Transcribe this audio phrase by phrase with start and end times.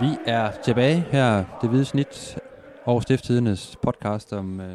[0.00, 2.38] Vi er tilbage her, det hvide snit,
[2.84, 4.66] over Stiftstidernes podcast om uh,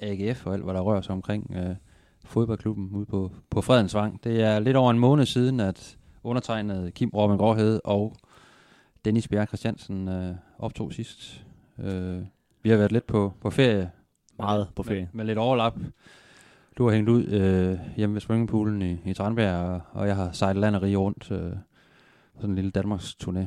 [0.00, 1.76] AGF og alt, hvad der rører sig omkring uh,
[2.24, 4.24] fodboldklubben ude på, på Fredensvang.
[4.24, 8.16] Det er lidt over en måned siden, at undertegnet Kim Robin Gråhed og
[9.04, 11.44] Dennis Bjerg Christiansen uh, optog sidst.
[11.78, 12.22] Uh,
[12.62, 13.90] vi har været lidt på, på ferie.
[14.38, 15.00] Meget på ferie.
[15.00, 15.78] Med, med lidt overlap.
[16.78, 20.32] Du har hængt ud øh, hjemme ved swimmingpoolen i, i Tranbjerg, og, og jeg har
[20.32, 21.30] sejlet land og rige rundt.
[21.30, 21.52] Øh,
[22.34, 23.44] sådan en lille Danmarks turné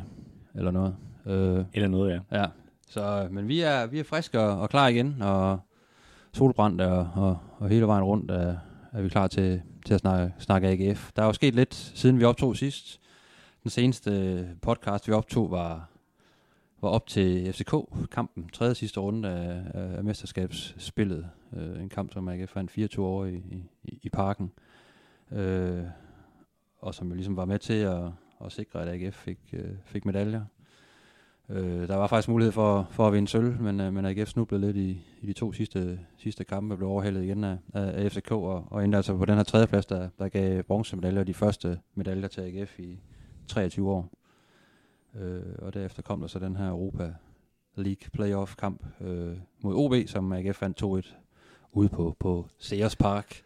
[0.55, 0.95] eller noget.
[1.29, 2.39] Øh, eller noget, ja.
[2.39, 2.45] Ja,
[2.88, 5.59] så, men vi er, vi er friske og, og klar igen, og
[6.33, 8.57] solbrændt og, og, og hele vejen rundt er,
[8.93, 11.11] er vi klar til, til at snakke, snakke AGF.
[11.15, 12.99] Der er jo sket lidt, siden vi optog sidst.
[13.63, 15.89] Den seneste podcast, vi optog, var,
[16.81, 19.61] var op til FCK-kampen, tredje sidste runde af,
[19.97, 21.30] af mesterskabsspillet.
[21.53, 23.43] Øh, en kamp, som AGF fandt 24 år i,
[23.83, 24.52] i, i parken.
[25.31, 25.83] Øh,
[26.80, 28.03] og som jo ligesom var med til at,
[28.45, 30.45] at sikre, at AGF fik, øh, fik medaljer.
[31.50, 34.66] Øh, der var faktisk mulighed for, for at vinde sølv, men, øh, men AGF snublede
[34.66, 38.31] lidt i, i de to sidste, sidste kampe blev overhældet igen af, af, af FCK,
[38.31, 42.27] og, og endte altså på den her tredjeplads, der, der gav bronzemedaljer, de første medaljer
[42.27, 43.00] til AGF i
[43.47, 44.11] 23 år.
[45.16, 47.14] Øh, og derefter kom der så den her Europa
[47.75, 51.14] League playoff kamp øh, mod OB, som AGF vandt 2-1
[51.72, 53.42] ude på, på Sears Park.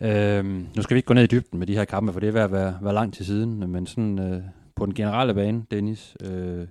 [0.00, 2.28] Øhm, nu skal vi ikke gå ned i dybden med de her kampe, for det
[2.28, 4.42] er ved at være, være langt til siden, men sådan øh,
[4.74, 6.66] på den generelle bane, Dennis, øh,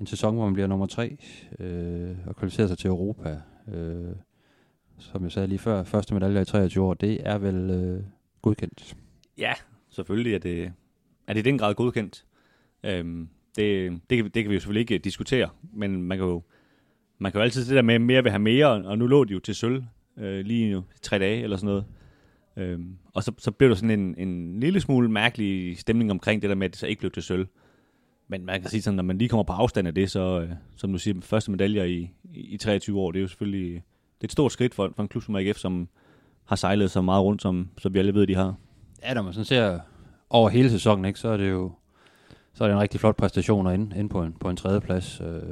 [0.00, 1.16] en sæson, hvor man bliver nummer tre
[1.58, 3.40] øh, og kvalificerer sig til Europa,
[3.74, 4.14] øh,
[4.98, 8.02] som jeg sagde lige før, første medalje i 23 år, det er vel øh,
[8.42, 8.96] godkendt?
[9.38, 9.52] Ja,
[9.90, 10.72] selvfølgelig er det,
[11.26, 12.24] er det i den grad godkendt.
[12.84, 16.42] Øhm, det, det, det kan vi jo selvfølgelig ikke øh, diskutere, men man kan jo,
[17.18, 19.32] man kan jo altid det der med, mere vil have mere, og nu lå de
[19.32, 19.84] jo til sølv
[20.16, 21.84] øh, lige nu, tre dage eller sådan noget.
[22.56, 26.50] Øhm, og så, så blev der sådan en, en lille smule mærkelig stemning omkring det
[26.50, 27.46] der med, at det så ikke blev til sølv.
[28.30, 30.48] Men man kan sige sådan, når man lige kommer på afstand af det, så, øh,
[30.76, 34.24] som du siger, første medaljer i, i, 23 år, det er jo selvfølgelig det er
[34.24, 35.88] et stort skridt for, for en klub som AGF, som
[36.44, 38.54] har sejlet så meget rundt, som, som vi alle ved, de har.
[39.02, 39.78] Ja, når man sådan ser
[40.30, 41.72] over hele sæsonen, ikke, så er det jo
[42.52, 45.20] så er det en rigtig flot præstation at ind, inde på, en, på en tredjeplads.
[45.20, 45.42] Øh,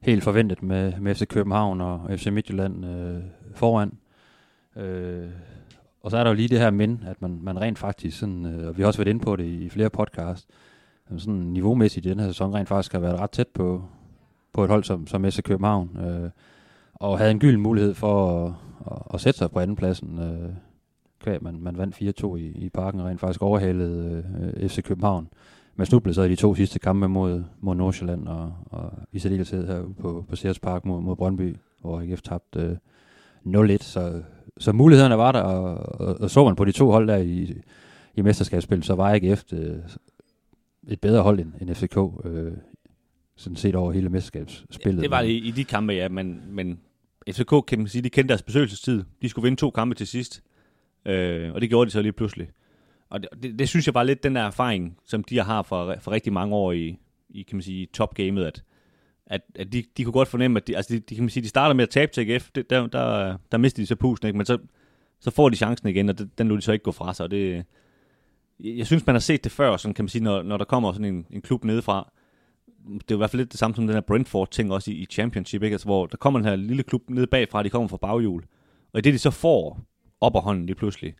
[0.00, 3.22] helt forventet med, med FC København og FC Midtjylland øh,
[3.54, 3.98] foran.
[4.76, 5.28] Øh,
[6.02, 8.46] og så er der jo lige det her men, at man, man rent faktisk, sådan,
[8.46, 10.48] øh, og vi har også været inde på det i, i flere podcast,
[11.16, 13.82] sådan niveaumæssigt i den her sæson rent faktisk har været ret tæt på,
[14.52, 15.98] på et hold som, som FC København.
[15.98, 16.30] Øh,
[16.94, 18.52] og havde en gylden mulighed for at,
[18.90, 20.18] at, at sætte sig på andenpladsen.
[20.18, 20.50] Øh,
[21.20, 24.24] kvæg, man, man vandt 4-2 i, i parken og rent faktisk overhalede
[24.56, 25.28] øh, FC København.
[25.76, 29.66] Man snublede så i de to sidste kampe mod, mod Nordsjælland og, og i særdeleshed
[29.66, 32.78] her på, på Sears Park mod, mod Brøndby, hvor AGF tabte
[33.46, 33.76] øh, 0-1.
[33.80, 34.22] Så,
[34.58, 37.54] så mulighederne var der, og, og, og så man på de to hold der i,
[38.14, 39.76] i mesterskabsspil, så var AGF øh,
[40.88, 42.52] et bedre hold end, end FCK, øh,
[43.36, 45.02] sådan set over hele mesterskabsspillet.
[45.02, 46.80] Det var det i, i de kampe, ja, men, men
[47.30, 49.04] FCK kan man sige, de kendte deres besøgelsestid.
[49.22, 50.42] De skulle vinde to kampe til sidst,
[51.06, 52.48] øh, og det gjorde de så lige pludselig.
[53.10, 55.96] Og det, det, det synes jeg bare lidt den der erfaring, som de har for,
[56.00, 56.98] for rigtig mange år i,
[57.30, 58.62] i kan man sige, topgamet, at,
[59.26, 61.42] at, at de, de kunne godt fornemme, at de, altså de, de, kan man sige,
[61.42, 64.26] de starter med at tabe til AGF, det, der, der, der mister de så pusen,
[64.26, 64.36] ikke?
[64.36, 64.58] men så,
[65.20, 67.24] så får de chancen igen, og det, den nu de så ikke gå fra sig,
[67.24, 67.64] og det,
[68.60, 70.92] jeg synes, man har set det før, sådan kan man sige, når, når der kommer
[70.92, 72.12] sådan en, en klub nedefra,
[72.86, 75.06] det er i hvert fald lidt det samme som den her Brentford-ting også i, i
[75.06, 75.74] Championship, ikke?
[75.74, 78.44] Altså, hvor der kommer den her lille klub nede bagfra, de kommer fra baghjul,
[78.92, 79.80] og i det de så får
[80.20, 81.14] op af hånden lige pludselig,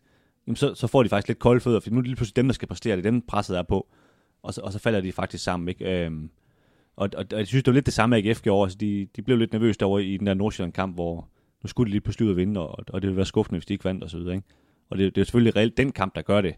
[0.47, 2.35] jamen så, så får de faktisk lidt kolde fødder, for nu er det lige pludselig
[2.35, 3.87] dem, der skal præstere, det er dem, presset er på,
[4.43, 6.05] og så, og så falder de faktisk sammen, ikke?
[6.05, 6.29] Øhm,
[6.95, 9.21] og, og, og, jeg synes, det var lidt det samme, AGF gjorde, altså de, de
[9.21, 11.29] blev lidt nervøse derovre i den der Nordsjælland-kamp, hvor
[11.63, 13.65] nu skulle de lige pludselig ud og vinde, og, og det ville være skuffende, hvis
[13.65, 14.47] de ikke vandt, og så videre, ikke?
[14.89, 16.55] Og det, det er selvfølgelig reelt den kamp, der gør det,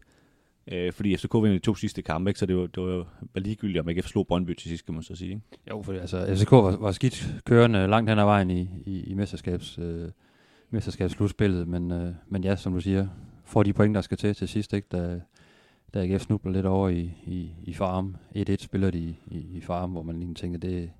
[0.72, 2.40] øh, fordi FCK vinder de to sidste kampe, ikke?
[2.40, 5.04] så det var, det var, var ligegyldigt, om ikke slog Brøndby til sidst, kan man
[5.04, 5.30] så sige.
[5.30, 5.42] Ikke?
[5.70, 9.14] Jo, for altså, FCK var, var skidt kørende langt hen ad vejen i, i, i
[9.14, 10.10] mesterskabs, øh,
[10.70, 13.08] mesterskabsslutspillet, men, øh, men ja, som du siger,
[13.46, 14.88] får de point, der skal til til sidst, ikke?
[14.92, 15.22] Da,
[15.94, 18.16] da AGF snubler lidt over i, i, i farm.
[18.36, 20.92] 1-1 spiller de i, i, i farm, hvor man lige tænker, det,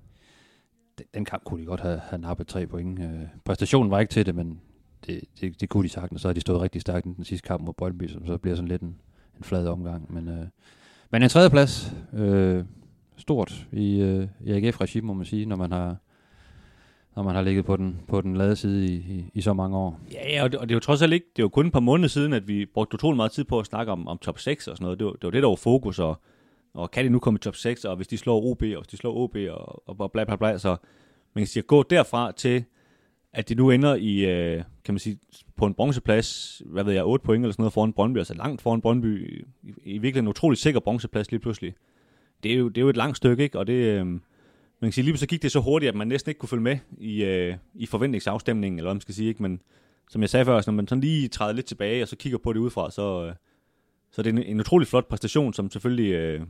[1.14, 2.98] den kamp kunne de godt have, have nappet tre point.
[2.98, 4.60] Øh, præstationen var ikke til det, men
[5.06, 6.20] det, det, det kunne de sagtens.
[6.20, 8.56] Så har de stået rigtig stærkt i den sidste kamp mod Brøndby, som så bliver
[8.56, 8.96] sådan lidt en,
[9.38, 10.14] en flad omgang.
[10.14, 10.46] Men, øh,
[11.10, 12.64] men en tredje plads, øh,
[13.16, 15.96] stort i, øh, i AGF-regime, må man sige, når man har
[17.16, 19.76] når man har ligget på den, på den lade side i, i, i så mange
[19.76, 20.00] år.
[20.12, 21.72] Ja, og det, og det er jo trods alt ikke, det er jo kun et
[21.72, 24.38] par måneder siden, at vi brugte utrolig meget tid på at snakke om, om top
[24.38, 24.98] 6 og sådan noget.
[24.98, 26.20] Det var det, var det der var fokus, og,
[26.74, 28.86] og kan de nu komme i top 6, og hvis de slår OB, og hvis
[28.86, 30.76] de slår OB, og, og bla bla bla, så
[31.34, 32.64] man kan sige, at gå derfra til,
[33.38, 35.18] at de nu ender i, øh, kan man sige,
[35.56, 38.62] på en bronzeplads, hvad ved jeg, 8 point eller sådan noget foran Brøndby, altså langt
[38.62, 41.74] foran Brøndby, i, i virkelig en utrolig sikker bronzeplads lige pludselig.
[42.42, 43.58] Det er jo, det er jo et langt stykke, ikke?
[43.58, 44.20] Og det, øh, man
[44.82, 46.78] kan sige, lige så gik det så hurtigt, at man næsten ikke kunne følge med
[46.98, 49.28] i, øh, i forventningsafstemningen, eller hvad man skal sige.
[49.28, 49.42] Ikke?
[49.42, 49.60] Men
[50.10, 52.52] som jeg sagde før, når man sådan lige træder lidt tilbage, og så kigger på
[52.52, 53.34] det udefra, så, øh,
[54.10, 56.40] så det er en, en utrolig flot præstation, som selvfølgelig øh,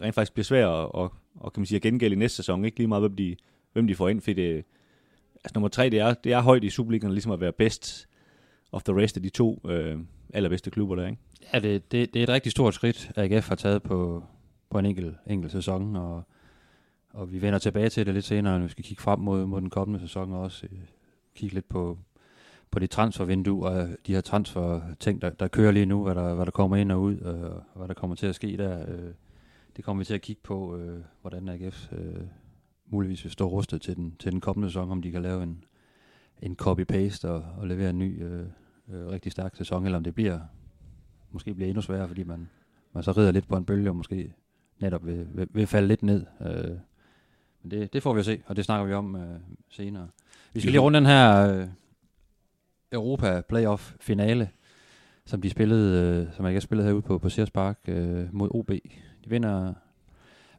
[0.00, 2.64] rent faktisk bliver svær at, og, og kan man sige, at gengælde i næste sæson.
[2.64, 3.36] Ikke lige meget, hvem de,
[3.72, 4.64] hvem de får ind, fordi det,
[5.44, 8.08] altså nummer tre, det er, det er højt i Superligaen, ligesom at være bedst
[8.72, 9.98] of the rest af de to øh,
[10.34, 11.18] allerbedste klubber der, ikke?
[11.54, 14.24] Ja, det, det, det er et rigtig stort skridt, AGF har taget på,
[14.70, 16.22] på en enkelt, enkelt sæson, og,
[17.10, 19.60] og vi vender tilbage til det lidt senere, når vi skal kigge frem mod, mod
[19.60, 20.78] den kommende sæson, og også øh,
[21.34, 21.98] kigge lidt på,
[22.70, 26.14] på det transfervindue, og øh, de her transfer ting, der, der kører lige nu, hvad
[26.14, 28.56] der, hvad der kommer ind og ud, og, og hvad der kommer til at ske
[28.56, 28.80] der.
[28.88, 29.12] Øh,
[29.76, 32.22] det kommer vi til at kigge på, øh, hvordan AGF øh,
[32.88, 35.64] muligvis vil stå rustet til den, til den kommende sæson, om de kan lave en,
[36.42, 38.46] en copy-paste og, og levere en ny øh,
[38.88, 40.38] øh, rigtig stærk sæson, eller om det bliver
[41.30, 42.48] måske bliver endnu sværere, fordi man,
[42.92, 44.34] man så rider lidt på en bølge, og måske
[44.78, 46.26] netop vil, vil, vil falde lidt ned.
[46.40, 46.76] Øh,
[47.62, 50.08] men det, det får vi at se, og det snakker vi om øh, senere.
[50.52, 51.66] Vi skal lige runde den her øh,
[52.92, 54.50] Europa Playoff finale,
[55.26, 58.34] som de spillede, øh, som jeg ikke har spillet herude på, på Sears Park øh,
[58.34, 58.70] mod OB.
[59.24, 59.74] De vinder,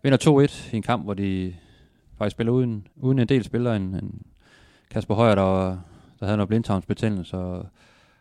[0.04, 1.56] vinder 2-1 i en kamp, hvor de
[2.20, 3.76] faktisk spiller uden, uden en del spillere.
[3.76, 4.22] En, en
[4.92, 5.78] Kasper Højer, der,
[6.20, 7.66] der havde noget blindtarmsbetændelse, og,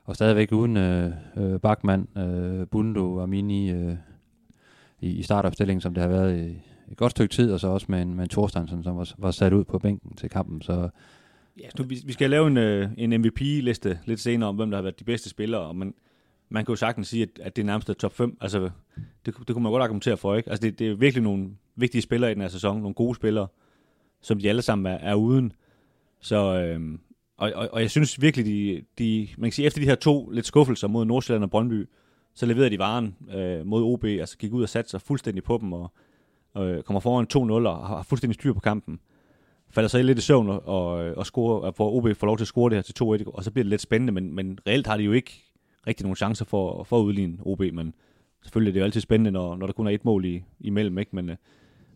[0.04, 3.96] og stadigvæk uden øh, øh, Bachmann, øh, Bundo og Mini øh,
[5.00, 6.62] i, i startopstillingen, som det har været i
[6.92, 9.30] et godt stykke tid, og så også med en, med en Thorstensen, som var, var
[9.30, 10.62] sat ud på bænken til kampen.
[10.62, 10.88] Så
[11.60, 14.76] Ja, nu, vi, vi skal lave en, øh, en MVP-liste lidt senere om, hvem der
[14.76, 15.94] har været de bedste spillere, og man,
[16.48, 18.36] man kan jo sagtens sige, at, at det er nærmest top 5.
[18.40, 18.70] Altså,
[19.26, 20.50] det, det kunne man godt argumentere for, ikke?
[20.50, 23.46] Altså, det, det er virkelig nogle vigtige spillere i den her sæson, nogle gode spillere,
[24.20, 25.52] som de alle sammen er, er uden.
[26.20, 26.98] Så, øh,
[27.36, 30.30] og, og, og, jeg synes virkelig, de, de, man kan sige, efter de her to
[30.30, 31.88] lidt skuffelser mod Nordsjælland og Brøndby,
[32.34, 35.58] så leverede de varen øh, mod OB, altså gik ud og satte sig fuldstændig på
[35.60, 35.90] dem, og,
[36.56, 39.00] øh, kommer foran 2-0 og har fuldstændig styr på kampen
[39.70, 42.48] falder så lidt i søvn og, og, og score, får OB får lov til at
[42.48, 44.96] score det her til 2-1, og så bliver det lidt spændende, men, men reelt har
[44.96, 45.44] de jo ikke
[45.86, 47.94] rigtig nogen chancer for, for at udligne OB, men
[48.42, 50.98] selvfølgelig er det jo altid spændende, når, når der kun er et mål i, imellem,
[50.98, 51.16] ikke?
[51.16, 51.36] Men, øh,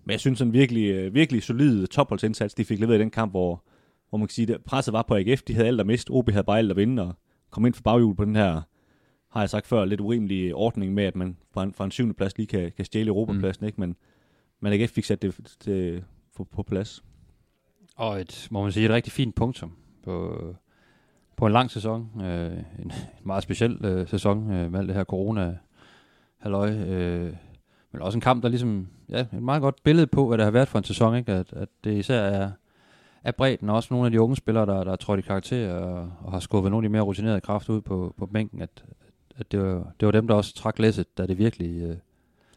[0.05, 3.33] men jeg synes sådan virkelig, øh, virkelig solid topholdsindsats, de fik leveret i den kamp,
[3.33, 3.65] hvor,
[4.09, 6.31] hvor man kan sige, at presset var på AGF, de havde alt at miste, OB
[6.31, 7.15] havde bare alt at vinde, og
[7.51, 8.63] kom ind for baghjul på den her,
[9.29, 12.15] har jeg sagt før, lidt urimelig ordning med, at man fra en, fra en syvende
[12.15, 13.67] plads lige kan, kan stjæle Europapladsen, mm.
[13.67, 13.81] ikke?
[13.81, 13.97] Men,
[14.61, 16.05] men AGF fik sat det, det
[16.37, 17.05] på, på plads.
[17.97, 19.73] Og et, må man sige, et rigtig fint punktum
[20.05, 20.39] på,
[21.37, 22.23] på en lang sæson.
[22.23, 22.93] Øh, en, en
[23.25, 25.59] meget speciel øh, sæson øh, med alt det her corona
[26.39, 26.71] halløj.
[26.71, 27.33] Øh,
[27.93, 30.51] men også en kamp, der ligesom, ja, et meget godt billede på, hvad det har
[30.51, 31.33] været for en sæson, ikke?
[31.33, 32.51] At, at det især er,
[33.25, 35.75] er bredden, og også nogle af de unge spillere, der, der er trådt i karakter
[35.75, 38.85] og, og har skubbet nogle af de mere rutinerede kræfter ud på, på bænken, at,
[39.37, 41.97] at det, var, det var dem, der også trak læsset, da det virkelig, øh,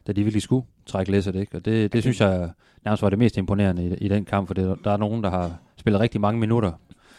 [0.07, 1.57] da de virkelig skulle trække læsset, ikke?
[1.57, 2.51] Og det, det synes jeg
[2.85, 5.29] nærmest var det mest imponerende i, i den kamp, for det, der er nogen, der
[5.29, 6.71] har spillet rigtig mange minutter,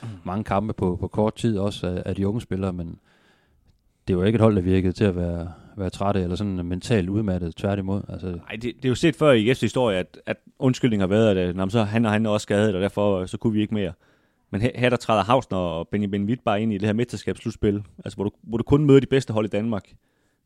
[0.03, 0.09] mm.
[0.25, 2.99] mange kampe på, på kort tid, også af, af de unge spillere, men
[4.09, 7.09] det var ikke et hold, der virkede til at være, være trætte eller sådan mentalt
[7.09, 8.03] udmattet, tværtimod.
[8.09, 8.27] Altså.
[8.27, 11.39] Nej, det, det, er jo set før i IF's historie, at, at undskyldning har været,
[11.39, 13.61] at jamen, så han og han er også skadet, og derfor øh, så kunne vi
[13.61, 13.93] ikke mere.
[14.51, 17.83] Men her, her der træder Hausner og Benjamin Witt bare ind i det her mesterskabsslutspil,
[18.05, 19.93] altså hvor du, hvor du kun møder de bedste hold i Danmark.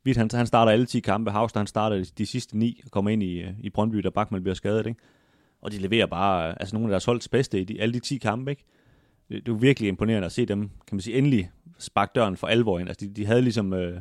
[0.06, 1.30] Witt, han, han starter alle 10 kampe.
[1.30, 4.42] Hausner, han starter de, sidste 9 og kommer ind i, øh, i Brøndby, der Bachmann
[4.42, 5.00] bliver skadet, ikke?
[5.62, 8.00] Og de leverer bare øh, altså nogle af deres holds bedste i de, alle de
[8.00, 8.64] 10 kampe, ikke?
[9.28, 12.46] Det, det er virkelig imponerende at se dem, kan man sige, endelig sparke døren for
[12.46, 12.88] alvor ind.
[12.88, 14.00] Altså, de, de havde ligesom, øh,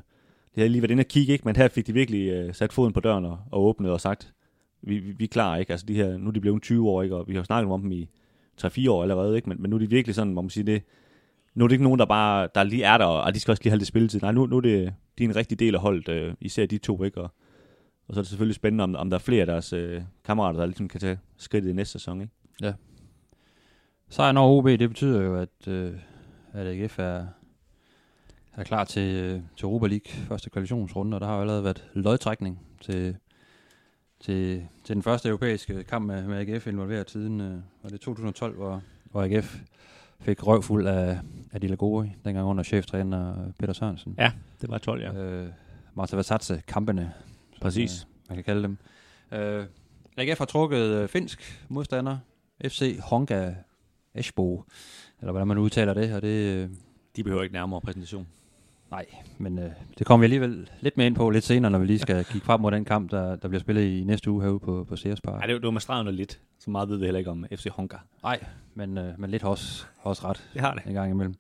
[0.56, 1.46] det havde lige været inde og kigge, ikke?
[1.46, 4.34] Men her fik de virkelig øh, sat foden på døren og, og åbnet og sagt,
[4.82, 5.72] vi, vi, vi er klar, ikke?
[5.72, 7.15] Altså, de her, nu er de blevet 20 år, ikke?
[7.15, 8.10] Og vi har snakket om dem i
[8.62, 9.50] 3-4 år allerede, ikke?
[9.50, 10.84] Men, men nu er de virkelig sådan, må man sige, det,
[11.53, 13.63] nu er det ikke nogen, der bare der lige er der, og de skal også
[13.63, 14.20] lige have det spilletid.
[14.22, 16.77] Nej, nu, nu er det, de er en rigtig del af holdet, øh, især de
[16.77, 17.22] to, ikke?
[17.22, 17.32] Og,
[18.08, 20.60] og så er det selvfølgelig spændende, om, om der er flere af deres øh, kammerater,
[20.60, 22.34] der ligesom kan tage skridtet i næste sæson, ikke?
[22.62, 22.74] Ja.
[24.10, 25.94] Sejren over OB, det betyder jo, at, øh,
[26.53, 27.25] at AGF er,
[28.58, 31.89] er klar til, øh, til Europa League første kvalifikationsrunde, og der har jo allerede været
[31.94, 33.18] lodtrækning til,
[34.20, 38.56] til, til den første europæiske kamp med, med AGF involveret siden, øh, var det 2012,
[38.56, 39.60] hvor, hvor AGF
[40.20, 41.20] fik røvfuld af,
[41.51, 44.15] af de Lagori, dengang under cheftræner Peter Sørensen.
[44.18, 45.13] Ja, det var 12, ja.
[45.13, 45.50] Øh,
[45.94, 47.13] Marta Vatsatse kampene.
[47.62, 47.91] Præcis.
[47.91, 48.77] Som, øh, man kan kalde dem.
[49.32, 49.65] Øh,
[50.18, 52.18] AGF har trukket øh, finsk modstander,
[52.68, 53.53] FC Honga
[54.15, 54.63] Esbo,
[55.20, 56.56] eller hvordan man udtaler det, og det...
[56.56, 56.70] Øh,
[57.16, 58.28] de behøver ikke nærmere præsentation.
[58.92, 59.06] Nej,
[59.38, 62.00] men øh, det kommer vi alligevel lidt mere ind på lidt senere, når vi lige
[62.00, 64.86] skal kigge frem mod den kamp, der, der bliver spillet i næste uge herude på,
[64.89, 65.42] på Sears Park.
[65.42, 66.39] Ja, det, det var med stregen lidt.
[66.60, 67.98] Så meget ved vi heller ikke om FC Honka.
[68.24, 68.44] Nej,
[68.75, 70.50] men, øh, men lidt har også, har også ret.
[70.54, 70.84] Det har det.
[70.86, 71.36] En gang imellem.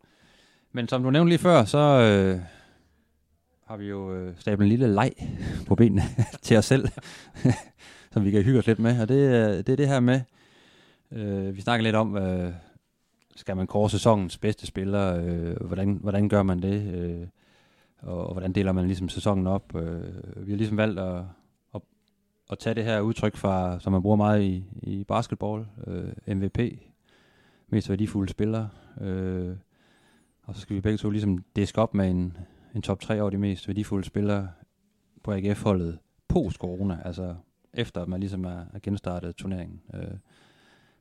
[0.71, 2.41] Men som du nævnte lige før, så øh,
[3.67, 5.11] har vi jo øh, stablet en lille leg
[5.67, 6.01] på benene
[6.41, 6.87] til os selv,
[8.13, 9.01] som vi kan hygge os lidt med.
[9.01, 10.21] Og det, øh, det er det her med,
[11.11, 12.53] Øh, vi snakker lidt om, øh,
[13.39, 15.21] skal man kåre sæsonens bedste spiller?
[15.23, 16.93] Øh, hvordan, hvordan gør man det?
[16.93, 17.27] Øh,
[17.97, 19.75] og, og hvordan deler man ligesom sæsonen op?
[19.75, 21.23] Øh, vi har ligesom valgt at,
[21.75, 21.81] at,
[22.51, 26.59] at tage det her udtryk fra, som man bruger meget i, i basketball, øh, MVP,
[27.67, 28.67] mest værdifulde spiller.
[29.01, 29.55] Øh,
[30.43, 32.37] og så skal vi begge to ligesom diske op med en,
[32.75, 34.49] en top 3 over de mest værdifulde spillere
[35.23, 37.35] på AGF-holdet post-corona, altså
[37.73, 39.81] efter man ligesom er, er genstartet turneringen.
[39.93, 40.17] Øh,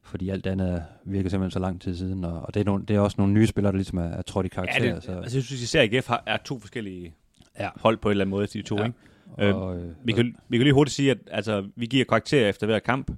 [0.09, 2.97] fordi alt andet virker simpelthen så lang tid siden, og, og det, er nogle, det
[2.97, 4.85] er også nogle nye spillere, der ligesom er, er trådt i karakter.
[4.85, 5.12] Ja, det, så.
[5.12, 7.15] altså, jeg synes især AGF har, er to forskellige
[7.61, 7.69] ja.
[7.77, 8.85] hold på en eller anden måde, de to, Ja.
[8.85, 8.97] ikke?
[9.38, 12.49] Øh, Og, øh, Vi kan, vi kan lige hurtigt sige, at altså, vi giver karakterer
[12.49, 13.11] efter hver kamp,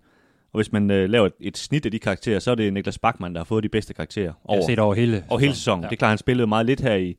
[0.52, 2.98] og hvis man øh, laver et, et snit af de karakterer, så er det Niklas
[2.98, 5.82] Bachmann, der har fået de bedste karakterer over, set over hele, over hele sæsonen.
[5.84, 5.88] Ja.
[5.88, 7.16] Det er klart, han spillede meget lidt her i,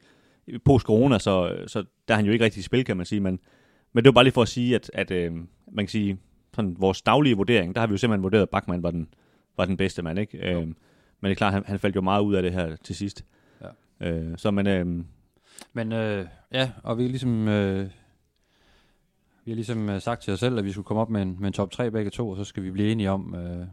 [0.48, 3.20] i post-corona, så, så der er han jo ikke rigtig i spil, kan man sige.
[3.20, 3.40] Men,
[3.94, 5.32] men det var bare lige for at sige, at, at øh,
[5.72, 6.18] man kan sige,
[6.56, 9.08] sådan, vores daglige vurdering, der har vi jo simpelthen vurderet, at Bachmann var den,
[9.58, 10.20] var den bedste mand.
[10.20, 10.38] Ikke?
[10.38, 10.75] Øh, men
[11.24, 13.25] det er klart, han, han faldt jo meget ud af det her til sidst.
[13.62, 14.10] Ja.
[14.10, 15.05] Øh, så man, øh,
[15.74, 17.48] Men øh, ja, og vi er ligesom...
[17.48, 17.89] Øh,
[19.46, 21.38] vi har ligesom øh, sagt til os selv, at vi skulle komme op med en,
[21.39, 23.67] med en top 3 begge to, og så skal vi blive enige om øh,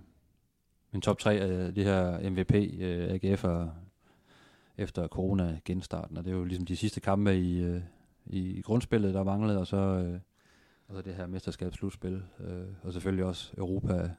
[0.95, 3.69] en top 3 af de her MVP øh, AGF'er
[4.79, 6.17] efter corona genstarten.
[6.17, 7.81] Og det er jo ligesom de sidste kampe i, øh,
[8.27, 10.21] i grundspillet, der manglede, og så, øh,
[10.89, 14.11] og så det her mesterskabsslutspil, øh, og selvfølgelig også Europa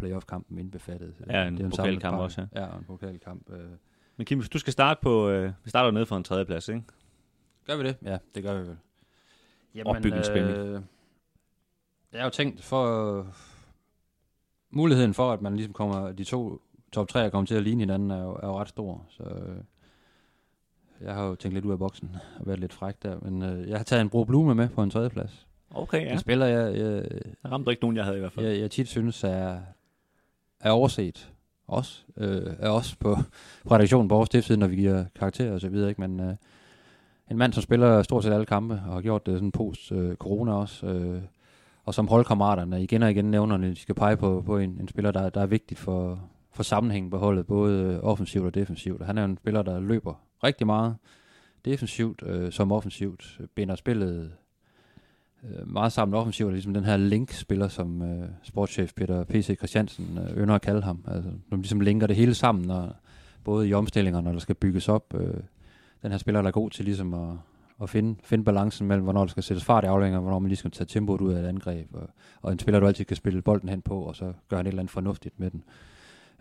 [0.00, 1.14] playoff-kampen indbefattet.
[1.30, 3.50] Ja, en det er jo pokalkamp også, Ja, og en pokalkamp.
[3.52, 3.70] Øh.
[4.16, 6.68] men Kim, hvis du skal starte på, øh, vi starter jo nede for en tredjeplads,
[6.68, 6.82] ikke?
[7.66, 7.96] Gør vi det?
[8.02, 8.76] Ja, det gør vi vel.
[9.84, 10.42] Opbygningsspil.
[10.42, 10.80] Øh,
[12.12, 13.24] jeg har jo tænkt for øh,
[14.70, 16.60] muligheden for, at man ligesom kommer, de to
[16.92, 19.06] top 3 kommer til at ligne hinanden, er jo, er jo ret stor.
[19.08, 19.56] Så øh,
[21.00, 23.18] jeg har jo tænkt lidt ud af boksen og været lidt fræk der.
[23.22, 25.46] Men øh, jeg har taget en Bro Blume med på en tredje plads.
[25.74, 26.12] Okay, Ja.
[26.12, 27.08] En spiller, jeg, jeg,
[27.44, 28.46] Jeg ramte ikke nogen, jeg havde i hvert fald.
[28.46, 29.60] jeg, jeg tit synes er,
[30.60, 31.32] er overset.
[31.66, 33.16] Også, øh, er også på,
[33.66, 35.88] på redaktionen på vores stiftside, når vi giver karakterer og så videre.
[35.88, 36.00] Ikke?
[36.00, 36.34] Men øh,
[37.30, 40.58] en mand, som spiller stort set alle kampe, og har gjort det sådan post-corona øh,
[40.58, 41.22] også, øh,
[41.84, 44.88] og som holdkammeraterne igen og igen nævner, når de skal pege på, på en, en
[44.88, 49.04] spiller, der, der er vigtig for, for sammenhængen på holdet, både øh, offensivt og defensivt.
[49.04, 50.14] Han er en spiller, der løber
[50.44, 50.96] rigtig meget
[51.64, 54.32] defensivt øh, som offensivt, binder spillet
[55.44, 59.56] øh, meget sammen offensiv, og ligesom den her link-spiller, som øh, sportschef Peter P.C.
[59.56, 61.04] Christiansen øh, ynder at kalde ham.
[61.08, 62.96] Altså, de ligesom linker det hele sammen, når,
[63.44, 65.14] både i omstillingerne, når der skal bygges op.
[65.14, 65.34] Øh,
[66.02, 67.28] den her spiller, der er god til ligesom at,
[67.82, 70.48] at finde, finde balancen mellem, hvornår der skal sættes fart i aflænger, og hvornår man
[70.48, 71.94] lige skal tage tempoet ud af et angreb.
[71.94, 72.10] Og,
[72.42, 74.68] og en spiller, du altid kan spille bolden hen på, og så gør han et
[74.68, 75.62] eller andet fornuftigt med den.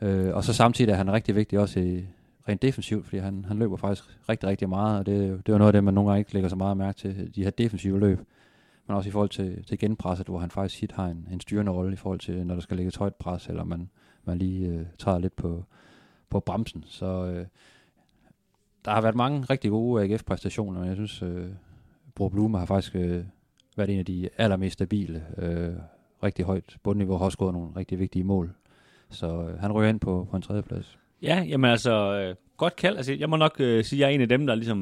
[0.01, 2.05] Øh, og så samtidig er han rigtig vigtig også i,
[2.49, 5.57] rent defensivt, fordi han, han løber faktisk rigtig, rigtig meget, og det, det er jo
[5.57, 7.99] noget af det, man nogle gange ikke lægger så meget mærke til, de her defensive
[7.99, 8.19] løb,
[8.89, 11.71] men også i forhold til, til genpresset, hvor han faktisk hit har en, en styrende
[11.71, 13.89] rolle i forhold til, når der skal lægges højt pres, eller man,
[14.23, 15.63] man lige øh, træder lidt på,
[16.29, 16.83] på bremsen.
[16.87, 17.45] Så øh,
[18.85, 21.47] der har været mange rigtig gode AGF-præstationer, men jeg synes, øh,
[22.15, 23.23] Bro Blume har faktisk øh,
[23.77, 25.73] været en af de allermest stabile, øh,
[26.23, 28.53] rigtig højt bundniveau, har også gået nogle rigtig vigtige mål.
[29.09, 30.99] Så øh, han ryger ind på, på en tredjeplads.
[31.21, 32.97] Ja, jamen altså, øh, godt kald.
[32.97, 34.77] Altså, jeg må nok øh, sige, at jeg er en af dem, der ligesom,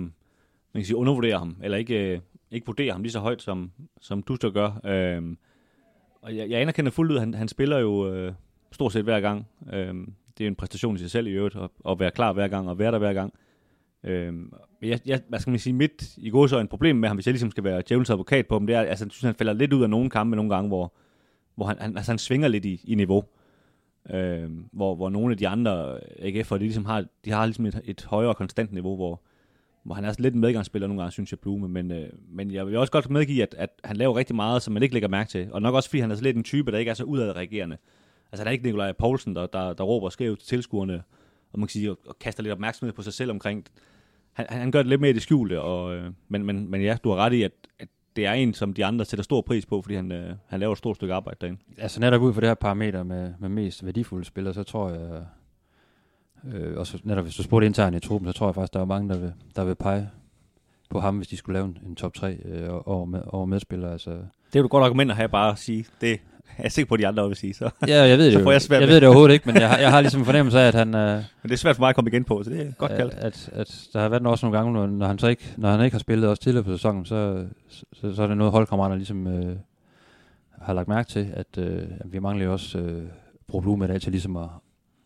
[0.73, 2.19] man kan sige, undervurderer ham, eller ikke, øh,
[2.51, 4.79] ikke vurderer ham lige så højt, som, som du står gør.
[4.85, 5.35] Øh,
[6.21, 8.33] og jeg, jeg anerkender fuldt ud, at han, han spiller jo øh,
[8.71, 9.47] stort set hver gang.
[9.73, 9.95] Øh,
[10.37, 12.69] det er en præstation i sig selv i øvrigt, at, at være klar hver gang,
[12.69, 13.33] og være der hver gang.
[14.03, 14.33] Øh,
[14.81, 17.27] jeg, jeg, hvad skal man sige, mit i går så en problem med ham, hvis
[17.27, 19.53] jeg ligesom skal være djævelens advokat på ham, det er, altså, jeg synes, han falder
[19.53, 20.93] lidt ud af nogle kampe nogle gange, hvor,
[21.55, 23.23] hvor han, han, altså, han svinger lidt i, i niveau.
[24.09, 27.81] Øh, hvor, hvor nogle af de andre AGF'ere, de, ligesom har, de har ligesom et,
[27.83, 29.21] et højere konstant niveau, hvor,
[29.87, 31.67] hvor han er sådan lidt en medgangsspiller nogle gange, synes jeg, Blume.
[31.67, 34.73] Men, øh, men jeg vil også godt medgive, at, at han laver rigtig meget, som
[34.73, 35.47] man ikke lægger mærke til.
[35.51, 37.77] Og nok også, fordi han er sådan lidt en type, der ikke er så udadreagerende.
[38.31, 41.03] Altså, han er ikke Nikolaj Poulsen, der, der, der råber skævt til tilskuerne,
[41.51, 43.65] og man kan sige, og, og kaster lidt opmærksomhed på sig selv omkring.
[44.33, 46.97] Han, han gør det lidt mere i det skjulte, og, øh, men, men, men ja,
[47.03, 49.65] du har ret i, at, at det er en, som de andre sætter stor pris
[49.65, 51.59] på, fordi han, øh, han laver et stort stykke arbejde derinde.
[51.77, 55.25] Altså netop ud for det her parameter med, med mest værdifulde spillere, så tror jeg,
[56.53, 58.85] øh, også netop hvis du spurgte internt i truppen, så tror jeg faktisk, der er
[58.85, 60.09] mange, der vil, der vil pege
[60.89, 63.91] på ham, hvis de skulle lave en, en top 3 øh, over, med, over medspillere.
[63.91, 65.85] Altså, Det er jo et godt argument at have bare at sige.
[66.01, 67.53] Det er jeg sikker på, at de andre vil sige.
[67.53, 67.69] Så.
[67.87, 69.69] ja, jeg ved det Så får jeg svært jeg ved- det overhovedet ikke, men jeg
[69.69, 70.95] har, jeg har ligesom fornemmelse af, at han...
[70.95, 72.91] Øh, Men det er svært for mig at komme igen på, så det er godt
[72.91, 73.13] kaldt.
[73.13, 75.81] at, at der har været også nogle gange, når, når, han så ikke, når han
[75.85, 77.45] ikke har spillet også tidligere på sæsonen, så,
[77.93, 79.55] så, så er det noget holdkammerater ligesom øh,
[80.61, 83.03] har lagt mærke til, at, øh, at vi mangler jo også øh,
[83.47, 84.47] problem med det til ligesom at,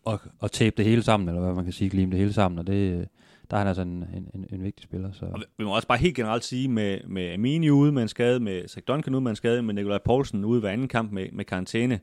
[0.07, 2.59] at, at tape det hele sammen, eller hvad man kan sige, glime det hele sammen,
[2.59, 3.05] og det, øh,
[3.51, 5.11] der er han altså en, en, en, en vigtig spiller.
[5.11, 5.25] Så.
[5.25, 8.39] Og vi- må også bare helt generelt sige, med, med Amini ude med en skade,
[8.39, 11.27] med Zach Duncan ude med en skade, med Nikolaj Poulsen ude hver anden kamp med,
[11.33, 11.99] med karantæne,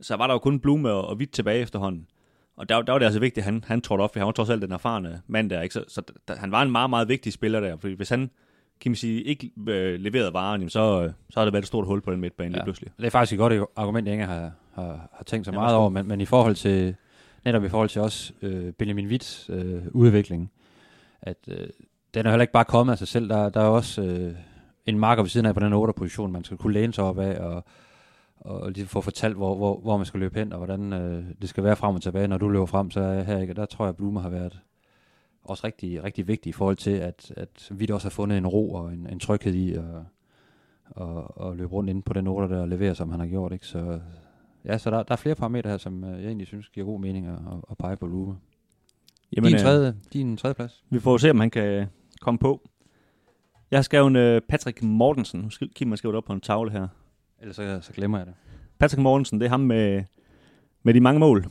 [0.00, 2.06] så var der jo kun Blume og, og Hvidt tilbage efterhånden.
[2.56, 4.32] Og der, der var det altså vigtigt, at han, han trådte op, for han var
[4.32, 5.72] trods alt den erfarne mand der, ikke?
[5.72, 8.30] Så, så der, han var en meget, meget vigtig spiller der, fordi hvis han
[8.80, 11.66] kan man sige, ikke øh, leverede varen, jamen så, øh, så har det været et
[11.66, 12.56] stort hul på den midtbane ja.
[12.56, 12.90] lige pludselig.
[12.98, 15.88] Det er faktisk et godt argument, jeg ikke har, har, har tænkt så meget over,
[15.88, 16.94] men, men i forhold til,
[17.44, 20.52] netop i forhold til også øh, Benjamin Witts øh, udvikling,
[21.22, 21.68] at øh,
[22.14, 23.28] den er heller ikke bare kommet af sig selv.
[23.28, 24.34] Der, der er også øh,
[24.86, 25.92] en marker ved siden af på den 8.
[25.92, 27.64] position, man skal kunne læne sig op af, og,
[28.36, 31.48] og lige få fortalt, hvor, hvor, hvor man skal løbe hen, og hvordan øh, det
[31.48, 32.28] skal være frem og tilbage.
[32.28, 33.54] Når du løber frem, så er her ikke.
[33.54, 34.60] Der tror jeg, at Blume har været
[35.44, 38.74] også rigtig, rigtig vigtig i forhold til, at, at vi også har fundet en ro
[38.74, 39.84] og en, en tryghed i at,
[40.96, 43.52] og, og løbe rundt inde på den 8 der og levere, som han har gjort.
[43.52, 43.66] Ikke?
[43.66, 44.00] Så,
[44.64, 47.26] ja, så der, der er flere parametre her, som jeg egentlig synes giver god mening
[47.26, 47.38] at,
[47.70, 48.36] at pege på Blume.
[49.36, 50.84] Jamen, din, øh, tredje, din tredje plads.
[50.90, 51.86] Vi får se, om han kan
[52.20, 52.68] komme på.
[53.70, 55.50] Jeg har skrevet uh, Patrick Mortensen.
[55.74, 56.88] Kim har skrevet op på en tavle her.
[57.40, 58.34] Ellers så, så glemmer jeg det.
[58.78, 60.04] Patrick Mortensen, det er ham med,
[60.82, 61.46] med de mange mål.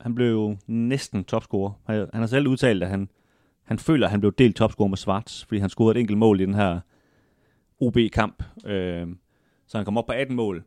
[0.00, 1.72] Han blev jo næsten topscorer.
[1.86, 3.08] Han har selv udtalt, at han,
[3.62, 6.40] han føler, at han blev delt topscorer med Svarts, fordi han scorede et enkelt mål
[6.40, 6.80] i den her
[7.80, 8.42] OB-kamp.
[8.66, 9.06] Øh,
[9.66, 10.64] så han kom op på 18 mål.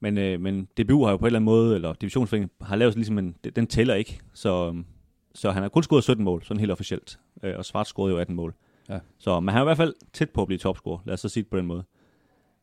[0.00, 2.94] Men, øh, men DBU har jo på en eller anden måde, eller divisionsforeningen har lavet
[2.94, 4.20] ligesom en, den tæller ikke.
[4.34, 4.82] Så,
[5.34, 7.18] så han har kun scoret 17 mål, sådan helt officielt.
[7.42, 8.54] Øh, og Svart scorede jo 18 mål.
[8.88, 8.98] Ja.
[9.18, 11.42] Så man har i hvert fald tæt på at blive topscorer, lad os så sige
[11.42, 11.84] det på den måde.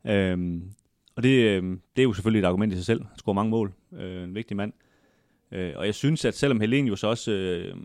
[0.05, 0.71] Øhm,
[1.15, 1.63] og det, øh,
[1.95, 3.05] det er jo selvfølgelig et argument i sig selv.
[3.05, 3.73] Han scorer mange mål.
[3.93, 4.73] Øh, en vigtig mand.
[5.51, 7.75] Øh, og jeg synes, at selvom Helenius også øh,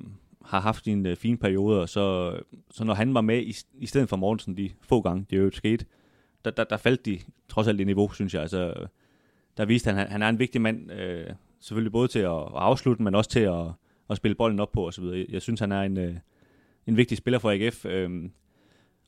[0.45, 2.37] har haft en øh, fin periode, så,
[2.71, 5.51] så når han var med i, i stedet for Mortensen de få gange, det jo
[5.51, 5.85] skete,
[6.45, 8.43] der, der, der faldt de trods alt i niveau, synes jeg.
[8.43, 8.75] Altså,
[9.61, 11.27] der viste han, at han er en vigtig mand, øh,
[11.61, 13.67] selvfølgelig både til at, at afslutte, men også til at,
[14.11, 15.05] at spille bolden op på osv.
[15.05, 16.15] Jeg, jeg synes, han er en, øh,
[16.87, 17.87] en vigtig spiller for AGF.
[17.87, 18.31] Øh,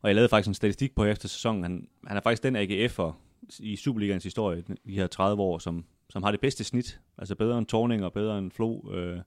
[0.02, 1.62] og jeg lavede faktisk en statistik på efter sæsonen.
[1.62, 3.12] Han, han er faktisk den AGF'er
[3.60, 7.00] i Superligans historie, de her 30 år, som, som har det bedste snit.
[7.18, 9.18] Altså bedre end Torning og bedre end Flo, øh,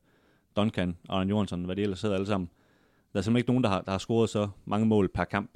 [0.56, 2.49] Duncan, Arne Johansson, hvad det ellers hedder alle sammen.
[3.13, 5.52] Der er simpelthen ikke nogen, der har, der har scoret så mange mål per kamp.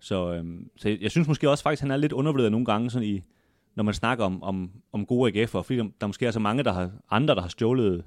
[0.00, 2.66] Så, øhm, så jeg, jeg synes måske også faktisk, at han er lidt undervurderet nogle
[2.66, 3.22] gange, sådan i,
[3.74, 6.62] når man snakker om, om, om gode AGF'er, fordi der, der måske er så mange,
[6.62, 8.04] der har, andre, der har stjålet,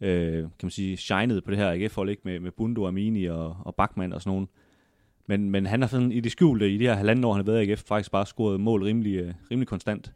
[0.00, 2.22] øh, kan man sige, shined på det her AGF-hold, ikke?
[2.24, 4.48] Med, med Bundo, Amini og, og Bachmann og sådan nogen.
[5.26, 7.52] Men, men han har sådan i det skjulte, i de her halvanden år, han har
[7.52, 10.12] været i AGF, faktisk bare scoret mål rimelig, øh, rimelig konstant.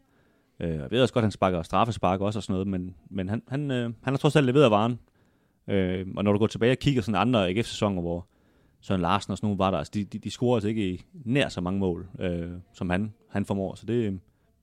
[0.59, 3.29] Øh, jeg ved også godt, at han sparker straffespark også og sådan noget, men, men
[3.29, 4.99] han, han, øh, han har trods alt leveret varen.
[5.67, 8.27] Øh, og når du går tilbage og kigger sådan andre AGF-sæsoner, hvor
[8.81, 11.05] Søren Larsen og sådan nogle var der, altså de, de, de scorer altså ikke i
[11.25, 13.75] nær så mange mål, øh, som han, han formår.
[13.75, 14.19] Så det,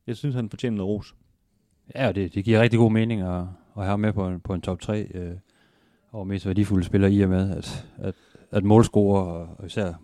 [0.07, 1.14] jeg synes, han fortjener noget ros.
[1.95, 3.45] Ja, det, det giver rigtig god mening at,
[3.79, 5.35] at have med på en, på en top 3 øh,
[6.11, 8.14] og mest værdifulde spillere i og med, at, at,
[8.51, 9.95] at målscorer, og især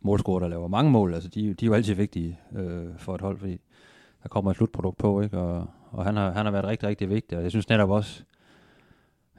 [0.00, 3.20] målscorer, der laver mange mål, altså de, de er jo altid vigtige øh, for et
[3.20, 3.60] hold, fordi
[4.22, 5.38] der kommer et slutprodukt på, ikke?
[5.38, 8.24] Og, og han, har, han har været rigtig, rigtig vigtig, og jeg synes netop også,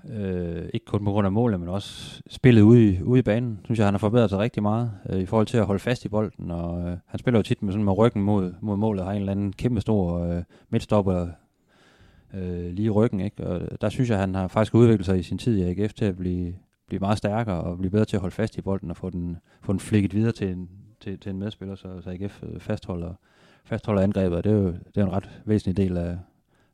[0.09, 3.59] øh, ikke kun på grund af målet, men også spillet ude i, ude i banen,
[3.63, 6.05] synes jeg, han har forbedret sig rigtig meget øh, i forhold til at holde fast
[6.05, 9.03] i bolden, og øh, han spiller jo tit med, sådan med ryggen mod, mod målet,
[9.03, 11.27] har en eller anden kæmpe stor øh, midtstopper
[12.33, 13.47] øh, lige i ryggen, ikke?
[13.47, 16.05] og der synes jeg, han har faktisk udviklet sig i sin tid i AGF til
[16.05, 16.55] at blive,
[16.87, 19.37] blive meget stærkere og blive bedre til at holde fast i bolden og få den,
[19.61, 23.13] få den flikket videre til en, til, til en medspiller, så, så AGF øh, fastholder,
[23.65, 26.17] fastholder angrebet, og det er jo det er en ret væsentlig del af,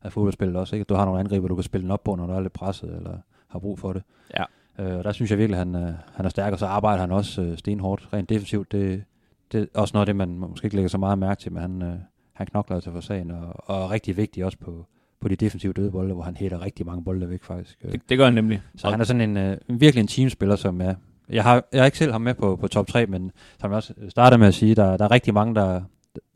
[0.02, 0.76] af fodboldspillet også.
[0.76, 0.84] Ikke?
[0.84, 2.96] Du har nogle angriber, du kan spille den op på, når du er lidt presset
[2.96, 4.02] eller har brug for det.
[4.38, 4.44] Ja.
[4.78, 7.00] Øh, og der synes jeg virkelig, at han, øh, han er stærk, og så arbejder
[7.00, 8.72] han også øh, stenhårdt, rent defensivt.
[8.72, 9.04] Det,
[9.52, 11.62] det er også noget af det, man måske ikke lægger så meget mærke til, men
[11.62, 11.94] han, øh,
[12.32, 14.86] han knokler altså for sagen, og, og er rigtig vigtig også på,
[15.20, 17.82] på de defensive døde bolde, hvor han hætter rigtig mange bolde væk faktisk.
[17.82, 18.62] Det, det gør han nemlig.
[18.76, 20.94] Så og han er sådan en, øh, virkelig en teamspiller, som er...
[21.28, 23.76] Jeg har, jeg har ikke selv ham med på, på top 3, men som jeg
[23.76, 25.82] også startede med at sige, der, der er rigtig mange, der,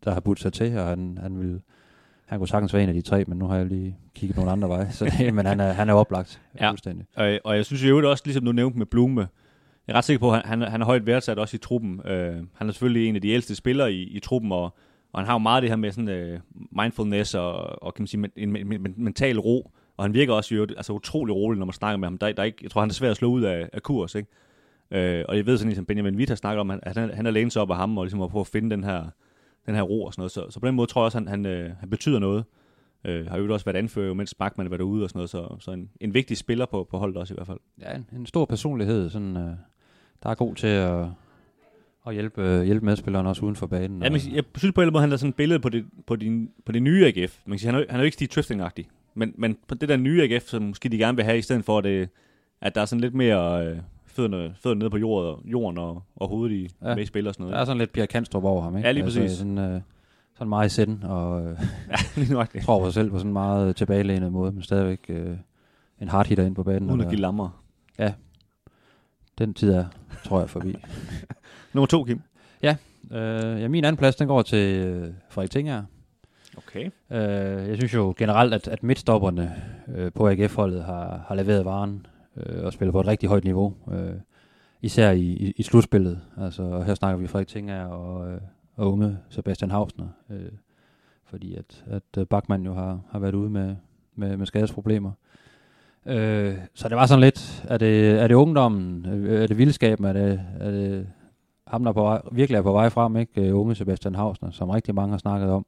[0.04, 1.60] der har budt sig til, og han, han vil
[2.34, 4.50] han kunne sagtens være en af de tre, men nu har jeg lige kigget nogle
[4.50, 4.92] andre veje.
[4.92, 6.40] Så, men han er, han er oplagt.
[6.60, 7.06] Ja, fuldstændig.
[7.16, 9.28] Og, og jeg synes jo også, ligesom du nævnte med Blume,
[9.86, 12.00] jeg er ret sikker på, at han, han er højt værdsat også i truppen.
[12.00, 12.10] Uh,
[12.54, 14.62] han er selvfølgelig en af de ældste spillere i, i truppen, og,
[15.12, 16.40] og han har jo meget det her med sådan uh,
[16.82, 19.70] mindfulness og, og kan man sige, en, en, en, mental ro.
[19.96, 22.18] Og han virker også jo altså, utrolig rolig, når man snakker med ham.
[22.18, 24.14] Der, der er ikke, jeg tror, han er svær at slå ud af, af kurs.
[24.14, 24.28] Ikke?
[24.90, 27.30] Uh, og jeg ved sådan, ligesom Benjamin Witt har snakket om, at han, han er
[27.30, 29.04] lænet sig op af ham, og ligesom at prøve at finde den her,
[29.66, 30.32] den her ro og sådan noget.
[30.32, 31.44] Så, så på den måde tror jeg også, han, han,
[31.80, 32.44] han betyder noget.
[33.04, 35.56] Øh, har jo også været anfører, mens Bachmann har været ude og sådan noget, så,
[35.60, 37.58] så en, en vigtig spiller på, på holdet også i hvert fald.
[37.80, 39.52] Ja, en, en stor personlighed, sådan, øh,
[40.22, 41.06] der er god til at,
[42.06, 44.02] at hjælpe, øh, hjælpe medspilleren også uden for banen.
[44.02, 45.84] Ja, men jeg synes på en eller måde, han er sådan et billede på det,
[46.06, 47.38] på din, på det nye AGF.
[47.46, 49.88] Man kan sige, han, er, han er jo ikke Steve Trifting-agtig, men, men på det
[49.88, 52.08] der nye AGF, som måske de gerne vil have, i stedet for, at, det,
[52.60, 53.66] at der er sådan lidt mere...
[53.66, 53.78] Øh,
[54.16, 56.94] fødderne, fødderne nede på jorden, jorden og, og hovedet i ja.
[56.94, 57.54] med spil og sådan noget.
[57.54, 58.86] Der er sådan lidt Pierre Kanstrup over ham, ikke?
[58.86, 59.30] Ja, lige altså, præcis.
[59.30, 59.80] Altså, sådan, øh,
[60.34, 61.58] sådan meget i send, og øh,
[61.90, 62.62] ja, lige nok det.
[62.64, 65.36] tror på sig selv på sådan en meget tilbagelænet måde, men stadigvæk øh,
[66.00, 66.90] en hard hitter ind på banen.
[66.90, 67.64] Uden at give lammer.
[69.38, 69.84] Den tid er,
[70.24, 70.76] tror jeg, forbi.
[71.72, 72.20] Nummer to, Kim.
[73.10, 75.82] øh, ja, min anden plads, den går til øh, Frederik Tinger.
[76.56, 76.90] Okay.
[77.10, 79.62] Øh, jeg synes jo generelt, at, at midtstopperne
[79.94, 83.74] øh, på AGF-holdet har, har leveret varen øh, og spillet på et rigtig højt niveau.
[83.92, 84.14] Øh,
[84.82, 86.20] især i, i, i slutspillet.
[86.36, 88.40] Altså, her snakker vi Frederik Tinger og, øh,
[88.76, 90.08] og unge Sebastian Hausner.
[90.30, 90.52] Øh,
[91.24, 93.76] fordi at, at øh, Bachmann jo har, har været ude med,
[94.14, 95.12] med, med skadesproblemer.
[96.06, 100.04] Øh, så det var sådan lidt, er det, er det ungdommen, øh, er det vildskaben,
[100.04, 101.06] er det, er det
[101.66, 103.48] ham, der på vej, virkelig er på vej frem, ikke?
[103.48, 105.66] Øh, unge Sebastian Hausner, som rigtig mange har snakket om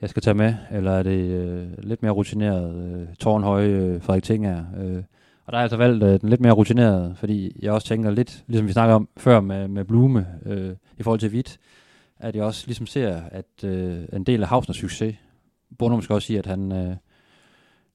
[0.00, 4.22] jeg skal tage med, eller er det øh, lidt mere rutineret øh, tårnhøje øh, Frederik
[4.22, 4.64] Tinger?
[4.78, 5.02] Øh,
[5.46, 8.10] og der har jeg altså valgt øh, den lidt mere rutinerede, fordi jeg også tænker
[8.10, 11.58] lidt, ligesom vi snakkede om før med, med Blume, øh, i forhold til Hvidt,
[12.18, 15.16] at jeg også ligesom ser, at øh, en del af Havsners succes,
[15.78, 16.96] bunder skal også sige, at han øh,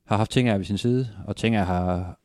[0.05, 2.19] har haft Tinger ved sin side, og Tinger har,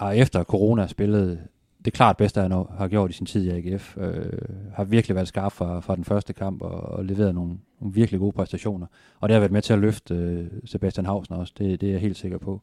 [0.00, 1.40] har efter corona spillet
[1.84, 3.98] det klart bedste, han har gjort i sin tid i AGF.
[3.98, 4.38] Øh,
[4.74, 8.20] har virkelig været skarp fra, fra den første kamp og, og leveret nogle, nogle virkelig
[8.20, 8.86] gode præstationer.
[9.20, 11.92] Og det har været med til at løfte øh, Sebastian Hausner også, det, det er
[11.92, 12.60] jeg helt sikker på.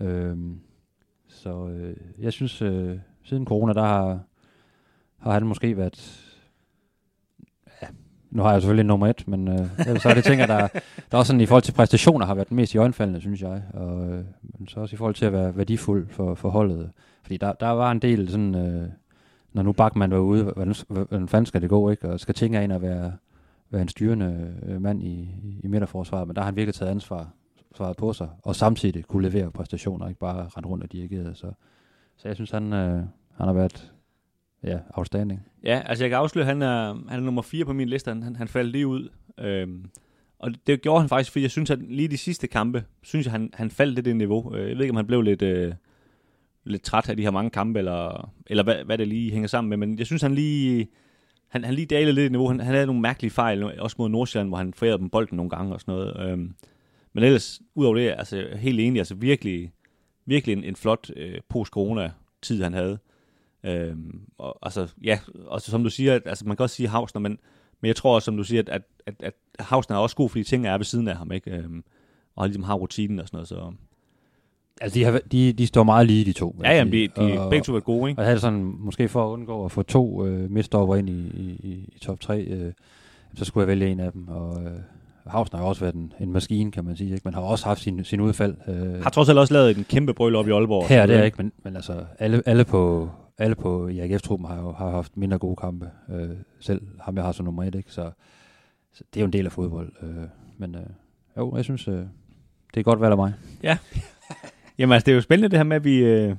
[0.00, 0.36] Øh,
[1.32, 4.20] så øh, jeg synes, øh, siden corona, der har,
[5.18, 6.28] har han måske været...
[7.82, 7.86] Ja,
[8.30, 9.66] nu har jeg selvfølgelig nummer et, men øh,
[10.00, 10.68] så er det ting, der,
[11.10, 13.62] der også sådan i forhold til præstationer har været den mest i øjenfaldende, synes jeg.
[13.74, 16.90] Og øh, men så også i forhold til at være værdifuld for, for holdet.
[17.22, 18.88] Fordi der, der var en del sådan, øh,
[19.52, 22.10] når nu Bachmann var ude, hvordan, hvordan fanden skal det gå, ikke?
[22.10, 23.12] Og skal tænke ind at være,
[23.70, 26.90] være en styrende øh, mand i, i, i midterforsvaret, men der har han virkelig taget
[26.90, 27.28] ansvar
[27.74, 31.34] svaret på sig, og samtidig kunne levere præstationer, ikke bare rende rundt og dirigere.
[31.34, 31.52] Så,
[32.16, 32.98] så jeg synes, han, øh,
[33.34, 33.92] han har været
[34.64, 35.46] ja, outstanding.
[35.64, 38.08] Ja, altså jeg kan afsløre, at han er, han er nummer 4 på min liste.
[38.08, 39.08] Han, han faldt lige ud.
[39.38, 39.90] Øhm,
[40.38, 43.32] og det gjorde han faktisk, fordi jeg synes, at lige de sidste kampe, synes jeg,
[43.32, 44.54] han, han faldt lidt i niveau.
[44.54, 45.74] Øh, jeg ved ikke, om han blev lidt, øh,
[46.64, 49.68] lidt træt af de her mange kampe, eller, eller hvad, hvad det lige hænger sammen
[49.68, 50.88] med, men jeg synes, han lige...
[51.48, 52.48] Han, han lige dalede lidt i niveau.
[52.48, 55.50] Han, han havde nogle mærkelige fejl, også mod Nordsjælland, hvor han forærede dem bolden nogle
[55.50, 56.30] gange og sådan noget.
[56.30, 56.54] Øhm,
[57.12, 59.72] men ellers, udover det, altså helt enig, altså virkelig,
[60.26, 62.98] virkelig en, en flot øh, post-corona-tid, han havde.
[63.64, 67.38] Øhm, og, altså, ja, og som du siger, altså man kan også sige Havsner, men,
[67.80, 70.28] men jeg tror også, som du siger, at, at, at, at Havsner er også god,
[70.28, 71.50] fordi ting er ved siden af ham, ikke?
[71.50, 71.84] Øhm,
[72.36, 73.72] og ligesom har rutinen og sådan noget, så...
[74.80, 76.56] Altså, de, har, de, de står meget lige, de to.
[76.64, 78.22] Ja, jamen, de, de og, begge to er gode, ikke?
[78.22, 81.90] Og havde sådan, måske for at undgå at få to øh, midtstopper ind i, i,
[81.94, 82.72] i top 3, øh,
[83.34, 84.64] så skulle jeg vælge en af dem, og...
[84.64, 84.78] Øh,
[85.26, 87.22] Havsen har jo også været en, en maskine, kan man sige, ikke?
[87.24, 88.56] men har også haft sin, sin udfald.
[88.68, 90.88] Øh, har trods alt også lavet en kæmpe brøl op i Aalborg.
[90.88, 94.60] Her det er ikke, men, men altså, alle, alle på, alle på i AGF-truppen har
[94.60, 95.90] jo har haft mindre gode kampe.
[96.12, 96.30] Øh,
[96.60, 97.92] selv ham, jeg har som nummer et, ikke?
[97.92, 98.10] Så,
[98.92, 99.92] så det er jo en del af fodbold.
[100.02, 100.24] Øh,
[100.58, 100.82] men øh,
[101.36, 101.94] jo, jeg synes, øh,
[102.74, 103.32] det er godt valg af mig.
[103.62, 103.78] Ja.
[104.78, 106.36] Jamen altså, det er jo spændende det her med, at vi øh,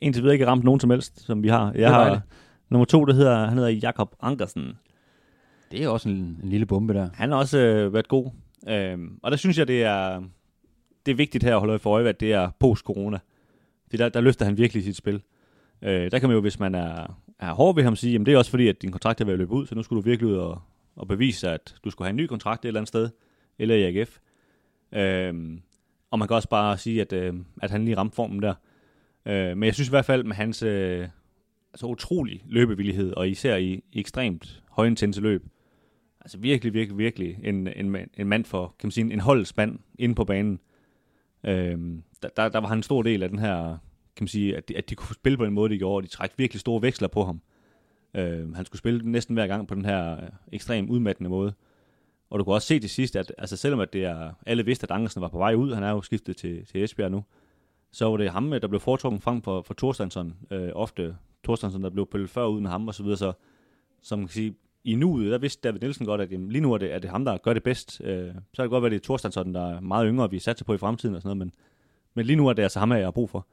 [0.00, 1.72] indtil videre ikke har ramt nogen som helst, som vi har.
[1.74, 2.20] Jeg har
[2.68, 4.72] nummer to, der hedder, han hedder Jakob Ankersen.
[5.70, 7.10] Det er også en, en lille bombe der.
[7.14, 8.30] Han har også øh, været god.
[8.68, 10.22] Øhm, og der synes jeg, det er,
[11.06, 13.18] det er vigtigt her at holde for øje, at det er post-corona.
[13.90, 15.22] Det der, der løfter han virkelig sit spil.
[15.82, 18.34] Øh, der kan man jo, hvis man er, er hård ved ham, sige, at det
[18.34, 20.08] er også fordi, at din kontrakt er ved at løbe ud, så nu skulle du
[20.08, 20.62] virkelig ud og,
[20.96, 23.10] og bevise, at du skulle have en ny kontrakt et eller andet sted,
[23.58, 24.18] eller i AGF.
[24.92, 25.58] Øh,
[26.10, 28.54] og man kan også bare sige, at, øh, at han lige ramte formen der.
[29.26, 31.08] Øh, men jeg synes i hvert fald, med hans øh,
[31.72, 35.46] altså utrolig løbevillighed, og især i, i ekstremt højintense løb,
[36.26, 40.14] altså virkelig, virkelig, virkelig en, en, en mand for, kan man sige, en holdspand inde
[40.14, 40.60] på banen.
[41.44, 43.78] Øhm, der, der, der var han en stor del af den her,
[44.16, 46.02] kan man sige, at de, at de kunne spille på en måde, de gjorde, og
[46.02, 47.40] de trak virkelig store veksler på ham.
[48.14, 51.52] Øhm, han skulle spille næsten hver gang på den her øh, ekstrem udmattende måde.
[52.30, 54.84] Og du kunne også se til sidst, at altså selvom at det er, alle vidste,
[54.84, 57.24] at Angersen var på vej ud, han er jo skiftet til, til Esbjerg nu,
[57.92, 60.34] så var det ham, øh, der blev foretrukket frem for, for Thorstensson.
[60.50, 63.32] Øh, ofte Thorstensson, der blev pøllet før uden ham og så videre, så
[64.02, 64.54] som man kan sige,
[64.86, 67.10] i nuet, der vidste David Nielsen godt, at jamen, lige nu er det, er det
[67.10, 68.00] ham, der gør det bedst.
[68.04, 70.32] Øh, så kan det godt være, at det er Thorstensson, der er meget yngre, og
[70.32, 71.52] vi satser på i fremtiden og sådan noget, men,
[72.14, 73.46] men lige nu er det altså ham, jeg har brug for.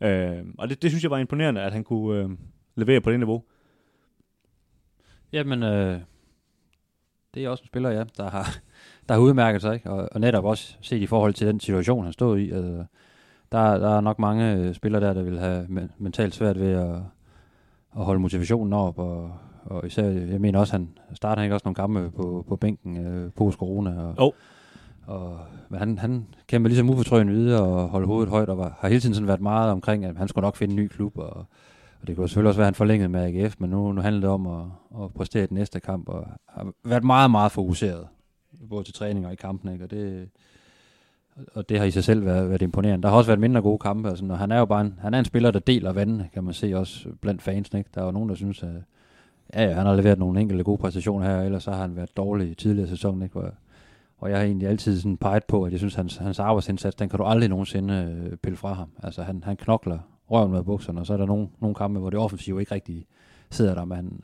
[0.00, 2.30] Øh, og det, det synes jeg var imponerende, at han kunne øh,
[2.74, 3.44] levere på det niveau.
[5.32, 6.00] Jamen, øh,
[7.34, 8.58] det er også en spiller, ja, der har,
[9.08, 9.90] der har udmærket sig, ikke?
[9.90, 12.50] Og, og netop også set i forhold til den situation, han stod i.
[12.50, 12.84] Øh,
[13.52, 16.96] der, der er nok mange øh, spillere der, der vil have mentalt svært ved at,
[17.98, 21.74] at holde motivationen op, og, og især, jeg mener også, han starter ikke også nogle
[21.74, 24.02] kampe på, på bænken øh, på corona.
[24.02, 24.32] Og, oh.
[25.06, 28.88] og, men han, han kæmper ligesom ufortrøjende videre og holder hovedet højt, og var, har
[28.88, 31.36] hele tiden sådan været meget omkring, at han skulle nok finde en ny klub, og,
[32.00, 34.20] og det kunne selvfølgelig også være, at han forlængede med AGF, men nu, nu handler
[34.20, 34.64] det om at,
[35.04, 38.06] at præstere i den næste kamp, og har været meget, meget fokuseret,
[38.70, 39.84] både til træning og i kampen, ikke?
[39.84, 40.28] og det
[41.54, 43.02] og det har i sig selv været, været imponerende.
[43.02, 44.98] Der har også været mindre gode kampe, og, sådan, og han er jo bare en,
[45.02, 47.70] han er en spiller, der deler vandene, kan man se også blandt fans.
[47.74, 47.90] Ikke?
[47.94, 48.82] Der er jo nogen, der synes, at
[49.54, 52.16] ja, ja, han har leveret nogle enkelte gode præstationer her, ellers så har han været
[52.16, 53.22] dårlig i tidligere sæson.
[53.22, 53.40] Ikke?
[53.40, 53.52] Og,
[54.18, 56.96] og jeg har egentlig altid sådan peget på, at jeg synes, at hans, hans arbejdsindsats,
[56.96, 58.88] den kan du aldrig nogensinde øh, pille fra ham.
[59.02, 59.98] Altså han, han knokler
[60.30, 63.06] røven med bukserne, og så er der nogle, nogle kampe, hvor det offensive ikke rigtig
[63.50, 64.20] sidder der, men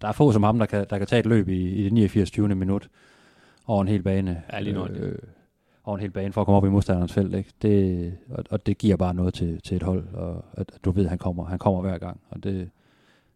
[0.00, 1.92] der er få som ham, der kan, der kan tage et løb i, i det
[1.92, 2.30] 89.
[2.30, 2.48] 20.
[2.54, 2.88] minut
[3.66, 4.42] over en hel bane.
[4.52, 5.18] Ja, lige øh,
[5.84, 7.34] over en hel bane for at komme op i modstanderens felt.
[7.34, 7.52] Ikke?
[7.62, 10.90] Det, og, og, det giver bare noget til, til et hold, og at, at du
[10.90, 12.20] ved, at han kommer, han kommer hver gang.
[12.30, 12.70] Og det,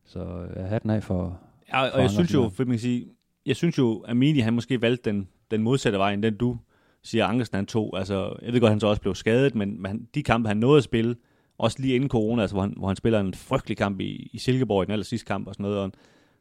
[0.07, 1.41] så jeg har den af for...
[1.69, 3.07] Ja, og for jeg synes jo, for man kan sige,
[3.47, 6.59] jeg synes jo, at Mini, han måske valgte den, den modsatte vej, end den du
[7.03, 7.99] siger, Ankersen han tog.
[7.99, 10.79] Altså, jeg ved godt, han så også blev skadet, men, men de kampe, han nåede
[10.79, 11.17] at spille,
[11.59, 14.39] også lige inden corona, altså, hvor, han, hvor han spiller en frygtelig kamp i, i
[14.39, 15.79] Silkeborg i den aller sidste kamp og sådan noget.
[15.79, 15.93] Og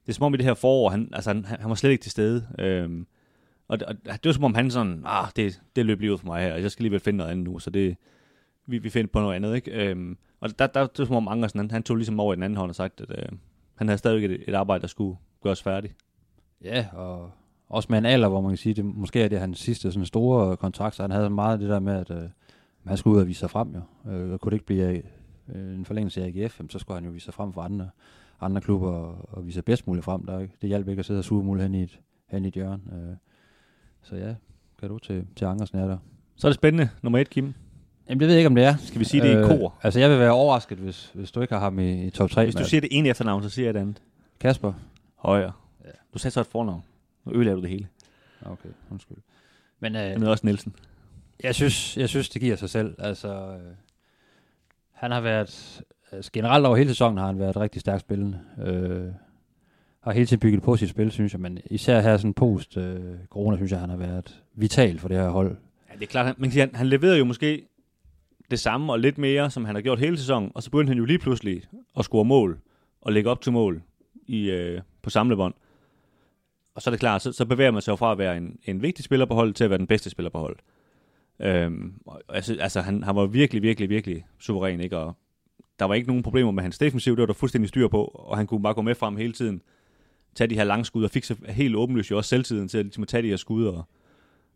[0.06, 2.02] det er som om i det her forår, han, altså, han, han var slet ikke
[2.02, 2.48] til stede.
[2.60, 3.08] Øhm,
[3.68, 6.18] og, det, og det var som om han sådan, ah, det, det løb lige ud
[6.18, 7.98] for mig her, og jeg skal lige vel finde noget andet nu, så det,
[8.66, 9.72] vi, vi finder på noget andet, ikke?
[9.72, 12.36] Øhm, og der, der, det var som om Ankersen, han, han tog ligesom over i
[12.36, 13.38] den anden hånd og sagt, at øh,
[13.76, 15.96] han havde stadigvæk et, et arbejde, der skulle gøres færdigt.
[16.64, 17.32] Ja, og
[17.70, 20.06] også med en alder, hvor man kan sige, det måske er det hans sidste sådan
[20.06, 22.30] store kontrakt, så han havde meget det der med, at øh,
[22.86, 24.12] han skulle ud og vise sig frem jo.
[24.12, 25.02] Øh, kunne det ikke blive
[25.56, 27.90] øh, en forlængelse af AGF, så skulle han jo vise sig frem for andre,
[28.42, 30.26] andre klubber og, og vise sig bedst muligt frem.
[30.26, 32.48] Der, er det hjalp ikke at sidde og suge muligt hen i et, hen i
[32.48, 32.82] et hjørne.
[32.94, 33.16] Øh,
[34.02, 34.36] så ja,
[34.80, 35.98] kan du til, til Ankersen er der.
[36.36, 37.54] Så er det spændende, nummer et, Kim.
[38.10, 38.76] Jamen det ved jeg ikke, om det er.
[38.78, 39.76] Skal vi sige det i kor?
[39.84, 42.44] Altså jeg vil være overrasket, hvis, hvis du ikke har ham i, i top 3.
[42.44, 44.02] Hvis du siger det ene efternavn, så siger jeg det andet.
[44.40, 44.74] Kasper.
[45.16, 45.52] Højere.
[45.86, 45.90] Ja.
[46.14, 46.84] Du sagde så et fornavn.
[47.26, 47.88] Nu ødelagde du det hele.
[48.46, 49.18] Okay, undskyld.
[49.80, 50.76] Men øh, Han hedder også Nielsen.
[51.44, 52.96] Jeg synes, jeg synes, det giver sig selv.
[53.00, 53.60] Altså, øh,
[54.92, 58.40] han har været, altså generelt over hele sæsonen har han været rigtig stærkt spillende.
[58.66, 59.08] Øh,
[60.02, 63.00] har hele tiden bygget på sit spil, synes jeg, men især her sådan post øh,
[63.30, 65.58] corona, synes jeg, han har været vital for det her hold.
[65.90, 67.68] Ja, det er klart, han, man kan sige, han, han leverede jo måske
[68.52, 70.98] det samme og lidt mere, som han har gjort hele sæsonen, og så begyndte han
[70.98, 71.64] jo lige pludselig
[71.98, 72.60] at score mål
[73.02, 73.82] og lægge op til mål
[74.28, 75.54] i, øh, på samlebånd.
[76.76, 78.60] Og så er det klart, så, så bevæger man sig jo fra at være en,
[78.66, 80.60] en vigtig spiller på holdet til at være den bedste spiller på holdet.
[81.40, 81.94] Øhm,
[82.30, 84.98] altså, altså han, han var virkelig, virkelig, virkelig suveræn, ikke?
[84.98, 85.18] Og
[85.80, 88.38] der var ikke nogen problemer med hans defensiv, det var der fuldstændig styr på, og
[88.38, 89.62] han kunne bare gå med frem hele tiden,
[90.36, 92.86] tage de her lange skud, og fik så helt åbenlyst jo også selvtiden til at,
[92.86, 93.88] ligesom at tage de her skud, og,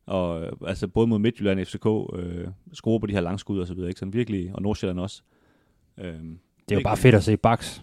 [0.10, 1.86] og øh, altså både mod Midtjylland og FCK,
[2.20, 4.00] øh, score på de her lange skud og så videre, ikke?
[4.00, 5.22] Sådan virkelig, og Nordsjælland også.
[5.98, 7.82] Øhm, Det er jo bare fedt at se Bax,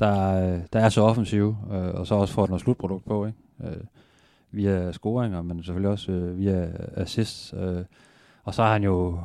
[0.00, 3.38] der, øh, der er så offensiv, øh, og så også får noget slutprodukt på, ikke?
[3.64, 3.84] Øh,
[4.50, 7.54] via scoringer, men selvfølgelig også øh, via assists.
[7.56, 7.84] Øh,
[8.44, 9.20] og så har han jo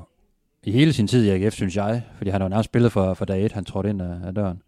[0.63, 3.13] i hele sin tid i AGF, synes jeg, fordi han har jo nærmest spillet for,
[3.13, 4.61] for dag et, han trådte ind af, af døren,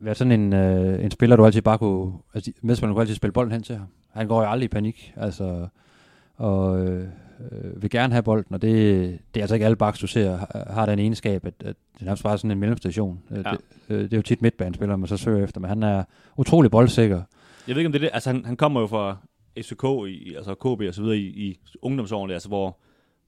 [0.00, 3.32] været sådan en, øh, en spiller, du altid bare kunne, altså medspillerne kunne altid spille
[3.32, 3.86] bolden hen til ham.
[4.10, 5.68] Han går jo aldrig i panik, altså,
[6.40, 7.08] og øh,
[7.52, 8.72] øh, vil gerne have bolden, og det,
[9.34, 12.08] det er altså ikke alle baks, du ser, har, har den egenskab, at, at det
[12.08, 13.22] er bare sådan en mellemstation.
[13.30, 13.36] Ja.
[13.36, 13.42] Ja.
[13.42, 16.04] Det, øh, det er jo tit midtbanespillere, man så søger efter, men han er
[16.36, 17.22] utrolig boldsikker.
[17.68, 18.10] Jeg ved ikke, om det er det.
[18.12, 19.16] Altså, han, han kommer jo fra
[19.58, 22.76] FCK, i, altså KB og så videre i, i ungdomsårene, altså, hvor,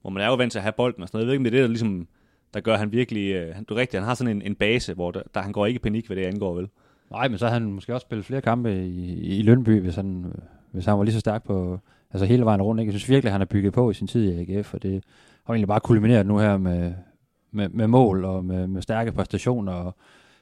[0.01, 1.25] hvor man er jo vant til at have bolden og sådan noget.
[1.25, 2.07] Jeg ved ikke, om det er det, der ligesom,
[2.55, 5.11] der gør, han virkelig, øh, du er rigtig, han har sådan en, en base, hvor
[5.11, 6.69] der, der, han går ikke i panik, hvad det angår, vel?
[7.11, 10.25] Nej, men så har han måske også spillet flere kampe i, i Lønby, hvis han,
[10.25, 11.81] øh, hvis han var lige så stærk på,
[12.13, 12.81] altså hele vejen rundt.
[12.81, 12.93] Ikke?
[12.93, 15.05] Jeg synes virkelig, at han har bygget på i sin tid i AGF, og det
[15.45, 16.93] har egentlig bare kulmineret nu her med,
[17.51, 19.95] med, med mål og med, med stærke præstationer og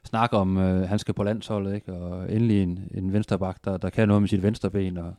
[0.05, 1.93] snak om, øh, han skal på landsholdet, ikke?
[1.93, 5.15] og endelig en, en vensterbak, der, der kan noget med sit venstreben, og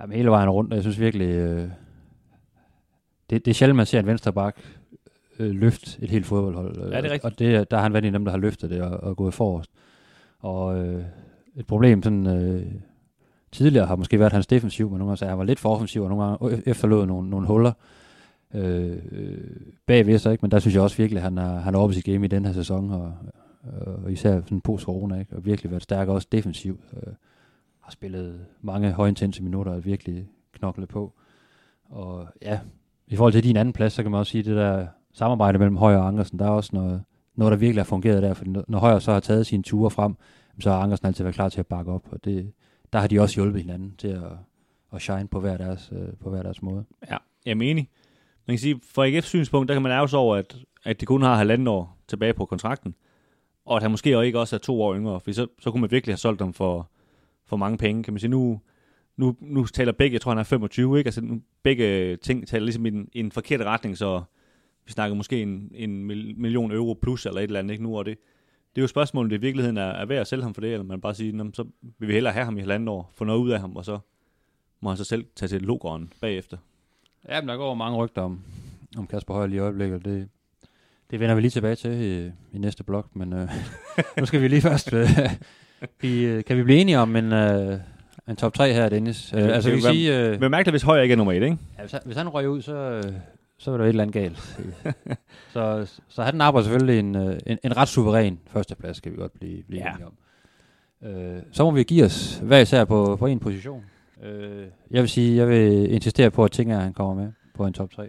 [0.00, 1.68] jamen, hele vejen rundt, og jeg synes virkelig, øh,
[3.30, 4.56] det, det er sjældent, man ser en vensterbak
[5.38, 6.76] øh, løfte et helt fodboldhold.
[6.78, 7.24] Ja, det er rigtigt.
[7.24, 9.16] Og det, der har han været en af dem, der har løftet det og, og
[9.16, 9.70] gået forrest.
[10.38, 11.04] Og øh,
[11.56, 12.66] et problem sådan, øh,
[13.52, 16.02] tidligere har måske været hans defensiv, men nogle gange sagde, han var lidt for offensiv,
[16.02, 17.72] og nogle gange e- efterlod nogle, nogle huller
[18.54, 18.98] øh,
[19.86, 20.42] bagved sig, ikke?
[20.42, 22.28] men der synes jeg også virkelig, at han har, han har oppe sit game i
[22.28, 23.14] den her sæson, og,
[24.04, 25.36] og især sådan post corona, ikke?
[25.36, 26.80] og virkelig været stærk også defensivt.
[26.96, 27.12] Øh,
[27.82, 31.12] har spillet mange højintense minutter og virkelig knoklet på.
[31.84, 32.60] Og ja,
[33.06, 35.76] i forhold til din anden plads, så kan man også sige, det der samarbejde mellem
[35.76, 37.02] Højer og Ankersen, der er også noget,
[37.34, 40.14] noget der virkelig har fungeret der, for når Højer så har taget sine ture frem,
[40.60, 42.52] så har Ankersen altid været klar til at bakke op, og det,
[42.92, 44.32] der har de også hjulpet hinanden til at,
[44.92, 46.84] at shine på hver deres, øh, på hver deres måde.
[47.10, 47.88] Ja, jeg er enig.
[48.46, 51.22] Man kan sige, fra AGF's synspunkt, der kan man ærges over, at, at de kun
[51.22, 52.94] har halvanden år tilbage på kontrakten,
[53.64, 55.80] og at han måske også ikke også er to år yngre, for så, så kunne
[55.80, 56.90] man virkelig have solgt dem for,
[57.46, 58.02] for mange penge.
[58.02, 58.60] Kan man sige, nu,
[59.16, 61.08] nu, nu taler begge, jeg tror han er 25, ikke?
[61.08, 64.22] Altså nu, begge ting taler ligesom i en, i en forkert retning, så
[64.86, 66.04] vi snakker måske en, en
[66.40, 68.18] million euro plus eller et eller andet, ikke nu, og det,
[68.74, 70.72] det er jo spørgsmålet, det i virkeligheden er, er værd at sælge ham for det,
[70.72, 71.64] eller man bare sige, "Nå, men så
[71.98, 73.98] vil vi hellere have ham i halvandet år, få noget ud af ham, og så
[74.80, 76.56] må han så selv tage til logeren bagefter.
[77.28, 78.40] Ja, men der går mange rygter om,
[78.96, 80.04] om Kasper Højer lige i øjeblikket.
[80.04, 80.28] Det,
[81.10, 83.48] det vender vi lige tilbage til i, i næste blok, men øh,
[84.18, 84.92] nu skal vi lige først...
[84.92, 85.08] Øh,
[86.00, 87.78] vi, øh, kan vi blive enige om en, øh,
[88.28, 89.32] en top 3 her, Dennis?
[89.32, 90.18] Øh, Det- altså, vi kan sige...
[90.28, 91.58] Øh, Men mærkeligt, hvis Højer ikke er nummer et, ikke?
[91.78, 93.12] ja, hvis, han, hvis han røg ud, så, øh,
[93.62, 94.38] så var der et eller andet galt.
[95.52, 99.32] så, så han arbejder selvfølgelig en, øh, en, en ret suveræn førsteplads, skal vi godt
[99.32, 99.90] blive, blive Ja.
[99.92, 100.14] enige om.
[101.08, 103.84] Øh, så må vi give os hver især på, på en position.
[104.22, 107.72] Øh, jeg vil sige, jeg vil insistere på, at Tinger han kommer med på en
[107.72, 108.08] top 3.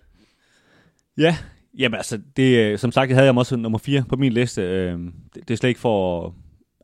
[1.17, 1.37] Ja,
[1.79, 4.61] jamen altså, det, øh, som sagt, jeg havde jeg også nummer 4 på min liste.
[4.61, 6.33] Øh, det, det er slet ikke for,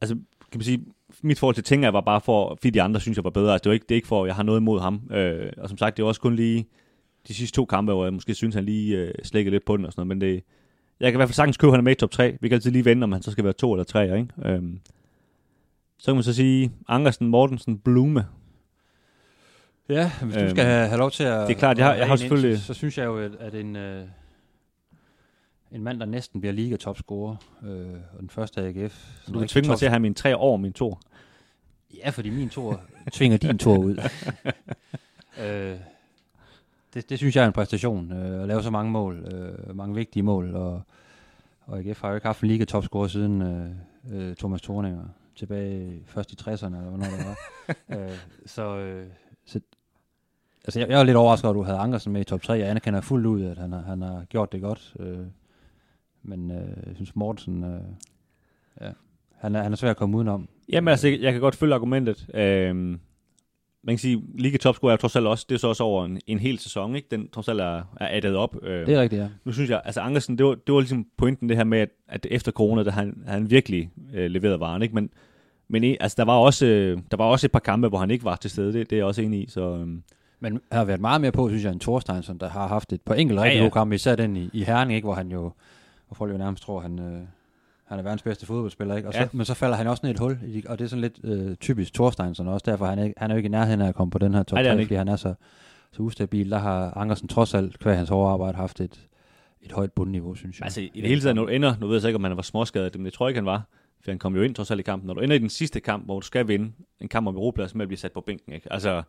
[0.01, 0.15] altså,
[0.51, 0.86] kan man sige,
[1.21, 3.53] mit forhold til Tinger var bare for, fordi de andre synes, jeg var bedre.
[3.53, 5.01] Altså, det, var ikke, det er ikke for, at jeg har noget imod ham.
[5.12, 6.67] Øh, og som sagt, det var også kun lige
[7.30, 9.86] de sidste to kampe, hvor jeg måske synes, han lige øh, slækkede lidt på den
[9.86, 10.18] og sådan noget.
[10.18, 10.44] Men det,
[11.00, 12.38] jeg kan i hvert fald sagtens købe, at han er med i top 3.
[12.42, 14.28] Vi kan altid lige vende, om han så skal være to eller tre, ikke?
[14.46, 14.62] Øh,
[15.98, 18.26] så kan man så sige, Ankersen, Mortensen, Blume.
[19.89, 21.48] Ja, hvis du Øhm, skal have, have lov til at...
[21.48, 23.18] det er klart, jeg har- jeg har rane ind, selvfølgelig- Så, så synes jeg jo,
[23.39, 24.04] at, en, øh,
[25.72, 27.70] en mand, der næsten bliver liga-topscorer, øh,
[28.13, 28.94] og den første AGF...
[28.94, 30.98] Så sådan du kan tvinge mig til at have mine tre år min to.
[31.98, 32.82] Ja, fordi min tor
[33.13, 33.98] tvinger din tor ud.
[35.44, 35.76] øh,
[36.93, 39.95] det, det synes jeg er en præstation, øh, at lave så mange mål, øh, mange
[39.95, 40.82] vigtige mål, og,
[41.62, 43.69] og AGF har jo ikke haft en liga-topscorer siden øh,
[44.12, 45.04] øh, Thomas Thorninger,
[45.36, 47.38] tilbage først i 60'erne, eller hvornår det var.
[47.99, 49.08] øh, så, øh,
[49.45, 49.60] så
[50.65, 52.54] altså jeg, jeg var lidt overrasket over, at du havde Ankersen med i top 3.
[52.54, 54.93] Jeg anerkender fuldt ud, at han har, han har gjort det godt.
[54.99, 55.25] Øh,
[56.23, 57.82] men øh, jeg synes, Mortensen, øh,
[58.82, 58.91] ja,
[59.36, 60.49] han er, han er svær at komme udenom.
[60.69, 62.30] Jamen altså, jeg kan godt følge argumentet.
[62.34, 62.99] Øhm,
[63.84, 66.06] man kan sige, Liga topscorer er jo trods alt også, det er så også over
[66.06, 67.08] en, en hel sæson, ikke?
[67.12, 68.56] Den trods alt er, er addet op.
[68.63, 69.28] Øh, Det er rigtigt, ja.
[69.46, 71.89] nu synes jeg, altså Ankersen, det var, det var ligesom pointen det her med, at,
[72.08, 74.96] at efter corona, der han, han virkelig øh, leveret varen, ikke?
[74.96, 75.10] Men,
[75.68, 78.26] men altså, der var, også, øh, der var også et par kampe, hvor han ikke
[78.26, 79.62] var til stede, det, det er jeg også enig i, så...
[79.62, 80.04] Øhm,
[80.39, 83.13] Men har været meget mere på, synes jeg, end Thorsteinsson, der har haft et par
[83.15, 83.63] enkelte Ja, rigtig ja.
[83.63, 85.42] gode kampe, især den i, i Herning, ikke, hvor han jo,
[86.08, 87.20] hvor folk jo nærmest tror, han, øh,
[87.89, 89.08] han er verdens bedste fodboldspiller, ikke?
[89.08, 89.28] Og så, Ja.
[89.32, 91.56] men så falder han også ned i et hul, og det er sådan lidt øh,
[91.56, 93.95] typisk Thorsteinsson også, derfor han er, ikke- han er jo ikke i nærheden af at
[93.95, 94.88] komme på den her top er 3, han ikke.
[94.88, 95.34] fordi han er så,
[95.91, 96.52] så ustabil.
[96.52, 98.99] Der har Ankersen trods alt, hver hans hårde arbejde, haft et,
[99.62, 100.65] et højt bundniveau, synes jeg.
[100.65, 102.36] altså, i det hele taget, når du ender, nu ved jeg så ikke, om han
[102.36, 103.62] var småskadet, men det tror jeg ikke, han var,
[104.04, 105.08] for han kom jo ind trods alt i kampen.
[105.08, 107.75] Når du ender i den sidste kamp, hvor du skal vinde en kamp om Europaplads
[107.75, 108.73] med at blive sat på bænken, ikke?
[108.73, 109.02] Altså,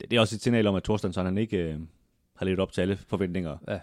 [0.00, 1.78] det, det er også et signal om, at Thorstensson, han ikke øh,
[2.36, 3.56] har levet op til alle forventninger.
[3.68, 3.78] Ja.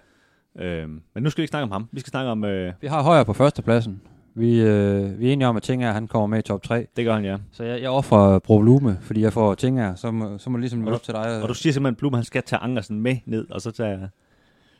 [0.55, 1.89] Øhm, men nu skal vi ikke snakke om ham.
[1.91, 4.01] Vi skal snakke om, øh, Vi har højere på førstepladsen.
[4.35, 6.87] Vi, øh, vi er enige om, at Tinger, han kommer med i top 3.
[6.97, 7.37] det gør han, ja.
[7.51, 10.61] Så jeg, jeg offrer Bro Blume, fordi jeg får Tinger, så må, så må det
[10.61, 11.41] ligesom du- op til dig.
[11.43, 14.09] Og du siger simpelthen, at Blum, han skal tage Ankersen med ned, og så tage...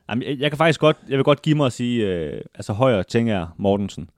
[0.10, 2.74] Jamen, jeg, jeg kan faktisk godt, jeg vil godt give mig at sige, øh, altså
[2.74, 4.10] højere ting er Mortensen.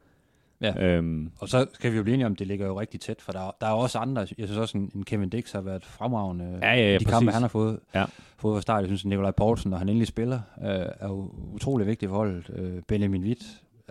[0.62, 0.86] Ja.
[0.86, 3.32] Øhm, Og så skal vi jo blive enige om, det ligger jo rigtig tæt, for
[3.32, 4.22] der, er- der er også andre.
[4.22, 6.60] Jeg synes også, en, en Kevin Dix har været fremragende.
[6.62, 8.06] Ja, ja, ja, de kampe, han har fået, Ja.
[8.38, 8.80] fået fra start.
[8.82, 10.70] Jeg synes, at Nikolaj Poulsen, når han endelig spiller, øh,
[11.00, 12.50] er jo utrolig vigtig for holdet.
[12.56, 13.44] Øh, Benjamin Witt,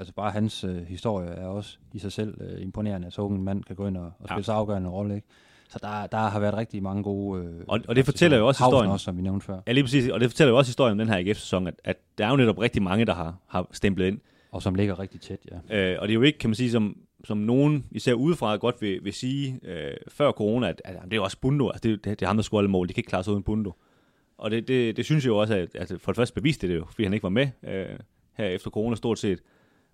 [0.03, 3.43] altså bare hans øh, historie er også i sig selv øh, imponerende, at så en
[3.43, 4.43] mand kan gå ind og, og spille Ja.
[4.43, 5.15] så afgørende en rolle.
[5.15, 5.27] Ikke?
[5.69, 7.45] Så der, der har været rigtig mange gode...
[7.45, 8.91] Øh, Og- og det fortæller jo også historien.
[8.91, 9.61] også, som vi nævnte før.
[9.67, 11.97] ja, lige præcis, og det fortæller jo også historien om den her AGF-sæson, at, at
[12.19, 14.19] der er jo netop rigtig mange, der har, har stemplet ind.
[14.53, 15.38] Og som ligger rigtig tæt,
[15.71, 15.93] ja.
[15.93, 18.83] Øh, og det er jo ikke, kan man sige, som, som nogen, især udefra, godt
[18.83, 22.05] vil, vil sige øh, før corona, at, at, det er jo også Bundo, altså det,
[22.05, 23.73] det, det er ham, der scorer alle mål, de kan ikke klare sig uden Bundo.
[24.38, 26.75] Og det, det, det synes jeg jo også, at, at for det første beviste det
[26.77, 27.87] jo, fordi han ikke var med øh,
[28.37, 29.41] her efter corona stort set.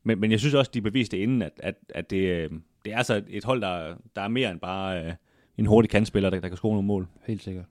[0.03, 2.51] Men, men jeg synes også, de beviste inden, at, at, at det, øh,
[2.85, 5.13] det er altså et hold, der, der er mere end bare øh,
[5.59, 7.07] en hurtig kantspiller, der, der kan score nogle mål.
[7.27, 7.65] Helt sikkert.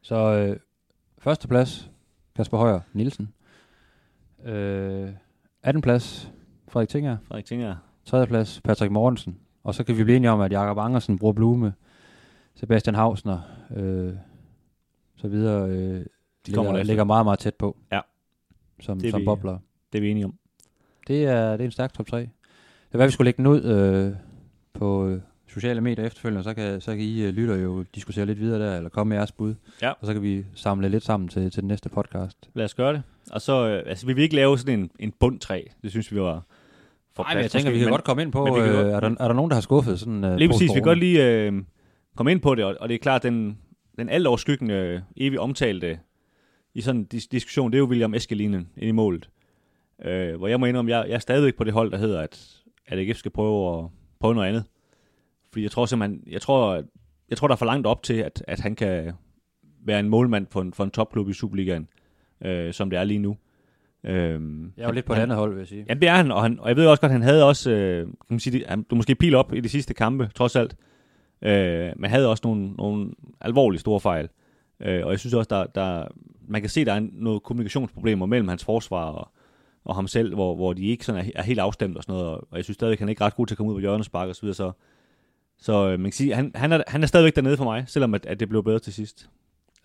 [0.00, 0.56] Så øh,
[1.18, 1.90] første plads,
[2.36, 3.32] Kasper Højer Nielsen.
[4.44, 5.08] Øh,
[5.62, 5.82] 18.
[5.82, 6.32] plads,
[6.68, 7.16] Frederik Tinger.
[7.28, 7.76] Frederik Tinger.
[8.04, 8.26] 3.
[8.26, 9.38] plads, Patrick Mortensen.
[9.64, 11.72] Og så kan vi blive enige om, at Jakob Andersen, Bror Blume,
[12.54, 13.40] Sebastian Hausner,
[13.76, 14.14] øh,
[15.16, 16.06] så videre, øh,
[16.46, 17.76] De kommer ligger, ligger meget, meget tæt på.
[17.92, 18.00] Ja.
[18.80, 19.58] Som, Det som vi- bobler.
[19.92, 20.34] Det er vi enige om.
[21.08, 22.18] Det er, det er en stærk top 3.
[22.20, 22.28] Det
[22.92, 24.12] er hvad vi skulle lægge den ud øh,
[24.74, 28.40] på øh, sociale medier efterfølgende, så kan, så kan I øh, lytter jo diskutere lidt
[28.40, 29.54] videre der, eller komme med jeres bud.
[29.82, 29.90] Ja.
[29.90, 32.50] Og så kan vi samle lidt sammen til, til den næste podcast.
[32.54, 33.02] Lad os gøre det.
[33.30, 35.62] Og så, øh, altså vi vil ikke lave sådan en, en bund træ.
[35.82, 36.42] Det synes vi var
[37.16, 39.08] for Nej, jeg tænker, vi kan men- godt komme ind på, øh, godt- er, der,
[39.20, 41.52] er der nogen, der har skuffet sådan øh, Lige præcis, vi kan godt lige øh,
[42.16, 43.58] komme ind på det, og, og det er klart, den,
[43.98, 45.98] den alt overskyggende, øh, evigt omtalte
[46.74, 49.28] i sådan en dis- diskussion, det er jo William Eskelinen ind i målet.
[50.04, 52.62] Øh, hvor jeg må indrømme, jeg, jeg er stadigvæk på det hold, der hedder, at,
[52.86, 53.90] at AGF skal prøve at
[54.20, 54.64] prøve noget andet.
[55.52, 56.82] Fordi jeg tror simpelthen, jeg tror,
[57.28, 59.12] jeg tror der er for langt op til, at, at han kan
[59.84, 61.88] være en målmand for en, for en topklub i Superligaen,
[62.44, 63.36] øh, som det er lige nu.
[64.04, 64.14] Øh,
[64.76, 65.86] Jeg er jo lidt på det andet hold, vil jeg sige.
[65.88, 68.06] Ja, det er han, og, han, og jeg ved også godt, han havde også, øh,
[68.06, 70.76] kan man sige, det, han, du måske pil op i de sidste kampe, trods alt,
[71.42, 74.28] øh, men havde også nogle, nogle alvorlige store fejl.
[74.80, 76.06] Øh, og jeg synes også, der, der
[76.48, 79.28] man kan se, at der er noget kommunikationsproblemer mellem hans forsvar og,
[79.84, 82.30] og ham selv, hvor, hvor de ikke sådan er, er helt afstemt og sådan noget,
[82.50, 84.28] og jeg synes stadigvæk, han er ikke ret god til at komme ud på hjørnespark
[84.28, 84.72] og så videre, så,
[85.58, 88.14] så øh, man kan sige, han, han, er, han er stadigvæk dernede for mig, selvom
[88.14, 89.28] at, at det blev bedre til sidst.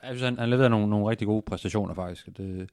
[0.04, 2.30] Jeg synes, han, han leverede nogle, nogle rigtig gode præstationer faktisk.
[2.38, 2.70] Det,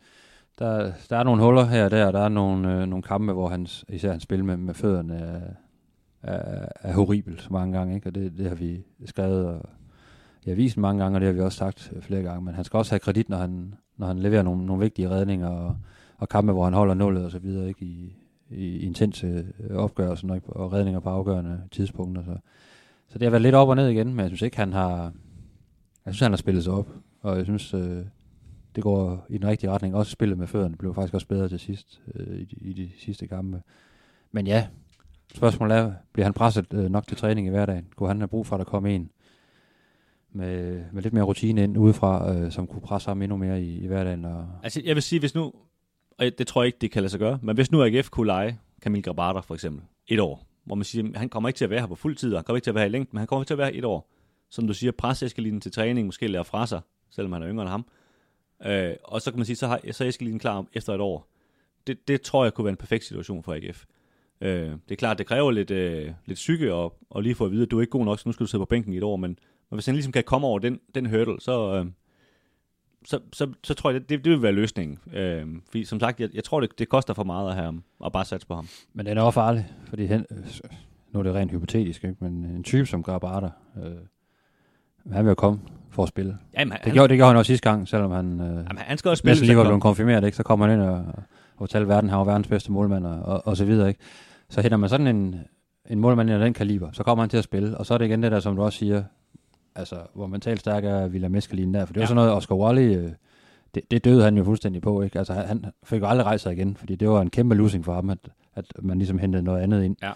[0.59, 3.33] der, der er nogle huller her og der, og der er nogle, øh, nogle kampe,
[3.33, 5.41] hvor hans, især hans spil med, med fødderne er,
[6.23, 8.09] er, er horribelt mange gange, ikke?
[8.09, 9.69] og det, det har vi skrevet og
[10.45, 12.77] i avisen mange gange, og det har vi også sagt flere gange, men han skal
[12.77, 15.77] også have kredit, når han, når han leverer nogle, nogle vigtige redninger og,
[16.25, 17.85] og kampe, hvor han holder nullet og så videre, ikke?
[17.85, 18.17] I,
[18.51, 22.25] i intense opgørelser og redninger på afgørende tidspunkter.
[22.25, 22.37] Så,
[23.09, 25.13] så det har været lidt op og ned igen, men jeg synes ikke, han har,
[26.07, 26.89] jeg synes, han har spillet sig op,
[27.21, 28.05] og jeg synes, øh,
[28.75, 29.95] det går i den rigtige retning.
[29.95, 32.91] Også spillet med fødderne blev faktisk også bedre til sidst, øh, i, de, i de
[32.99, 33.63] sidste kampe.
[34.33, 34.67] Men ja,
[35.35, 37.87] spørgsmålet er, bliver han presset øh, nok til træning i hverdagen?
[37.97, 39.11] Kunne han have brug for, at der kom en
[40.33, 43.79] med, med lidt mere rutine ind udefra, øh, som kunne presse ham endnu mere i,
[43.79, 44.25] i hverdagen?
[44.25, 44.49] Og...
[44.63, 45.53] Altså, jeg vil sige, hvis nu,
[46.19, 48.27] og det tror jeg ikke, det kan lade sig gøre, men hvis nu AGF kunne
[48.27, 51.71] lege Kamil Grabater for eksempel, et år, hvor man siger, han kommer ikke til at
[51.71, 53.19] være her på fuld tid, han kommer ikke til at være her i længden, men
[53.19, 54.11] han kommer til at være her et år.
[54.51, 57.63] Som du siger, presse Eskelinen til træning, måske lære fra sig, selvom han er yngre
[57.63, 57.87] end ham.
[58.67, 61.29] Øh, og så kan man sige, så, har, så er Eskelinen klar efter et år.
[61.87, 63.85] Det, det tror jeg kunne være en perfekt situation for AGF.
[64.41, 67.51] Øh, det er klart, det kræver lidt, øh, lidt psyke og, og lige få at
[67.51, 68.97] vide, at du er ikke god nok, så nu skal du sidde på bænken i
[68.97, 69.39] et år, men,
[69.71, 71.87] men hvis han ligesom kan komme over den, den hurdle, så, øh,
[73.05, 74.99] så, så, så tror jeg, det, det, det vil være løsningen.
[75.13, 77.83] Øh, fordi som sagt, jeg, jeg tror, det, det koster for meget at, have ham,
[78.05, 78.69] at bare satse på ham.
[78.93, 80.27] Men den er også farlig, fordi han,
[81.13, 82.17] nu er det rent hypotetisk, ikke?
[82.21, 83.49] men en type som Grabata,
[83.85, 83.93] øh,
[85.13, 86.39] han vil jo komme for at spille.
[86.59, 88.99] Jamen, han, det, gjorde, det gjorde han også sidste gang, selvom han, øh, jamen, han
[88.99, 90.37] skal også spille, næsten lige var blevet konfirmeret, ikke?
[90.37, 93.47] så kommer han ind og, og fortæller verden, han var verdens bedste målmand og, og,
[93.47, 93.89] og så videre.
[93.89, 94.01] Ikke?
[94.49, 95.41] Så hætter man sådan en,
[95.91, 98.05] en målmand af den kaliber, så kommer han til at spille, og så er det
[98.05, 99.03] igen det der, som du også siger,
[99.75, 102.07] altså, hvor mentalt stærk er Villa Mescalin der, for det var ja.
[102.07, 103.13] sådan noget, Oscar Wally, øh,
[103.75, 105.19] det, det døde han jo fuldstændig på, ikke?
[105.19, 107.95] Altså, han fik jo aldrig rejst sig igen, fordi det var en kæmpe losing for
[107.95, 108.19] ham, at,
[108.55, 109.97] at man ligesom hentede noget andet ind.
[110.03, 110.13] Ja.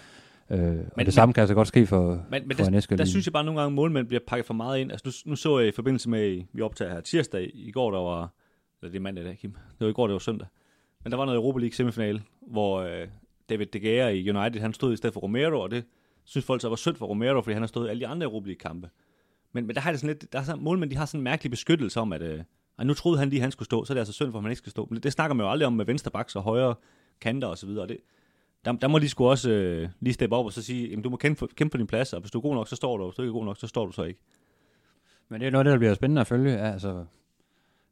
[0.50, 2.96] Øh, men, og det men, samme kan altså godt ske for, men, men for der,
[2.96, 4.92] der synes jeg bare nogle gange, at målmænd bliver pakket for meget ind.
[4.92, 7.98] Altså, nu, nu så jeg i forbindelse med, vi optager her tirsdag, i går der
[7.98, 8.34] var,
[8.82, 9.50] eller det er mandag, der, Kim.
[9.50, 10.48] Det var i går, det var søndag.
[11.04, 13.06] Men der var noget Europa League semifinale, hvor øh,
[13.48, 15.84] David De Gea i United, han stod i stedet for Romero, og det
[16.24, 18.24] synes folk så var synd for Romero, fordi han har stået i alle de andre
[18.24, 18.88] Europa League kampe.
[19.52, 21.24] Men, men der har det sådan lidt, der er sådan, målmænd, de har sådan en
[21.24, 22.40] mærkelig beskyttelse om, at øh,
[22.78, 24.38] og nu troede han lige, at han skulle stå, så er det altså synd for,
[24.38, 24.86] at han ikke skal stå.
[24.90, 26.74] Men det, det snakker man jo aldrig om med venstre baks og højre
[27.20, 27.82] kanter og så videre.
[27.82, 27.98] Og det,
[28.64, 31.10] der, der må de sgu også øh, lige steppe op og så sige, jamen, du
[31.10, 33.02] må kæmpe, kæmpe for din plads, og hvis du er god nok, så står du,
[33.02, 34.20] og hvis du ikke er god nok, så står du så ikke.
[35.28, 37.04] Men det er noget, der bliver spændende at følge, altså,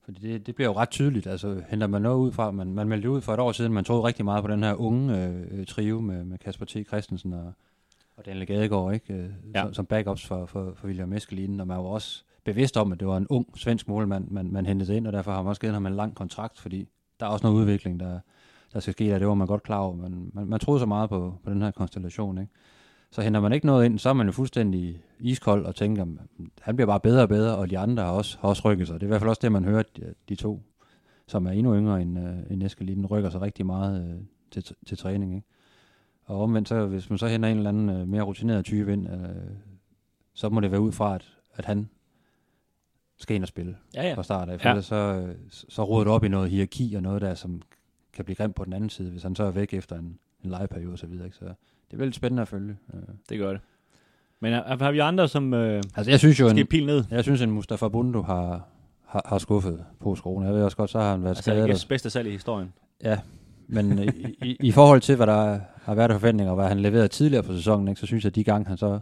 [0.05, 2.89] fordi det, det bliver jo ret tydeligt, altså henter man noget ud fra, man, man
[2.89, 5.67] meldte ud for et år siden, man troede rigtig meget på den her unge øh,
[5.67, 6.77] trio med, med Kasper T.
[6.87, 7.53] Christensen og,
[8.17, 9.15] og Daniel Gadegaard, ikke?
[9.15, 9.63] Øh, ja.
[9.63, 13.01] som, som backups for, for, for William Eskelinen, og man var også bevidst om, at
[13.01, 15.61] det var en ung svensk målmand, man, man hentede ind, og derfor har man også
[15.61, 16.89] givet ham en lang kontrakt, fordi
[17.21, 18.21] der er også noget udvikling, der,
[18.73, 20.87] der skal ske, og det var man godt klar over, men man, man troede så
[20.87, 22.53] meget på, på den her konstellation, ikke?
[23.11, 26.09] Så henter man ikke noget ind, så er man jo fuldstændig iskold og tænker, at
[26.61, 28.95] han bliver bare bedre og bedre, og de andre har også, har også rykket sig.
[28.95, 30.63] Det er i hvert fald også det, man hører, de, de to,
[31.27, 34.99] som er endnu yngre end, uh, end Eskelinen, rykker sig rigtig meget uh, til, til
[34.99, 35.35] træning.
[35.35, 35.47] Ikke?
[36.27, 39.09] Og omvendt, så, hvis man så henter en eller anden uh, mere rutineret type ind,
[39.09, 39.17] uh,
[40.35, 41.89] så må det være ud fra, at, at han
[43.19, 44.15] skal ind og spille ja, ja.
[44.15, 44.61] fra start af.
[44.61, 44.81] For ja.
[44.81, 47.63] så, så råder det op i noget hierarki og noget der, som
[48.13, 50.51] kan blive grimt på den anden side, hvis han så er væk efter en, en
[50.51, 51.25] legeperiode og så videre.
[51.25, 51.37] Ikke?
[51.37, 52.77] Så det er veldig spændende at følge.
[52.95, 53.01] Øh.
[53.29, 53.61] Det gør det.
[54.41, 57.05] Men har vi andre, som øh, altså, jeg synes jo en, pil ned?
[57.11, 58.69] Jeg synes, en Mustafa Bundu har,
[59.07, 60.47] har, har skuffet på skolen.
[60.47, 61.69] Jeg ved også godt, så har han været altså, skadet.
[61.69, 62.73] Altså bedste salg i historien.
[63.05, 63.19] Ja,
[63.69, 64.09] men i,
[64.43, 67.53] i, i, forhold til, hvad der har været forventninger, og hvad han leverede tidligere på
[67.53, 69.01] sæsonen, ikke, så synes jeg, at de gange, han så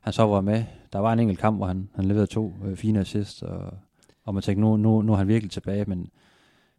[0.00, 0.64] han så var med.
[0.92, 3.74] Der var en enkelt kamp, hvor han, han leverede to øh, fine assists, og,
[4.24, 6.10] og man tænkte, nu, nu, nu er han virkelig tilbage, men,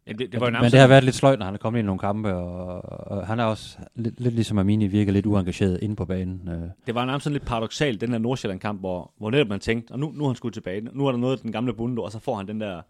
[0.06, 1.86] ja, det, det var men det har været lidt sløjt, når han er kommet ind
[1.86, 5.78] i nogle kampe, og, og han er også lidt, lidt ligesom Amini virker lidt uengageret
[5.82, 6.48] inde på banen.
[6.48, 6.68] Øh.
[6.86, 9.98] Det var nærmest sådan lidt paradoxalt, den der Nordsjælland-kamp, hvor, hvor netop man tænkte, og
[9.98, 12.12] nu, nu er han skudt tilbage, nu er der noget af den gamle bunde, og
[12.12, 12.82] så får han den der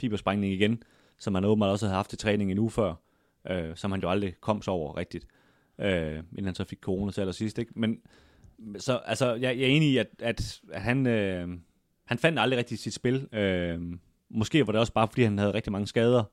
[0.00, 0.82] fibersprængning igen,
[1.18, 2.94] som han åbenbart også havde haft til træning en uge før,
[3.50, 5.26] øh, som han jo aldrig kom så over rigtigt,
[5.78, 7.58] øh, inden han så fik corona til allersidst.
[7.58, 7.72] Ikke?
[7.74, 8.00] Men,
[8.78, 11.48] så altså, jeg, jeg er enig i, at, at, at han, øh,
[12.04, 13.34] han fandt aldrig rigtig sit spil.
[13.34, 13.80] Øh,
[14.30, 16.24] måske var det også bare, fordi han havde rigtig mange skader,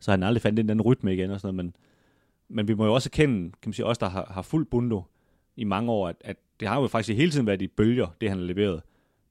[0.00, 1.76] så han aldrig fandt den, den rytme igen og sådan noget, men,
[2.48, 5.02] men vi må jo også erkende, kan man sige, os der har, har fuldt Bundo
[5.56, 8.28] i mange år, at, at det har jo faktisk hele tiden været i bølger, det
[8.28, 8.82] han har leveret.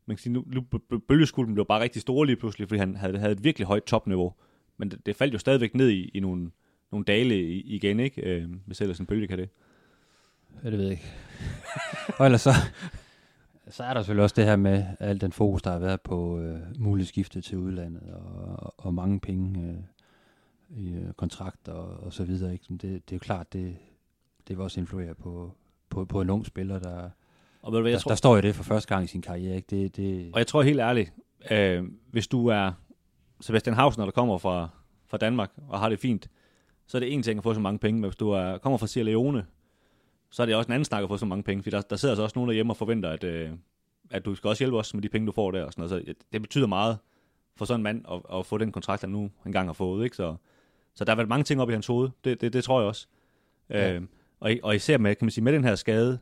[0.06, 0.62] Man kan sige, nu, nu
[1.08, 4.34] bølgeskulden blev bare rigtig store lige pludselig, fordi han havde, havde et virkelig højt topniveau,
[4.78, 6.52] men det, det faldt jo stadigvæk ned i, i nogle,
[6.92, 8.22] nogle dale igen, ikke?
[8.22, 9.50] Øh, hvis ellers en bølge kan det.
[10.64, 11.12] Ja, det ved jeg ikke.
[12.20, 12.52] og ellers så,
[13.70, 16.40] Så er der selvfølgelig også det her med al den fokus, der har været på
[16.40, 19.78] øh, muligt skifte til udlandet og, og mange penge øh,
[20.80, 22.54] i øh, kontrakter og, og så videre.
[22.54, 22.66] Ikke?
[22.70, 23.78] Det, det er jo klart, det,
[24.48, 25.52] det vil også influere på,
[25.90, 27.10] på, på en ung spiller, der,
[27.62, 29.08] Og ved du hvad, jeg der, tror, der står i det for første gang i
[29.08, 29.56] sin karriere.
[29.56, 29.68] Ikke?
[29.70, 31.14] Det, det, Og jeg tror helt ærligt,
[31.52, 32.72] øh, hvis du er
[33.42, 34.70] Sebastian Hausen, der kommer fra,
[35.08, 36.30] fra Danmark og har det fint,
[36.92, 38.78] så er det en ting at få så mange penge, men hvis du er, kommer
[38.78, 39.46] fra Sierra Leone,
[40.30, 41.96] så er det også en anden snak at få så mange penge, for der, der
[41.96, 43.50] sidder altså også nogen derhjemme og forventer, at, øh,
[44.10, 45.64] at du skal også hjælpe os med de penge, du får der.
[45.64, 46.08] Og sådan noget.
[46.08, 46.98] Så det betyder meget
[47.56, 50.04] for sådan en mand at, at få den kontrakt, han nu engang har fået.
[50.04, 50.16] Ikke?
[50.16, 50.36] Så,
[50.96, 52.88] så der har været mange ting op i hans hoved, det, det, det tror jeg
[52.88, 53.08] også.
[53.70, 53.94] Ja.
[53.94, 54.02] Øh,
[54.40, 56.20] og, og især med, kan man sige, med den her skade,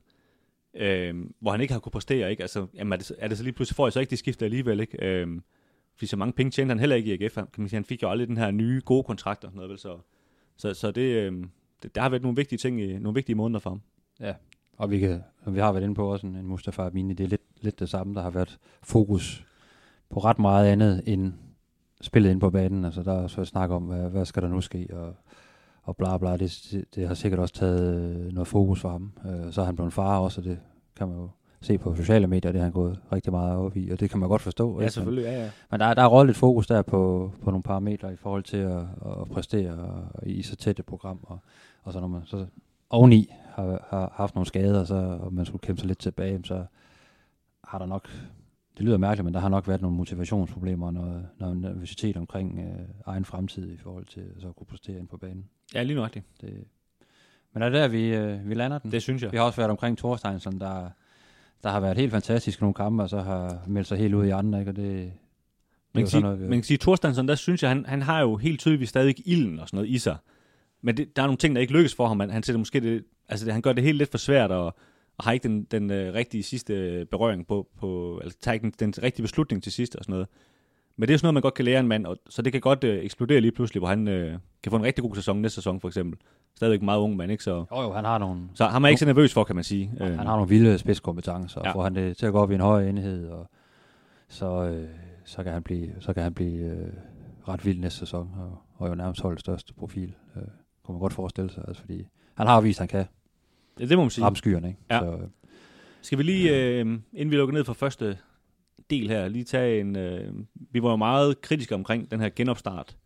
[0.74, 2.44] øh, hvor han ikke har kunne præstere, ikke?
[2.44, 4.46] Altså, jamen er, det, er det så lige pludselig, får jeg så ikke det skifte
[4.46, 5.06] alligevel, ikke?
[5.06, 5.28] Øh,
[5.96, 7.36] fordi så mange penge tjente han heller ikke i AGF.
[7.36, 9.56] Han, kan man sige, han fik jo aldrig den her nye, gode kontrakt og sådan
[9.56, 9.80] noget, vel?
[9.80, 10.00] Så,
[10.60, 11.44] så, så det, øh,
[11.84, 13.82] det, der har været nogle vigtige ting, i, nogle vigtige måneder for ham.
[14.20, 14.34] Ja,
[14.78, 17.24] og vi, kan, som vi har været inde på også, en, en Mustafa Amini, det
[17.24, 19.46] er lidt, lidt det samme, der har været fokus
[20.10, 21.34] på ret meget andet end
[22.02, 22.86] spillet ind på banen.
[22.86, 25.16] Altså der er så snak om, hvad, hvad skal der nu ske, og,
[25.84, 26.38] og bla bla.
[26.38, 29.14] Det, det, det har sikkert også taget øh, noget fokus for ham.
[29.26, 30.60] Øh, så er han blevet far også, og det
[30.96, 31.30] kan man jo
[31.62, 34.20] se på sociale medier, det har han gået rigtig meget op i, og det kan
[34.20, 34.80] man godt forstå.
[34.80, 34.86] ikke?
[35.06, 35.50] Men- ja, ja.
[35.72, 38.44] Men der, er- der er røget lidt fokus der på, på nogle parametre i forhold
[38.44, 38.78] til at,
[39.22, 41.20] at præstere og, i så tæt et program.
[41.24, 41.40] Og,
[41.84, 42.46] og så når man så
[42.90, 46.66] oveni har, har haft nogle skader, så, og man skulle kæmpe sig lidt tilbage, så
[47.64, 48.10] har der nok,
[48.78, 52.60] det lyder mærkeligt, men der har nok været nogle motivationsproblemer og noget, noget nervøsitet omkring
[52.60, 55.46] øh, egen fremtid i forhold til så at kunne præstere ind på banen.
[55.76, 56.26] Ja, lige nøjagtigt.
[56.42, 56.64] Det,
[57.54, 58.92] men er det der, vi, øh, vi lander den?
[58.92, 59.32] Det synes jeg.
[59.32, 60.90] Vi har også været omkring Thorsteinsson, der,
[61.64, 64.30] der har været helt fantastisk nogle kampe, og så har meldt sig helt ud i
[64.30, 64.72] andre, ikke?
[64.72, 65.12] og det,
[65.94, 68.22] Man kan, sige, noget, vi- man kan sige, Thorstensson, der synes jeg, han, han har
[68.22, 70.18] jo helt tydeligt stadig ilden og sådan noget i sig.
[70.82, 72.20] Men det, der er nogle ting, der ikke lykkes for ham.
[72.20, 74.66] Han, han sætter måske det, altså det, han gør det helt lidt for svært, og,
[75.18, 78.92] og har ikke den, den øh, rigtige sidste berøring på, på altså tager ikke den,
[78.94, 80.28] den rigtige beslutning til sidst og sådan noget.
[81.00, 82.52] Men det er jo sådan noget, man godt kan lære en mand, og, så det
[82.52, 85.42] kan godt øh, eksplodere lige pludselig, hvor han øh, kan få en rigtig god sæson
[85.42, 86.20] næste sæson for eksempel.
[86.56, 87.44] Stadigvæk meget ung mand, ikke?
[87.44, 89.64] Så, Jo, jo, han har nogle, så ham er ikke så nervøs for, kan man
[89.64, 89.92] sige.
[90.02, 91.72] Øh, han har nogle vilde spidskompetencer, og Ja.
[91.72, 93.50] får han det til at gå op i en højere enhed, og
[94.30, 94.88] så, øh,
[95.26, 96.88] så kan han blive, så kan han blive øh,
[97.48, 100.42] ret vild næste sæson, og, og jo nærmest holdets største profil, øh,
[100.84, 103.06] kunne man godt forestille sig, altså, fordi han har vist, at han kan
[103.80, 104.26] ja, det må man sige.
[104.26, 104.80] ramme skyerne, ikke?
[104.92, 105.00] Ja.
[105.00, 105.20] Så, øh,
[106.02, 106.80] Skal vi lige, øh,
[107.14, 108.18] inden vi lukker ned for første
[108.90, 109.96] del her, lige tage en...
[109.96, 110.34] Øh,
[110.72, 112.98] vi var jo meget kritiske omkring den her genopstart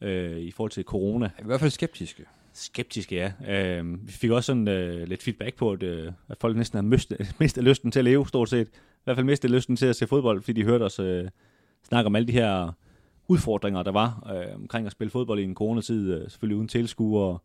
[0.00, 1.30] øh, i forhold til corona.
[1.40, 2.24] i hvert fald skeptiske.
[2.52, 3.32] Skeptiske, ja.
[3.48, 6.82] Øh, vi fik også sådan øh, lidt feedback på, at, øh, at folk næsten har
[6.82, 8.68] mistet, mistet lysten til at leve, stort set.
[8.68, 11.28] I hvert fald mistet lysten til at se fodbold, fordi de hørte os øh,
[11.88, 12.72] snakke om alle de her
[13.28, 17.38] udfordringer, der var øh, omkring at spille fodbold i en coronatid, øh, selvfølgelig uden tilskuere.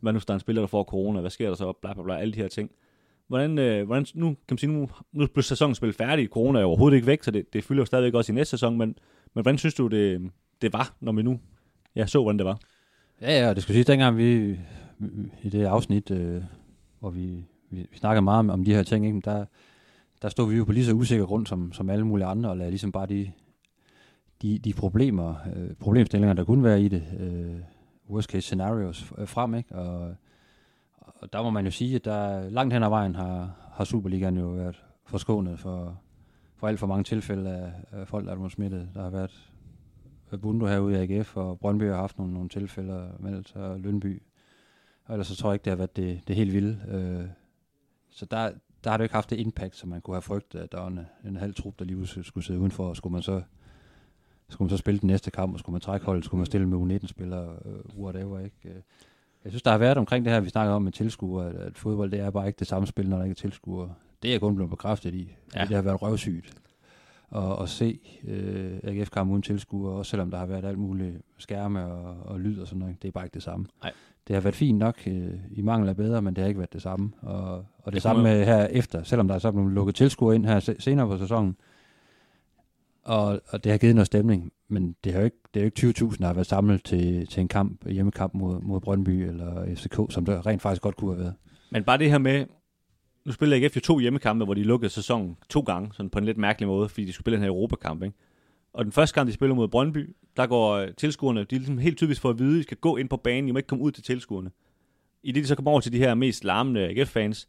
[0.00, 1.20] Hvad nu, hvis der er en spiller, der får corona?
[1.20, 1.72] Hvad sker der så?
[1.72, 2.70] Bla, bla, bla, alle de her ting.
[3.28, 6.28] Hvordan, øh, hvordan nu kan man sige, nu, nu blev sæsonen spillet færdig.
[6.28, 8.78] Corona er overhovedet ikke væk, så det, det fylder jo stadigvæk også i næste sæson.
[8.78, 8.88] Men,
[9.34, 10.30] men hvordan synes du, det,
[10.62, 11.40] det var, når vi nu
[11.96, 12.58] ja, så, hvordan det var?
[13.20, 14.58] Ja, ja, og det skulle sige, dengang vi,
[15.42, 16.42] i det afsnit, øh,
[17.00, 19.20] hvor vi, vi, vi snakker meget om, om de her ting, ikke?
[19.24, 19.44] Der,
[20.22, 22.56] der stod vi jo på lige så usikker grund som, som alle mulige andre, og
[22.56, 23.32] lagde ligesom bare de,
[24.42, 27.60] de, de problemer, øh, problemstillinger, der kunne være i det, øh,
[28.10, 29.74] worst case scenarios øh, frem, ikke?
[29.74, 30.14] Og,
[31.14, 34.36] og der må man jo sige, at der langt hen ad vejen har, har Superligaen
[34.36, 36.00] jo været forskånet for,
[36.56, 38.88] for alt for mange tilfælde af, af folk, der er blevet smittet.
[38.94, 39.50] Der har været
[40.42, 44.22] Bundo herude i AGF, og Brøndby har haft nogle, nogle tilfælde meldt og Lønby.
[45.04, 46.80] Og ellers så tror jeg ikke, det har været det, det helt vilde.
[46.88, 47.28] Øh,
[48.10, 48.52] så der,
[48.84, 50.88] der har det ikke haft det impact, som man kunne have frygtet, at der var
[50.88, 53.42] en, en halv trup, der lige skulle, sidde udenfor, og skulle man så
[54.48, 56.68] skulle man så spille den næste kamp, og skulle man trække holdet, skulle man stille
[56.68, 58.56] med U19-spillere, uh, øh, whatever, ikke?
[58.64, 58.82] Øh,
[59.44, 61.78] jeg synes, der har været omkring det her, vi snakker om med tilskuere, at, at
[61.78, 63.92] fodbold, det er bare ikke det samme spil, når der ikke er tilskuere.
[64.22, 65.36] Det er jeg kun blevet bekræftet i.
[65.56, 65.60] Ja.
[65.60, 66.54] Det har været røvsygt
[67.36, 71.84] at, at se øh, AGF-kamp uden tilskuere, også selvom der har været alt muligt skærme
[71.86, 73.02] og, og lyd og sådan noget.
[73.02, 73.66] Det er bare ikke det samme.
[73.82, 73.92] Nej.
[74.28, 76.72] Det har været fint nok øh, i mangel af bedre, men det har ikke været
[76.72, 77.10] det samme.
[77.22, 80.34] Og, og det, Det samme med her efter, selvom der er så blevet lukket tilskuere
[80.34, 81.56] ind her se- senere på sæsonen,
[83.04, 85.66] og, og det har givet noget stemning, men det er jo ikke, det er jo
[85.66, 89.74] ikke 20.000, der har været samlet til, til en kamp, hjemmekamp mod, mod Brøndby eller
[89.76, 91.34] FCK, som der rent faktisk godt kunne have været.
[91.70, 92.46] Men bare det her med,
[93.24, 96.24] nu spiller ikke efter to hjemmekampe, hvor de lukkede sæsonen to gange, sådan på en
[96.24, 98.16] lidt mærkelig måde, fordi de skulle spille den her Europakamp, ikke?
[98.72, 101.78] Og den første kamp, de spiller mod Brøndby, der går øh, tilskuerne, de er ligesom
[101.78, 103.66] helt tydeligt for at vide, at de skal gå ind på banen, de må ikke
[103.66, 104.50] komme ud til tilskuerne.
[105.22, 107.48] I det, de så kommer over til de her mest larmende AGF-fans,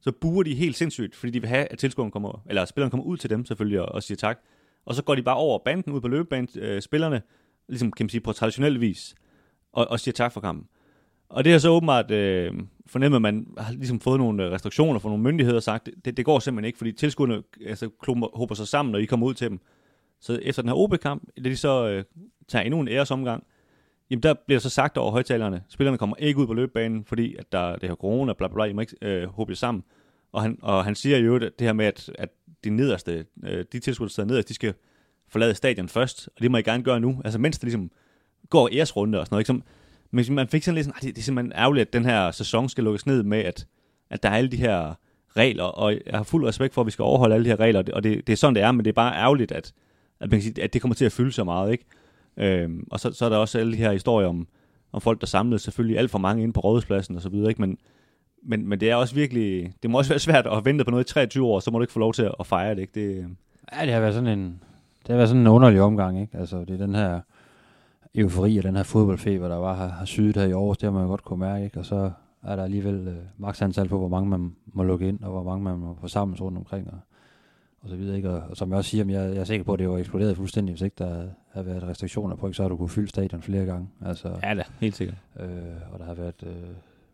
[0.00, 2.90] så buer de helt sindssygt, fordi de vil have, at tilskuerne kommer, eller spilleren spillerne
[2.90, 4.40] kommer ud til dem selvfølgelig og, og siger tak.
[4.84, 7.22] Og så går de bare over banden ud på løbebanen, øh, spillerne,
[7.68, 9.14] ligesom kan man sige på traditionel vis,
[9.72, 10.68] og, og siger tak for kampen.
[11.28, 12.52] Og det har så åbenbart, øh,
[12.86, 16.16] fornemmet, at man har ligesom fået nogle øh, restriktioner fra nogle myndigheder og sagt, det,
[16.16, 19.34] det går simpelthen ikke, fordi tilskuerne altså, klumper, håber sig sammen, når I kommer ud
[19.34, 19.60] til dem.
[20.20, 22.04] Så efter den her OB-kamp, da de så øh,
[22.48, 23.44] tager endnu en æresomgang,
[24.10, 27.52] jamen der bliver så sagt over højtalerne, spillerne kommer ikke ud på løbebanen, fordi at
[27.52, 29.84] der det her corona, bla bla bla, I må ikke øh, håbe sammen.
[30.32, 32.28] Og han, og han siger jo det her med, at, at
[32.64, 34.74] de nederste, øh, de tilskuere, der sidder nederst, de skal
[35.28, 37.20] forlade stadion først, og det må I gerne gøre nu.
[37.24, 37.90] Altså mens det ligesom
[38.50, 39.40] går æresrunde og sådan noget.
[39.40, 39.46] Ikke?
[39.46, 39.62] Som,
[40.10, 42.68] men man fik sådan lidt sådan, det, det er simpelthen ærgerligt, at den her sæson
[42.68, 43.66] skal lukkes ned med, at,
[44.10, 44.94] at der er alle de her
[45.36, 47.78] regler, og jeg har fuld respekt for, at vi skal overholde alle de her regler,
[47.80, 49.72] og det, og det, det er sådan, det er, men det er bare ærgerligt, at,
[50.20, 51.72] at, man kan sige, at det kommer til at fylde så meget.
[51.72, 51.84] Ikke?
[52.36, 54.46] Øhm, og så, så er der også alle de her historier om,
[54.92, 57.60] om folk, der samlede selvfølgelig alt for mange ind på rådhuspladsen og så videre, ikke?
[57.60, 57.78] Men,
[58.42, 61.10] men, men det er også virkelig, det må også være svært at vente på noget
[61.10, 63.00] i 23 år, så må du ikke få lov til at fejre det, ikke?
[63.00, 63.36] Det,
[63.76, 64.60] Ja, det har været sådan en,
[65.02, 66.38] det har været sådan en underlig omgang, ikke?
[66.38, 67.20] Altså, det er den her
[68.14, 70.90] eufori og den her fodboldfeber, der var har, har syet her i år, det har
[70.90, 71.78] man jo godt kunne mærke, ikke?
[71.78, 72.10] Og så
[72.42, 75.42] er der alligevel øh, maks antal på, hvor mange man må lukke ind, og hvor
[75.42, 76.98] mange man må få sammen rundt omkring, og,
[77.82, 78.30] og så videre, ikke?
[78.30, 80.36] Og, og som jeg også siger, jeg, jeg er sikker på, at det var eksploderet
[80.36, 82.56] fuldstændig, hvis ikke der havde været restriktioner på, ikke?
[82.56, 83.88] så har du kunne fylde stadion flere gange.
[84.04, 85.16] Altså, ja, da, helt sikkert.
[85.40, 85.48] Øh,
[85.92, 86.52] og der har været øh,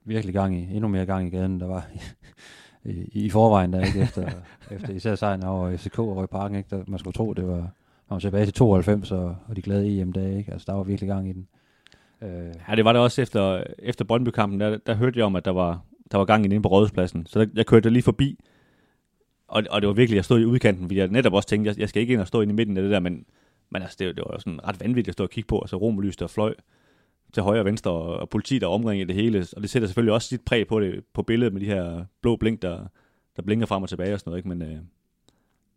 [0.08, 1.86] virkelig gang i, endnu mere gang i gaden, der var
[2.84, 4.30] i, i forvejen, der ikke efter,
[4.76, 6.76] efter især sejren over FCK og i Parken, ikke?
[6.76, 7.70] Der, man skulle tro, det var, man
[8.10, 10.52] var tilbage til 92 og, og de glade EM-dage, ikke?
[10.52, 11.48] Altså, der var virkelig gang i den.
[12.22, 12.54] Øh.
[12.68, 15.50] Ja, det var det også efter, efter Brøndby-kampen, der, der hørte jeg om, at der
[15.50, 15.80] var,
[16.12, 17.26] der var gang i den inde på Rådhuspladsen.
[17.26, 18.38] Så der, jeg kørte lige forbi,
[19.48, 21.78] og, og det var virkelig, jeg stod i udkanten, fordi jeg netop også tænkte, jeg,
[21.78, 23.24] jeg skal ikke ind og stå ind i midten af det der, men,
[23.70, 25.76] men altså, det, det var jo sådan ret vanvittigt at stå og kigge på, altså
[25.76, 26.54] romerlys der fløj
[27.32, 30.14] til højre og venstre, og, og politi, der omringer det hele, og det sætter selvfølgelig
[30.14, 32.86] også sit præg på det på billedet med de her blå blink, der,
[33.36, 34.48] der blinker frem og tilbage og sådan noget, ikke?
[34.48, 34.78] men øh,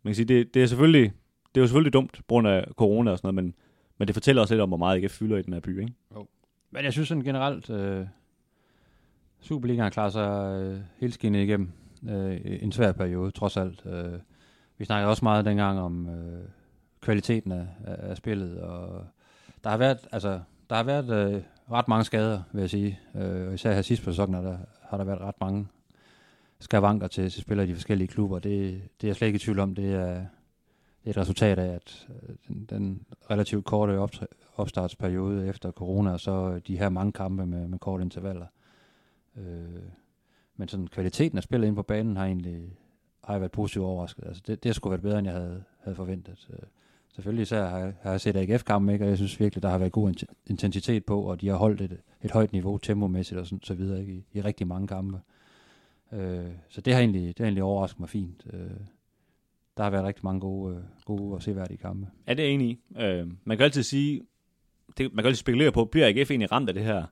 [0.03, 1.13] man kan sige, det, det er selvfølgelig
[1.55, 3.53] det er jo selvfølgelig dumt, på grund af corona og sådan noget, men,
[3.97, 5.93] men det fortæller også lidt om, hvor meget ikke fylder i den her by, ikke?
[6.15, 6.27] Jo.
[6.71, 8.05] Men jeg synes sådan generelt, øh,
[9.41, 11.71] Superligaen klarer sig øh, helt skinnet igennem
[12.09, 13.85] øh, en svær periode, trods alt.
[13.85, 14.19] Øh,
[14.77, 16.43] vi snakkede også meget dengang om øh,
[17.01, 19.05] kvaliteten af, af, spillet, og
[19.63, 20.39] der har været, altså,
[20.71, 21.41] der har været øh,
[21.71, 22.99] ret mange skader, vil jeg sige.
[23.15, 25.67] Øh, især her sidst på sæsonen, der har der været ret mange
[26.59, 28.39] skavanker til, til spillere i de forskellige klubber.
[28.39, 29.75] Det, det er jeg slet ikke i tvivl om.
[29.75, 30.13] Det er,
[31.03, 33.99] det er et resultat af, at øh, den, den relativt korte
[34.57, 38.47] opstartsperiode efter corona, og så øh, de her mange kampe med, med korte intervaller.
[39.37, 39.83] Øh,
[40.55, 42.77] men sådan kvaliteten af spillet ind på banen har egentlig
[43.23, 44.23] har jeg været positivt overrasket.
[44.27, 46.47] Altså det, det har sgu været bedre, end jeg havde, havde forventet.
[46.53, 46.59] Øh,
[47.15, 49.05] selvfølgelig især har, jeg, har jeg set AGF-kampen, ikke?
[49.05, 50.13] og jeg synes virkelig, der har været god
[50.47, 53.99] intensitet på, og de har holdt et, et højt niveau tempomæssigt og sådan, så videre
[54.01, 54.13] ikke?
[54.13, 55.19] I, i rigtig mange kampe.
[56.13, 58.43] Øh, så det har, egentlig, det har egentlig overrasket mig fint.
[58.53, 58.69] Øh,
[59.77, 62.07] der har været rigtig mange gode, øh, gode og seværdige kampe.
[62.27, 62.79] Ja, det er enig i.
[63.01, 64.21] Øh, man kan altid sige,
[64.97, 67.05] det, man kan altid spekulere på, bliver AGF egentlig ramt af det her,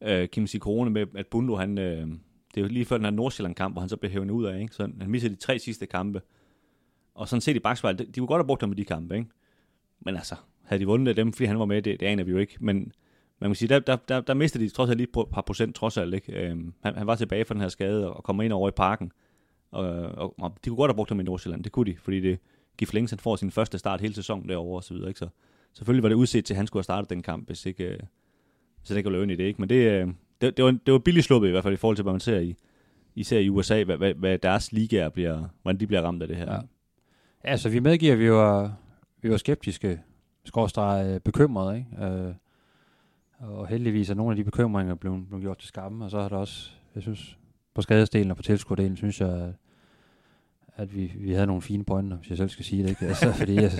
[0.00, 2.06] øh, kan man sige, corona med, at Bundo, han, øh,
[2.54, 4.60] det er jo lige før den her Nordsjælland-kamp, hvor han så blev hævet ud af,
[4.60, 4.74] ikke?
[4.74, 6.20] så han misser de tre sidste kampe.
[7.18, 9.16] Og sådan set i bagspejl, de, de kunne godt have brugt ham i de kampe,
[9.16, 9.28] ikke?
[10.00, 12.38] Men altså, havde de vundet dem, fordi han var med, det, det aner vi jo
[12.38, 12.56] ikke.
[12.60, 12.92] Men
[13.38, 15.74] man kan sige, der, der, der, der mistede de trods alt lige et par procent,
[15.76, 16.14] trods alt.
[16.14, 16.32] Ikke?
[16.32, 19.12] Øhm, han, han, var tilbage fra den her skade og kommer ind over i parken.
[19.70, 22.20] Og, og, og de kunne godt have brugt ham i Nordsjælland, det kunne de, fordi
[22.20, 22.38] det
[22.78, 25.08] Gif Længs, han får sin første start hele sæsonen derovre og så videre.
[25.08, 25.18] Ikke?
[25.18, 25.28] Så
[25.72, 27.98] selvfølgelig var det udset til, at han skulle have startet den kamp, hvis ikke, øh,
[28.80, 29.44] hvis ikke løbe i det.
[29.44, 29.60] Ikke?
[29.60, 30.08] Men det, øh,
[30.40, 32.20] det, det, var, det var billigt sluppet i hvert fald i forhold til, hvad man
[32.20, 32.54] ser i,
[33.14, 36.36] især i USA, hvad, hvad, hvad deres ligaer bliver, hvordan de bliver ramt af det
[36.36, 36.52] her.
[36.52, 36.60] Ja.
[37.44, 38.74] Altså, vi medgiver, at vi var,
[39.22, 40.00] vi var skeptiske,
[40.44, 42.04] skorstræk øh, bekymrede, ikke?
[42.04, 42.34] Øh,
[43.38, 46.28] og heldigvis er nogle af de bekymringer blevet, blevet gjort til skamme, og så har
[46.28, 47.38] der også, jeg synes,
[47.74, 49.52] på skadesdelen og på tilskuddelen, synes jeg,
[50.76, 52.88] at vi, vi havde nogle fine pointer, hvis jeg selv skal sige det.
[52.90, 53.06] Ikke?
[53.06, 53.70] Altså, fordi jeg,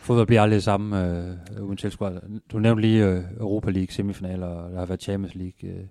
[0.00, 2.20] fodbold bliver aldrig det samme øh, uden tilskuer.
[2.52, 5.86] Du nævnte lige øh, Europa League semifinaler, og der har været Champions League øh,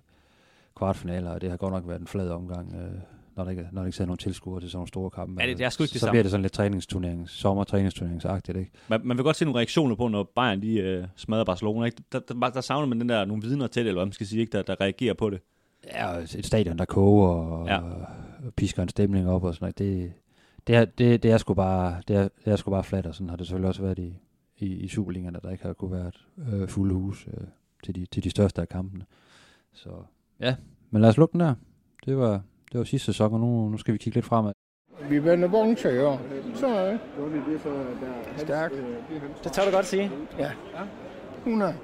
[0.76, 2.74] kvartfinaler, og det har godt nok været en flad omgang.
[2.74, 3.00] Øh,
[3.36, 5.42] når der ikke, når der ikke sidder nogen tilskuere til sådan nogle store kampe.
[5.42, 8.70] Ja, det, det er sgu ikke det Så bliver det sådan lidt træningsturnering, sommertræningsturneringsagtigt, ikke?
[8.88, 12.02] Man, man vil godt se nogle reaktioner på, når Bayern lige øh, smadrer Barcelona, ikke?
[12.12, 14.26] Der, der, der, savner man den der, nogle vidner til det, eller hvad man skal
[14.26, 14.52] sige, ikke?
[14.52, 15.40] Der, der reagerer på det.
[15.92, 17.78] Ja, et stadion, der koger og, ja.
[17.78, 18.06] og
[18.56, 19.78] pisker en stemning op og sådan noget.
[19.78, 20.12] Det,
[20.66, 23.14] det, er, det, det, er sgu bare, det, er, det er sgu bare flat, og
[23.14, 24.18] sådan har det selvfølgelig også været i,
[24.56, 27.46] i, i Superligaen, der ikke har kunne være et øh, fulde hus øh,
[27.84, 29.04] til, de, til de største af kampene.
[29.72, 29.90] Så
[30.40, 30.56] ja,
[30.90, 31.54] men lad os lukke den der.
[32.06, 32.42] Det var,
[32.74, 34.52] det var sidste sæson, og nu, nu skal vi kigge lidt fremad.
[35.08, 36.20] Vi vender år.
[36.54, 37.00] Så er det.
[38.36, 38.72] Stærk.
[39.44, 40.10] Det tør du godt sige.
[40.38, 40.50] Ja.
[41.38, 41.74] 100.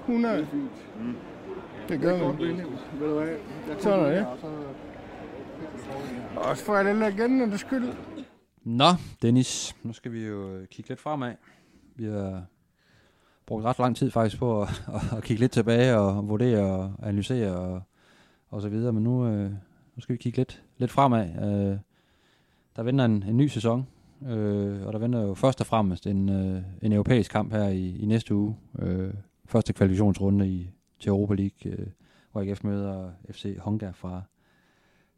[0.00, 0.46] 100.
[1.88, 2.60] Det gør vi.
[3.78, 4.26] Så er det.
[6.36, 7.88] Også for alle legenderne skyld.
[8.64, 8.88] Nå,
[9.22, 11.34] Dennis, nu skal vi jo øh, kigge lidt fremad.
[11.96, 12.44] Vi har
[13.46, 16.94] brugt ret lang tid faktisk på at, at, at kigge lidt tilbage og vurdere og
[17.02, 17.82] analysere og
[18.52, 19.50] og så videre, men nu, øh,
[19.96, 21.28] nu skal vi kigge lidt, lidt fremad.
[21.28, 21.78] Øh,
[22.76, 23.86] der venter en, en ny sæson,
[24.26, 27.96] øh, og der venter jo først og fremmest en, øh, en europæisk kamp her i,
[27.98, 28.56] i næste uge.
[28.78, 29.14] Øh,
[29.46, 31.86] første kvalifikationsrunde i, til Europa League, øh,
[32.32, 34.22] hvor AGF møder FC Honga fra,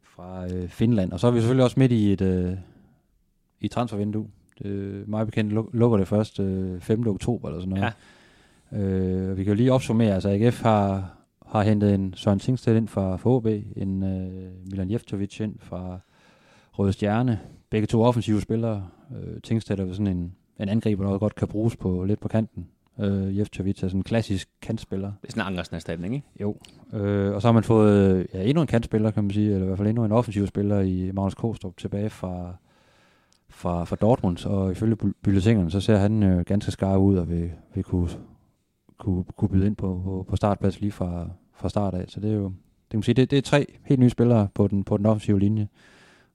[0.03, 1.13] fra øh, Finland.
[1.13, 2.57] Og så er vi selvfølgelig også midt i et øh,
[3.61, 4.29] i transfervindue.
[4.63, 7.07] Det, meget bekendt luk- lukker det først øh, 5.
[7.07, 7.93] oktober eller sådan noget.
[8.73, 8.79] Ja.
[8.79, 11.17] Øh, vi kan jo lige opsummere, altså AGF har,
[11.59, 13.47] har hentet en Søren Tingsted ind fra, OB,
[13.77, 15.99] en øh, Milan Jeftovic ind fra
[16.73, 17.41] Røde Stjerne.
[17.71, 18.89] Begge to offensive spillere.
[19.17, 22.67] Øh, Tingsted er sådan en, en angriber, der godt kan bruges på lidt på kanten.
[23.01, 25.13] Øh, Jeftovic er sådan en klassisk kantspiller.
[25.23, 26.27] Det er sådan en Angersen erstatning, ikke?
[26.41, 26.57] Jo.
[26.93, 29.67] Øh, og så har man fået ja, endnu en kantspiller, kan man sige, eller i
[29.67, 32.57] hvert fald endnu en offensiv spiller i Magnus Kostrup tilbage fra,
[33.49, 37.51] fra, fra Dortmund, og ifølge bulletinerne, så ser han øh, ganske skarp ud og vil,
[37.75, 38.09] vil kunne,
[38.99, 42.05] kunne, kunne byde ind på, på, på startplads lige fra, fra start af.
[42.09, 44.49] Så det er jo, det kan man sige, det, det er tre helt nye spillere
[44.55, 45.69] på den, på den offensive linje.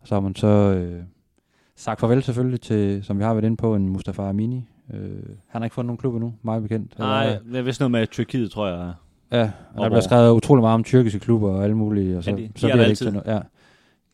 [0.02, 1.04] Og så har man så øh,
[1.76, 4.66] sagt farvel selvfølgelig til, som vi har været inde på, en Mustafa Amini.
[4.94, 5.00] Øh,
[5.48, 7.00] han har ikke fundet nogen klub endnu, meget bekendt.
[7.00, 8.94] Nej, det er vist noget med Tyrkiet, tror jeg.
[9.32, 12.32] Ja, og der bliver skrevet utrolig meget om tyrkiske klubber og alle mulige, og så,
[12.32, 13.28] ja, de, de så bliver det ikke til noget.
[13.28, 13.40] Ja.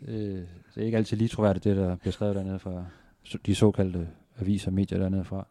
[0.08, 0.44] Øh,
[0.76, 2.84] det er ikke altid lige troværdigt, det der bliver skrevet dernede fra
[3.46, 4.08] de såkaldte
[4.42, 5.48] aviser og medier dernede fra.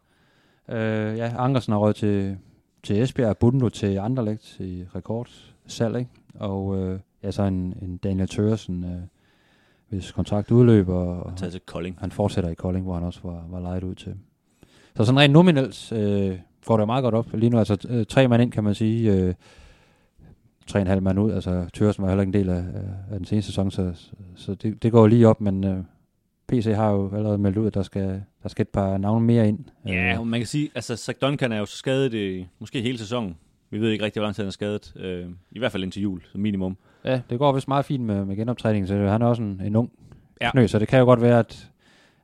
[0.69, 2.37] Øh, ja, Ankersen har råd til,
[2.85, 6.11] til Esbjerg, Bundo til Anderlecht i rekordsalg, ikke?
[6.35, 8.99] Og øh, ja, så en, en Daniel Tørsen, øh,
[9.89, 11.97] hvis kontrakt udløber, og taget til Kolding.
[11.99, 14.15] han fortsætter i Kolding, hvor han også var, var lejet ud til.
[14.95, 17.33] Så sådan rent nominelt øh, går det meget godt op.
[17.33, 19.13] Lige nu altså øh, tre mand ind, kan man sige.
[19.13, 19.33] Øh,
[20.67, 21.31] tre og en halv mand ud.
[21.31, 22.63] Altså Tørsen var heller ikke en del af,
[23.11, 23.93] af den seneste sæson, så,
[24.35, 25.83] så det, det går lige op, men øh,
[26.47, 29.47] PC har jo allerede meldt ud, at der skal, der skal et par navne mere
[29.47, 29.59] ind.
[29.85, 33.37] Ja, man kan sige, altså Zach Duncan er jo så skadet i måske hele sæsonen.
[33.69, 34.93] Vi ved ikke rigtig, hvor lang tid han er skadet.
[34.95, 36.77] Øh, I hvert fald indtil jul, som minimum.
[37.05, 39.75] Ja, det går vist meget fint med, med genoptræningen, så han er også en, en
[39.75, 39.91] ung
[40.41, 40.51] ja.
[40.51, 41.71] knø, så det kan jo godt være, at,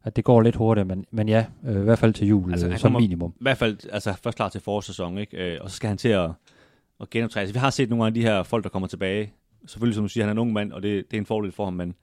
[0.03, 2.67] at det går lidt hurtigere, men, men ja, øh, i hvert fald til jul altså,
[2.67, 3.34] øh, som minimum.
[3.39, 5.38] I hvert fald altså, først klar til forårssæsonen, ikke?
[5.38, 6.30] Øh, og så skal han til at,
[7.01, 7.41] at genoptræne.
[7.41, 9.34] Altså, vi har set nogle af de her folk, der kommer tilbage.
[9.65, 11.51] Selvfølgelig, som du siger, han er en ung mand, og det, det er en fordel
[11.51, 11.95] for ham, men,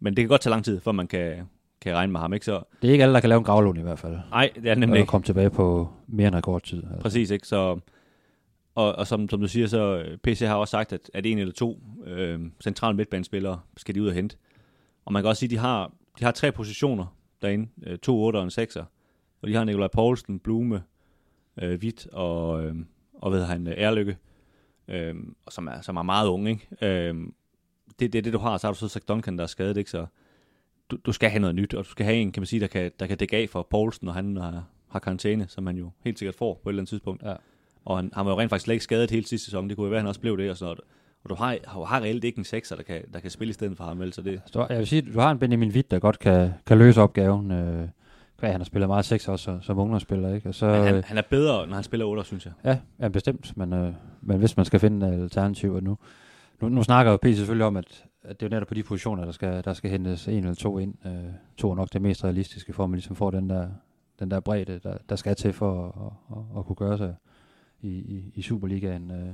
[0.00, 1.34] men det kan godt tage lang tid, før man kan,
[1.86, 2.32] kan regne med ham.
[2.32, 2.46] Ikke?
[2.46, 4.18] Så, det er ikke alle, der kan lave en gravlund i hvert fald.
[4.30, 5.08] Nej, det er nemlig ikke.
[5.08, 6.82] komme tilbage på mere end rekordtid.
[6.84, 7.00] Altså.
[7.00, 7.46] Præcis, ikke?
[7.46, 7.80] Så,
[8.74, 11.52] og, og som, som du siger, så PC har også sagt, at, at en eller
[11.52, 14.36] to øh, centrale midtbanespillere skal de ud og hente.
[15.04, 17.68] Og man kan også sige, at de har, de har tre positioner derinde.
[17.82, 18.84] Øh, to 8 og en 6'er.
[19.42, 20.82] Og de har Nikolaj Poulsen, Blume,
[21.62, 22.74] øh, Hvidt og, øh,
[23.14, 24.16] og ved han, Ærlykke,
[24.88, 25.14] øh,
[25.50, 26.50] som, er, som er meget unge.
[26.50, 26.68] Ikke?
[26.82, 27.14] Øh,
[28.00, 28.56] det, det er det, du har.
[28.58, 29.76] Så har du så sagt Duncan, der er skadet.
[29.76, 29.90] Ikke?
[29.90, 30.06] Så
[30.90, 32.66] du, du skal have noget nyt, og du skal have en, kan man sige, der
[32.66, 35.90] kan, der kan dække af for Poulsen, når han har, har karantæne, som han jo
[36.04, 37.22] helt sikkert får på et eller andet tidspunkt.
[37.22, 37.34] Ja.
[37.84, 39.68] Og han, han var jo rent faktisk slet ikke skadet hele sidste sæson.
[39.68, 40.80] Det kunne jo være, at han også blev det og sådan noget.
[41.24, 43.76] Og du har, har reelt ikke en sekser, der kan, der kan spille i stedet
[43.76, 44.00] for ham.
[44.00, 44.40] Vel, så det...
[44.46, 47.50] Så jeg vil sige, du har en Benjamin Witt, der godt kan, kan løse opgaven.
[47.50, 47.88] Øh,
[48.40, 50.34] han har spillet meget sekser også som ungdomsspiller.
[50.34, 50.48] Ikke?
[50.48, 52.52] Og så, men han, han, er bedre, når han spiller 8, synes jeg.
[52.64, 53.56] Ja, ja bestemt.
[53.56, 55.98] Men, øh, men hvis man skal finde alternativer nu.
[56.60, 58.82] Nu, nu snakker jo PC selvfølgelig om, at, at det er jo netop på de
[58.82, 60.94] positioner, der skal, der skal hentes en eller to ind.
[61.06, 61.12] Øh,
[61.56, 63.68] to er nok det mest realistiske, for at man ligesom får den der,
[64.18, 67.14] den der bredde, der, der skal til for at, at, at kunne gøre sig
[67.80, 69.10] i, i, i Superligaen.
[69.10, 69.28] Øh,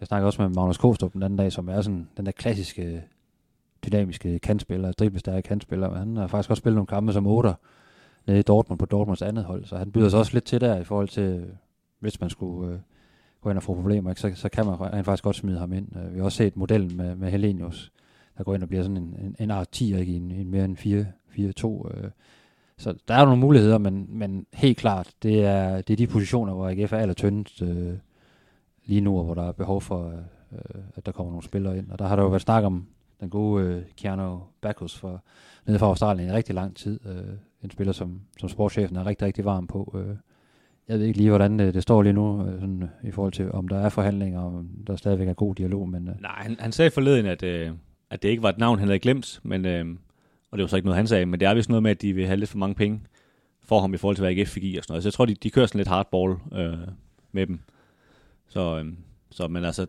[0.00, 3.04] jeg snakkede også med Magnus Kostrup den anden dag, som er sådan den der klassiske
[3.86, 7.54] dynamiske kantspiller, driblestærke kantspiller, men han har faktisk også spillet nogle kampe som otter
[8.26, 10.80] nede i Dortmund på Dortmunds andet hold, så han byder sig også lidt til der
[10.80, 11.46] i forhold til,
[11.98, 12.78] hvis man skulle øh,
[13.40, 14.20] gå ind og få problemer, ikke?
[14.20, 15.96] Så, så kan man han faktisk godt smide ham ind.
[15.96, 17.92] Øh, vi har også set modellen med, med Helenius,
[18.38, 20.16] der går ind og bliver sådan en, en, en art 10 ikke?
[20.16, 21.98] En, en mere end 4-2.
[21.98, 22.10] Øh.
[22.78, 26.54] Så der er nogle muligheder, men, men helt klart, det er, det er de positioner,
[26.54, 27.94] hvor AGF er allertyndest øh,
[28.84, 30.14] lige nu, hvor der er behov for, øh,
[30.52, 31.90] øh, at der kommer nogle spillere ind.
[31.90, 32.86] Og der har der jo været snak om
[33.20, 35.22] den gode øh, Keanu Backus for,
[35.66, 37.00] nede fra Australien i rigtig lang tid.
[37.06, 39.94] Øh, en spiller, som, som sportschefen er rigtig, rigtig varm på.
[39.98, 40.16] Øh,
[40.88, 43.32] jeg ved ikke lige, hvordan det, det står lige nu, øh, sådan, øh, i forhold
[43.32, 45.88] til, om der er forhandlinger, om der stadigvæk er god dialog.
[45.88, 46.20] Men, øh.
[46.20, 47.70] Nej, han, han sagde forleden, at, øh,
[48.10, 49.86] at det ikke var et navn, han havde glemt, men, øh,
[50.50, 52.02] og det var så ikke noget, han sagde, men det er vist noget med, at
[52.02, 53.00] de vil have lidt for mange penge
[53.64, 55.02] for ham i forhold til, hvad AGF fik i og sådan noget.
[55.02, 56.78] Så jeg tror, de, de kører sådan lidt hardball øh,
[57.32, 57.60] med dem.
[58.48, 58.92] Så, øh,
[59.30, 59.86] så men altså,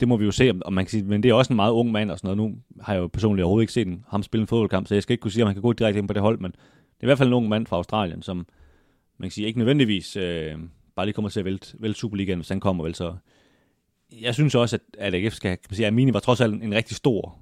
[0.00, 1.72] det må vi jo se, om man kan sige, men det er også en meget
[1.72, 2.52] ung mand og sådan noget.
[2.52, 5.02] Nu har jeg jo personligt overhovedet ikke set en, ham spille en fodboldkamp, så jeg
[5.02, 7.00] skal ikke kunne sige, om han kan gå direkte ind på det hold, men det
[7.00, 8.46] er i hvert fald en ung mand fra Australien, som
[9.18, 10.54] man kan sige, ikke nødvendigvis øh,
[10.96, 13.14] bare lige kommer til at vælte, vælte Superligaen, hvis han kommer vel, så
[14.20, 16.54] jeg synes også, at, at AGF skal, kan man sige, at Amini var trods alt
[16.54, 17.38] en, en rigtig stor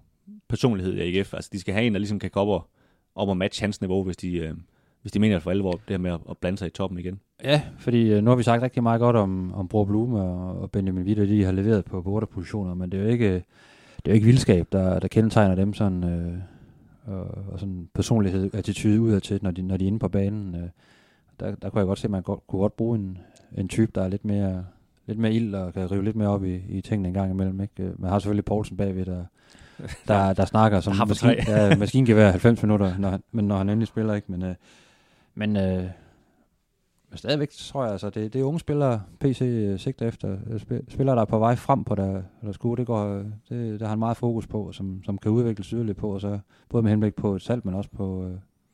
[0.48, 1.34] personlighed i AGF.
[1.34, 2.70] Altså, de skal have en, der ligesom kan komme op og,
[3.14, 4.54] op og matche hans niveau, hvis de, øh,
[5.02, 7.20] hvis de mener for alvor det her med at, at blande sig i toppen igen.
[7.44, 10.60] Ja, fordi øh, nu har vi sagt rigtig meget godt om, om Bror Blume og,
[10.60, 13.44] og Benjamin Witt, de har leveret på, på positioner, men det er jo ikke, det
[14.04, 16.38] det er jo ikke vildskab, der, der kendetegner dem sådan, øh,
[17.04, 20.54] og, og sådan personlighed, attitude udadtil, når de, når de er inde på banen.
[20.54, 20.68] Øh,
[21.40, 23.18] der, der kunne jeg godt se, at man godt, kunne godt bruge en,
[23.58, 24.64] en type, der er lidt mere,
[25.06, 27.60] lidt mere ild og kan rive lidt mere op i, i tingene en gang imellem.
[27.60, 27.82] Ikke?
[27.82, 29.24] Øh, man har selvfølgelig Poulsen bagved, der,
[30.08, 33.68] der, der snakker som for maskin, ja, maskingevær 90 minutter, når, han- men når han
[33.68, 34.14] endelig spiller.
[34.14, 34.32] ikke.
[34.32, 34.54] Men, øh,
[35.34, 35.84] men, øh,
[37.10, 40.32] men stadigvæk tror jeg, altså, det, det er unge spillere, PC øh, sigter efter.
[40.50, 43.08] øh, sp- Spillere, der er på vej frem på der, der skue, det, går,
[43.48, 46.38] det, der har han meget fokus på, som, som kan udvikles yderligere på, og så
[46.68, 48.30] både med henblik på et salg, men også på,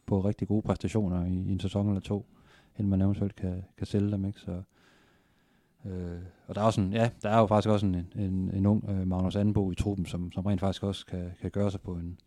[0.07, 2.27] på rigtig gode præstationer i, i en sæson eller to,
[2.79, 4.25] inden man eventuelt kan, kan sælge dem.
[4.25, 4.41] Ikke?
[4.41, 4.63] Så,
[5.87, 8.67] øh, og der er, også en, ja, der er jo faktisk også en, en, en
[8.67, 11.81] ung øh, Magnus Anbo i truppen, som, som rent faktisk også kan, kan gøre sig
[11.81, 12.19] på en,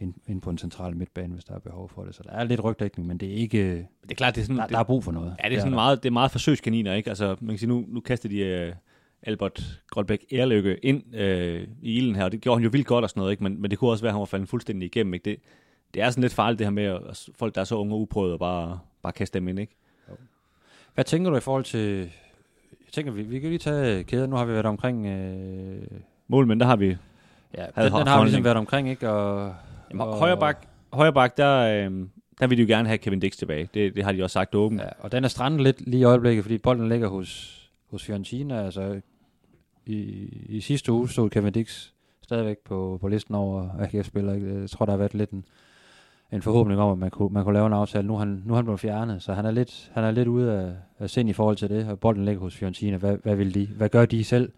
[0.00, 2.14] ind, ind på en central midtbane, hvis der er behov for det.
[2.14, 4.56] Så der er lidt rygdækning, men det er ikke, Det er klart, det er sådan,
[4.56, 5.36] der, der er brug for noget.
[5.44, 7.08] Ja, det er sådan meget, det er meget forsøgskaniner, ikke?
[7.08, 8.76] Altså, man kan sige, nu, nu kaster de uh,
[9.22, 11.20] Albert Grønbæk Erløkke ind uh,
[11.82, 13.42] i ilden her, og det gjorde han jo vildt godt og sådan noget, ikke?
[13.42, 15.30] Men, men det kunne også være, at han var faldet fuldstændig igennem, ikke?
[15.30, 15.40] Det,
[15.94, 18.00] det er sådan lidt farligt, det her med, at folk, der er så unge og
[18.00, 19.76] uprøvede, og bare, bare kaste dem ind, ikke?
[20.94, 22.10] Hvad tænker du i forhold til...
[22.94, 24.30] Tænker, vi, vi kan lige tage kæden.
[24.30, 25.06] Nu har vi været omkring...
[25.06, 25.82] Øh,
[26.28, 26.96] Målmænd, der har vi...
[27.56, 29.10] ja, Havde den, den har vi ligesom været omkring, ikke?
[29.10, 29.54] Og,
[29.90, 32.06] Jamen, og, højre bak, højre bak der, øh,
[32.40, 33.68] der vil de jo gerne have Kevin Dix tilbage.
[33.74, 34.80] Det, det har de også sagt åbent.
[34.80, 38.64] Ja, og den er strandet lidt lige i øjeblikket, fordi bolden ligger hos, hos Fiorentina.
[38.64, 39.00] Altså,
[39.86, 41.88] i, i sidste uge stod Kevin Dix
[42.22, 44.60] stadigvæk på, på listen over AGF-spillere.
[44.60, 45.44] Jeg tror, der har været lidt en,
[46.34, 48.06] en forhåbning om, at man kunne, man kunne lave en aftale.
[48.06, 50.28] Nu er han, nu er han blevet fjernet, så han er lidt, han er lidt
[50.28, 51.88] ude af, af sind i forhold til det.
[51.88, 52.96] Og bolden ligger hos Fiorentina.
[52.96, 54.52] Hvad, hvad, vil de, hvad gør de selv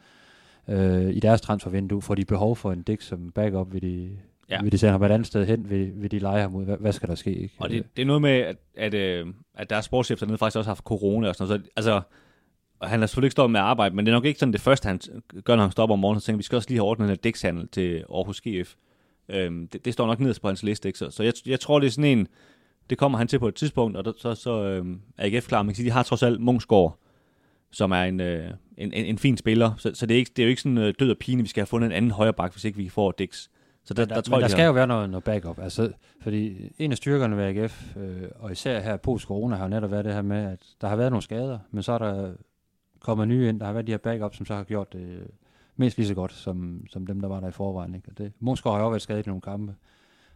[0.68, 2.02] øh, i deres transfervindue?
[2.02, 3.72] Får de behov for en Dix som backup?
[3.72, 4.10] Vil de,
[4.50, 4.62] Ja.
[4.62, 5.70] vil de sende ham et andet sted hen?
[5.70, 6.64] Vil, vil de lege ham ud?
[6.64, 7.34] Hvad, hvad skal der ske?
[7.34, 7.54] Ikke?
[7.58, 10.68] Og det, det er noget med, at, at, øh, at deres sportschef dernede faktisk også
[10.68, 11.64] har haft corona og sådan noget.
[11.64, 12.00] Så, altså,
[12.80, 14.52] og han har selvfølgelig ikke stoppet med at arbejde, men det er nok ikke sådan
[14.52, 15.00] det første, han
[15.44, 16.20] gør, når han stopper om morgenen.
[16.20, 18.74] Så tænker vi, vi skal også lige have ordnet den her dækshandel til Aarhus GF.
[19.28, 20.98] Øhm, det, det, står nok nederst på hans liste, ikke?
[20.98, 22.28] Så, så jeg, jeg tror, det er sådan en,
[22.90, 25.62] det kommer han til på et tidspunkt, og der, så, så øhm, er AGF klar.
[25.62, 26.98] Man kan sige, de har trods alt Mungsgaard,
[27.72, 29.72] som er en, øh, en, en, en fin spiller.
[29.78, 31.48] Så, så det, er ikke, det er jo ikke sådan øh, død og pine, vi
[31.48, 33.48] skal have fundet en anden højre bak, hvis ikke vi får Dix.
[33.84, 35.58] Så der, der, der, tror men der de skal har- jo være noget, noget backup.
[35.58, 39.68] Altså, fordi en af styrkerne ved AGF, øh, og især her post corona, har jo
[39.68, 42.32] netop været det her med, at der har været nogle skader, men så er der
[43.00, 45.26] kommet nye ind, der har været de her backup, som så har gjort det øh,
[45.76, 47.94] mindst lige så godt, som, som dem, der var der i forvejen.
[47.94, 48.08] Ikke?
[48.08, 49.74] Og det, Monsgaard har jo også været skadet i nogle kampe,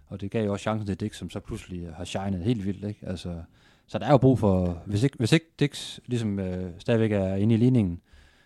[0.06, 2.66] og det gav jo også chancen til Dix, som så pludselig øh, har shined helt
[2.66, 2.84] vildt.
[2.84, 3.00] Ikke?
[3.06, 3.42] Altså,
[3.86, 7.34] så der er jo brug for, hvis ikke, hvis ikke Dix ligesom øh, stadigvæk er
[7.34, 8.00] inde i ligningen,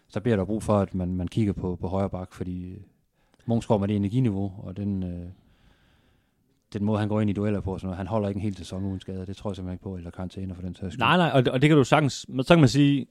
[0.09, 2.81] så bliver der brug for, at man, man kigger på, på højre bak, fordi øh,
[3.47, 5.29] Mungsgaard med det energiniveau, og den, øh,
[6.73, 8.85] den måde, han går ind i dueller på, så han holder ikke en hel sæson
[8.85, 9.27] uden skade.
[9.27, 10.99] Det tror jeg simpelthen ikke på, eller karantæner for den sags.
[10.99, 13.07] Nej, nej, og, og det kan du sagtens, så kan man sige,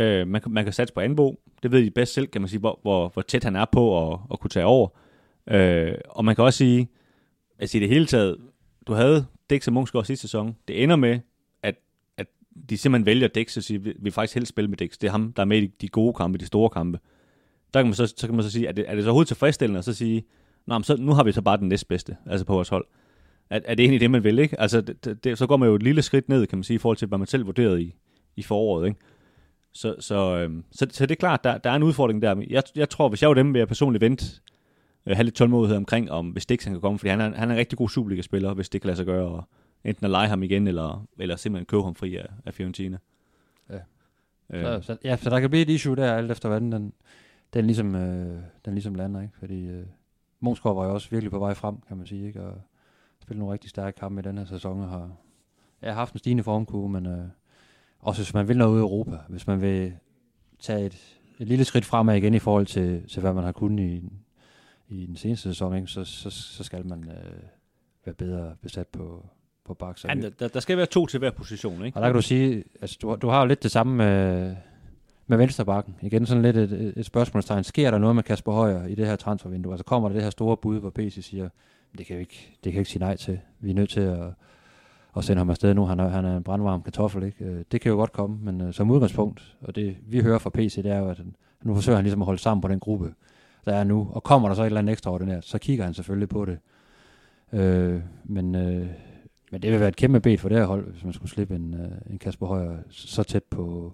[0.00, 1.40] øh, man, kan- man kan satse på Anbo.
[1.62, 4.12] Det ved de bedst selv, kan man sige, hvor, hvor, hvor tæt han er på
[4.12, 4.88] at, at kunne tage over.
[5.50, 6.88] Øh, og man kan også sige,
[7.58, 8.36] altså i det hele taget,
[8.86, 10.56] du havde Dix og Munchsgaard sidste sæson.
[10.68, 11.20] Det ender med,
[11.62, 11.74] at,
[12.16, 12.26] at
[12.70, 14.98] de simpelthen vælger Dix og siger, vi vil faktisk helst spille med Dix.
[14.98, 16.98] Det er ham, der er med i de, gode kampe, de store kampe.
[17.74, 19.28] Der kan man så, så kan man så sige, er det, er det så overhovedet
[19.28, 20.24] tilfredsstillende at så sige,
[20.66, 22.86] Nå, men så, nu har vi så bare den næstbedste, altså på vores hold.
[23.50, 24.60] Er, er det egentlig det, man vil, ikke?
[24.60, 26.78] Altså, det, det, så går man jo et lille skridt ned, kan man sige, i
[26.78, 27.94] forhold til, hvad man selv vurderede i,
[28.36, 29.00] i foråret, ikke?
[29.72, 32.42] Så, så, øhm, så, så det er klart, der, der er en udfordring der.
[32.50, 34.24] Jeg, jeg tror, hvis jeg var dem, vil jeg personligt vente,
[35.06, 37.48] øh, have lidt tålmodighed omkring, om hvis Dix han kan komme, fordi han er, han
[37.48, 39.44] er en rigtig god Superliga-spiller, hvis det kan lade sig gøre, og
[39.84, 42.98] enten at lege ham igen, eller, eller simpelthen købe ham fri af, af Fiorentina.
[43.70, 43.78] Ja.
[44.50, 46.92] Øh, Så, så, ja, så der kan blive et issue der, alt efter hvordan den,
[47.54, 49.20] den, ligesom, øh, den ligesom lander.
[49.20, 49.34] Ikke?
[49.38, 49.86] Fordi øh,
[50.40, 52.26] Monsgaard var jo også virkelig på vej frem, kan man sige.
[52.26, 52.42] Ikke?
[52.42, 52.60] Og
[53.22, 55.10] spillet nogle rigtig stærke kampe i den her sæson, og har
[55.82, 57.24] ja, haft en stigende formkurve, men øh,
[58.00, 59.92] også hvis man vil noget ud i Europa, hvis man vil
[60.60, 60.96] tage et,
[61.38, 64.12] et lille skridt fremad igen i forhold til, til hvad man har kunnet i,
[64.88, 65.88] i den seneste sæson, ikke?
[65.88, 67.32] Så, så, så skal man øh,
[68.04, 69.26] være bedre besat på,
[69.64, 69.98] på bak.
[69.98, 71.96] Så ja, der- der, skal være to til hver position, ikke?
[71.96, 74.56] og der kan du sige, altså du, har- du har jo lidt det samme med,
[75.26, 75.94] med venstrebakken.
[76.02, 77.64] Igen sådan lidt et, et, spørgsmålstegn.
[77.64, 79.72] Sker der noget med Kasper Højer i det her transfervindue?
[79.72, 81.48] Altså kommer der det her store bud, hvor PC siger,
[81.98, 83.40] det kan vi ikke, det kan vi ikke sige nej til.
[83.60, 84.18] Vi er nødt til at,
[85.12, 85.84] og sende ham afsted nu.
[85.84, 87.22] Han er, han er en brandvarm kartoffel.
[87.22, 87.44] Ikke?
[87.44, 90.50] Øh, det kan jo godt komme, men øh, som udgangspunkt, og det vi hører fra
[90.50, 91.20] PC, det er jo, at
[91.62, 93.14] nu forsøger han ligesom at holde sammen på den gruppe,
[93.64, 94.08] der er nu.
[94.12, 96.58] Og kommer der så et eller andet ekstraordinært, så kigger han selvfølgelig på det.
[97.52, 98.86] Øh, men, øh,
[99.50, 101.54] men det vil være et kæmpe bed for det her hold, hvis man skulle slippe
[101.54, 103.92] en, øh, en Kasper Højer så tæt på,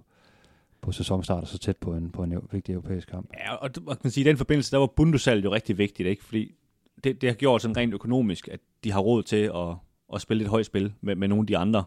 [0.81, 3.29] på sæsonstart og så tæt på en, på en vigtig europæisk kamp.
[3.37, 6.09] Ja, og og man kan sige, i den forbindelse, der var Bundesal jo rigtig vigtigt,
[6.09, 6.23] ikke?
[6.23, 6.55] Fordi
[7.03, 9.75] det, det har gjort sådan rent økonomisk, at de har råd til at,
[10.13, 11.83] at spille et højt spil med, med nogle af de andre,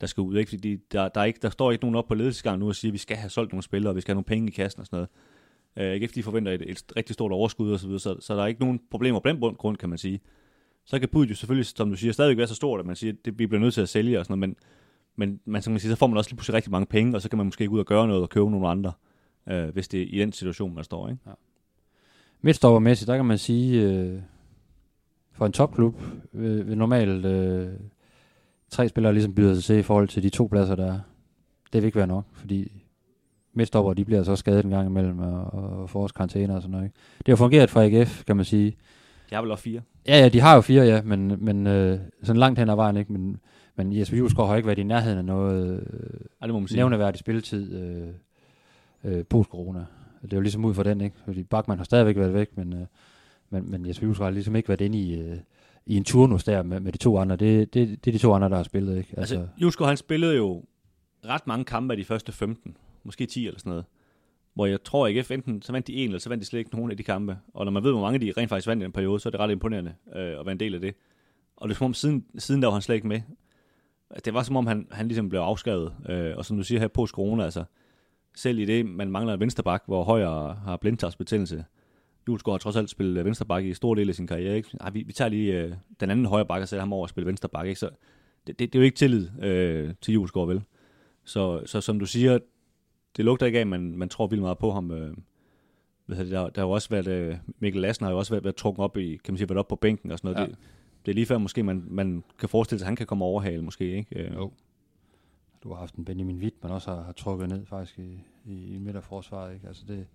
[0.00, 0.48] der skal ud, ikke?
[0.48, 2.90] Fordi der, der, er ikke, der står ikke nogen op på ledelsesgangen nu og siger,
[2.90, 4.80] at vi skal have solgt nogle spillere, og vi skal have nogle penge i kassen
[4.80, 5.08] og sådan noget.
[5.76, 8.42] Øh, ikke de forventer et, et rigtig stort overskud og så videre, så, så der
[8.42, 10.20] er ikke nogen problemer på den grund, kan man sige.
[10.84, 13.12] Så kan budet jo selvfølgelig, som du siger, stadigvæk være så stort, at man siger,
[13.12, 14.56] at det, vi bliver nødt til at sælge og sådan noget,
[15.16, 17.16] men, men man, som man siger, så får man også lige pludselig rigtig mange penge,
[17.16, 18.92] og så kan man måske ikke ud og gøre noget og købe nogle andre,
[19.48, 21.08] øh, hvis det er i den situation, man står.
[21.08, 21.20] Ikke?
[21.26, 21.32] Ja.
[22.40, 24.20] Midtstoppermæssigt, der kan man sige, øh,
[25.32, 26.00] for en topklub
[26.32, 27.68] vil, vil normalt øh,
[28.70, 30.98] tre spillere ligesom byder sig til i forhold til de to pladser, der er.
[31.72, 32.82] Det vil ikke være nok, fordi
[33.54, 36.70] midtstopper, de bliver så skadet en gang imellem, og, og får også karantæner og sådan
[36.72, 36.84] noget.
[36.84, 36.96] Ikke?
[37.18, 38.76] Det har fungeret fra AGF, kan man sige.
[39.30, 39.80] Jeg har vel også fire.
[40.08, 42.96] Ja, ja, de har jo fire, ja, men, men øh, sådan langt hen ad vejen,
[42.96, 43.12] ikke?
[43.12, 43.40] Men,
[43.76, 45.82] men Jesper Julesgaard har ikke været i nærheden af noget øh,
[46.40, 46.76] Ja, det må man sige.
[46.76, 48.08] nævneværdig spilletid øh,
[49.04, 49.84] øh, post-corona.
[50.22, 51.16] Det er jo ligesom ud for den, ikke?
[51.24, 52.86] Fordi Bachmann har stadigvæk været væk, men, øh,
[53.52, 55.36] men, men Jesper Julesgaard har ligesom ikke været inde i, øh,
[55.86, 57.36] i en turnus der med, med de to andre.
[57.36, 59.14] Det, det, det er de to andre, der har spillet, ikke?
[59.16, 60.64] Altså, altså Jusko, han spillede jo
[61.24, 63.84] ret mange kampe af de første 15, måske 10 eller sådan noget.
[64.54, 66.76] Hvor jeg tror, AGF enten så vandt de en, eller så vandt de slet ikke
[66.76, 67.38] nogen af de kampe.
[67.54, 69.30] Og når man ved, hvor mange de rent faktisk vandt i en periode, så er
[69.30, 70.94] det ret imponerende øh, at være en del af det.
[71.56, 73.20] Og det er som om, siden, siden der var han slet ikke med.
[74.24, 75.94] Det var som om, han, han ligesom blev afskrevet.
[76.08, 77.64] Øh, og som du siger her, post corona, altså,
[78.34, 81.64] selv i det, man mangler en vensterbak, hvor Højer har blindtartsbetændelse.
[82.28, 84.56] Julesgaard har trods alt spillet vensterbak i stor del af sin karriere.
[84.56, 84.68] Ikke?
[84.80, 87.08] Ej, vi, vi tager lige øh, den anden højre bak og sætter ham over og
[87.08, 87.66] spille vensterbak.
[87.66, 87.80] Ikke?
[87.80, 87.90] Så
[88.46, 90.62] det, det, det, er jo ikke tillid øh, til Julesgaard, vel?
[91.24, 92.38] Så, så som du siger,
[93.16, 94.90] det lugter ikke af, at man, man tror vildt meget på ham.
[94.90, 95.16] Øh,
[96.06, 98.44] hvad det, der, der har jo også været, øh, Mikkel Lassen har jo også været,
[98.44, 100.36] været trukket op i, kan man sige, været op på bænken og sådan noget.
[100.36, 100.42] Ja.
[100.42, 100.48] Ja.
[100.48, 100.58] Det,
[101.06, 103.28] det er lige før måske, man, man kan forestille sig, at han kan komme og
[103.28, 104.18] overhale måske, ikke?
[104.18, 104.52] Øh, Jo.
[105.62, 108.74] Du har haft en Benjamin Witt, man også har, har trukket ned faktisk i, i,
[108.74, 109.68] i midterforsvaret, ikke?
[109.68, 110.06] Altså det,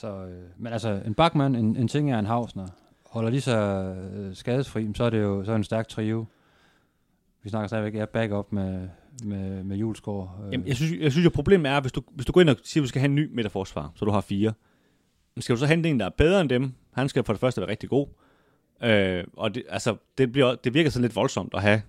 [0.00, 2.66] så, øh, men altså, en Bachmann, en, en ting er en Hausner,
[3.06, 3.58] holder lige så
[4.14, 6.24] øh, skadesfri, så er det jo så er det en stærk trio.
[7.42, 8.88] Vi snakker stadigvæk, jeg er backup med,
[9.24, 10.40] med, med Julesgaard.
[10.46, 12.48] Øh, Jamen, jeg synes, jeg synes jo, problemet er, hvis du, hvis du går ind
[12.48, 14.52] og siger, at du skal have en ny midterforsvar, så du har fire,
[15.34, 16.72] men skal du så hente en, der er bedre end dem?
[16.92, 18.06] Han skal for det første være rigtig god.
[18.82, 21.82] Øh, og det, altså, det, bliver, det virker sådan lidt voldsomt at have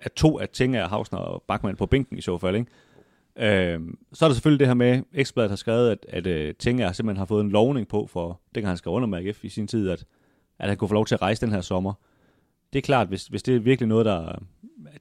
[0.00, 2.70] at to af Tinger, Hausner og Bachmann på bænken i så fald, ikke?
[3.36, 3.80] Øh,
[4.12, 7.18] så er der selvfølgelig det her med, Ekstrabladet har skrevet, at, at uh, Tinger simpelthen
[7.18, 9.66] har fået en lovning på, for det kan han skrev under med AGF i sin
[9.66, 10.04] tid, at,
[10.58, 11.92] at han kunne få lov til at rejse den her sommer.
[12.72, 14.38] Det er klart, hvis, hvis det er virkelig noget, der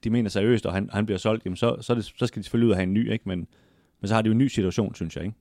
[0.03, 2.43] de mener seriøst, og han, han bliver solgt, jamen så, så, det, så skal de
[2.43, 3.29] selvfølgelig ud og have en ny, ikke?
[3.29, 3.47] Men,
[4.01, 5.37] men så har de jo en ny situation, synes jeg, ikke?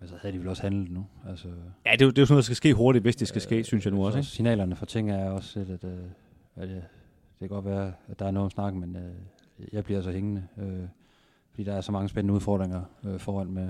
[0.00, 1.06] Men så havde de vel også handlet nu.
[1.28, 1.48] Altså,
[1.86, 3.28] Ja, det er, jo, det er jo sådan noget, der skal ske hurtigt, hvis det
[3.28, 4.28] skal ske, synes jeg nu også, så ikke?
[4.28, 5.98] Signalerne fra ting er også lidt, at, øh,
[6.56, 6.82] at øh, det
[7.38, 10.46] kan godt være, at der er noget om snakken, men øh, jeg bliver så hængende.
[10.58, 10.82] Øh,
[11.60, 13.68] fordi der er så mange spændende udfordringer øh, foran med,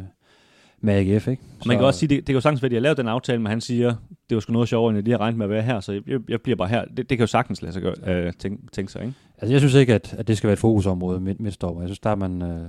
[0.80, 1.42] med AGF, ikke?
[1.60, 2.96] Og man kan også sige, det, det kan jo sagtens være, at de har lavet
[2.96, 3.94] den aftale, men han siger,
[4.28, 5.92] det var sgu noget sjovere, end jeg lige har regnet med at være her, så
[5.92, 6.84] jeg, jeg bliver bare her.
[6.84, 9.14] Det, det kan jo sagtens lade sig gøre, øh, tænke, tænke sig, ikke?
[9.38, 11.82] Altså, jeg synes ikke, at, at det skal være et fokusområde midt, midtstopper.
[11.82, 12.68] Jeg synes, der er man, øh,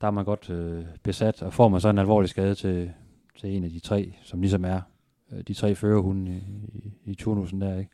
[0.00, 2.90] der er man godt øh, besat, og får man så en alvorlig skade til,
[3.40, 4.80] til en af de tre, som ligesom er
[5.32, 6.42] øh, de tre førerhunde i,
[6.74, 7.90] i, i turnusen der, ikke?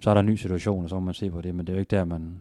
[0.00, 1.72] Så er der en ny situation, og så må man se på det, men det
[1.72, 2.40] er jo ikke der, man,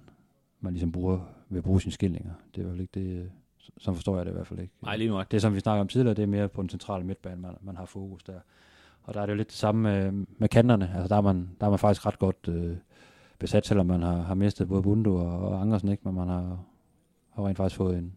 [0.60, 2.32] man ligesom bruger, vil bruge sine skillinger.
[2.56, 3.32] Det er jo ikke det,
[3.70, 4.74] øh, så forstår jeg det i hvert fald ikke.
[4.82, 7.03] Nej, lige nu Det, som vi snakker om tidligere, det er mere på den centrale
[7.03, 8.39] midtbane, man, man har fokus der.
[9.03, 10.91] Og der er det jo lidt det samme med, med kanterne.
[10.95, 12.78] Altså, der er man, der er man faktisk ret godt øh,
[13.39, 16.01] besat, selvom man har, har mistet både Bundu og, og Andersen, ikke?
[16.05, 16.59] men man har,
[17.30, 18.14] har rent faktisk fået en,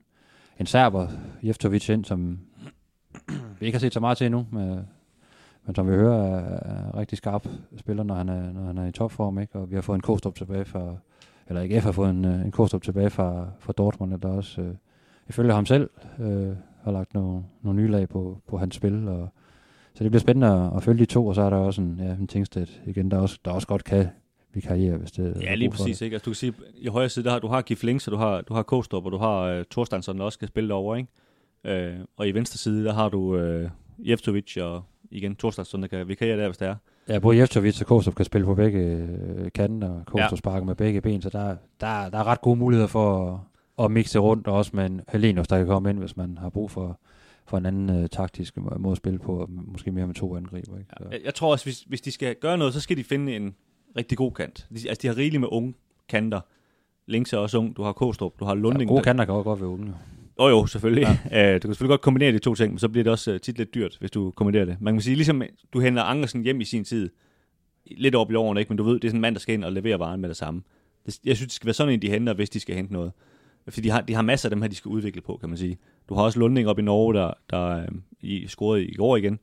[0.60, 1.08] en serber,
[1.42, 2.38] Jeftovic, ind, som
[3.60, 4.84] vi ikke har set så meget til endnu, med,
[5.66, 8.86] men som vi hører er, er rigtig skarp spiller, når han er, når han er
[8.86, 9.58] i topform, ikke?
[9.58, 10.96] og vi har fået en Kostrup tilbage fra,
[11.46, 14.60] eller ikke F har fået en, øh, en Kostrup tilbage fra, fra Dortmund, der også,
[14.60, 14.74] øh,
[15.28, 16.52] ifølge ham selv, øh,
[16.84, 19.28] har lagt nogle, nogle nye lag på, på hans spil, og
[19.94, 22.00] så det bliver spændende at, at følge de to, og så er der også en,
[22.02, 24.08] ja, en Tingstedt igen, der også, der også godt kan
[24.54, 26.00] vikariere, hvis det Ja, lige præcis.
[26.00, 26.14] Ikke?
[26.14, 28.16] Altså, du kan sige, i højre side, der har, du har Gif Links, og du
[28.16, 31.98] har, du har Kostrup, og du har uh, Thorsteinsson, der også skal spille derovre, ikke?
[31.98, 36.08] Uh, og i venstre side, der har du uh, Jeftovic og igen Thorsteinsson, der kan
[36.08, 36.74] vikariere der, hvis det er.
[37.08, 40.36] Ja, både Jeftovic og Kostrup kan spille på begge øh, kanter, og Kostrup ja.
[40.36, 43.44] sparker med begge ben, så der, der, der er ret gode muligheder for
[43.78, 46.48] at mixe rundt, og også med en Helenius, der kan komme ind, hvis man har
[46.50, 47.00] brug for,
[47.46, 50.36] for en anden øh, taktisk må- måde at spille på, og måske mere med to
[50.36, 50.78] angriber.
[50.78, 50.90] Ikke?
[51.02, 51.08] Så.
[51.10, 53.54] Jeg, jeg tror også, hvis, hvis de skal gøre noget, så skal de finde en
[53.96, 54.66] rigtig god kant.
[54.70, 55.74] De, altså, de har rigeligt med unge
[56.08, 56.40] kanter.
[57.06, 57.76] Links er også ung.
[57.76, 58.88] Du har Kostrup, du har Ja, Lunding.
[58.88, 59.86] gode der- kanter kan også godt være unge.
[59.86, 59.92] jo.
[60.40, 61.18] Jo, jo, selvfølgelig.
[61.30, 61.48] Ja.
[61.48, 63.38] Uh, du kan selvfølgelig godt kombinere de to ting, men så bliver det også uh,
[63.40, 64.76] tit lidt dyrt, hvis du kombinerer det.
[64.80, 67.10] Man kan sige, ligesom du henter Angersen hjem i sin tid,
[67.86, 68.68] lidt op i årene, ikke?
[68.70, 70.28] men du ved, det er sådan en mand, der skal ind og levere varen med
[70.28, 70.62] det samme.
[71.06, 73.12] Det, jeg synes, det skal være sådan en, de henter, hvis de skal hente noget.
[73.68, 75.58] Fordi de har, de har masser af dem her, de skal udvikle på, kan man
[75.58, 75.78] sige.
[76.08, 77.88] Du har også Lunding op i Norge, der, der øh,
[78.20, 79.38] i, scorede i går igen,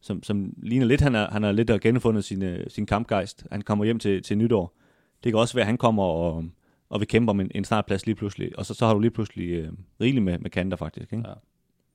[0.00, 3.46] som, som ligner lidt, han har han er lidt at genfundet sin, øh, sin kampgejst.
[3.50, 4.76] Han kommer hjem til, til nytår.
[5.24, 6.44] Det kan også være, at han kommer og,
[6.88, 8.58] og vil kæmpe om en, en startplads lige pludselig.
[8.58, 11.12] Og så, så har du lige pludselig øh, rigeligt med, med kanter, faktisk.
[11.12, 11.28] Ikke?
[11.28, 11.34] Ja.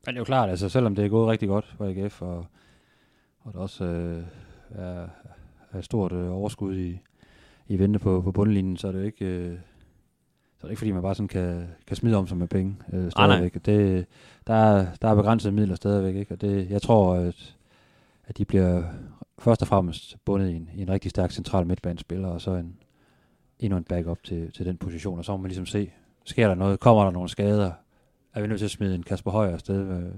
[0.06, 2.46] Men det er jo klart, altså selvom det er gået rigtig godt for AGF, og
[3.44, 4.24] og der også øh,
[4.70, 5.08] er,
[5.72, 7.00] er stort øh, overskud i,
[7.68, 9.26] i vente på, på bundlinjen, så er det jo ikke...
[9.26, 9.58] Øh,
[10.62, 12.76] så er det ikke fordi, man bare sådan kan, kan smide om sig med penge
[12.94, 13.56] øh, stadigvæk.
[13.56, 14.06] Ah, det,
[14.48, 16.34] der, er, der er begrænsede midler stadigvæk, ikke?
[16.34, 17.56] og det, jeg tror, at,
[18.28, 18.84] at de bliver
[19.40, 22.76] først og fremmest bundet i en, i en rigtig stærk central midtbanespiller, og så en,
[23.60, 25.92] endnu en backup til, til den position, og så må man ligesom se,
[26.26, 27.72] sker der noget, kommer der nogle skader,
[28.34, 30.12] er vi nødt til at smide en Kasper Højer afsted, øh,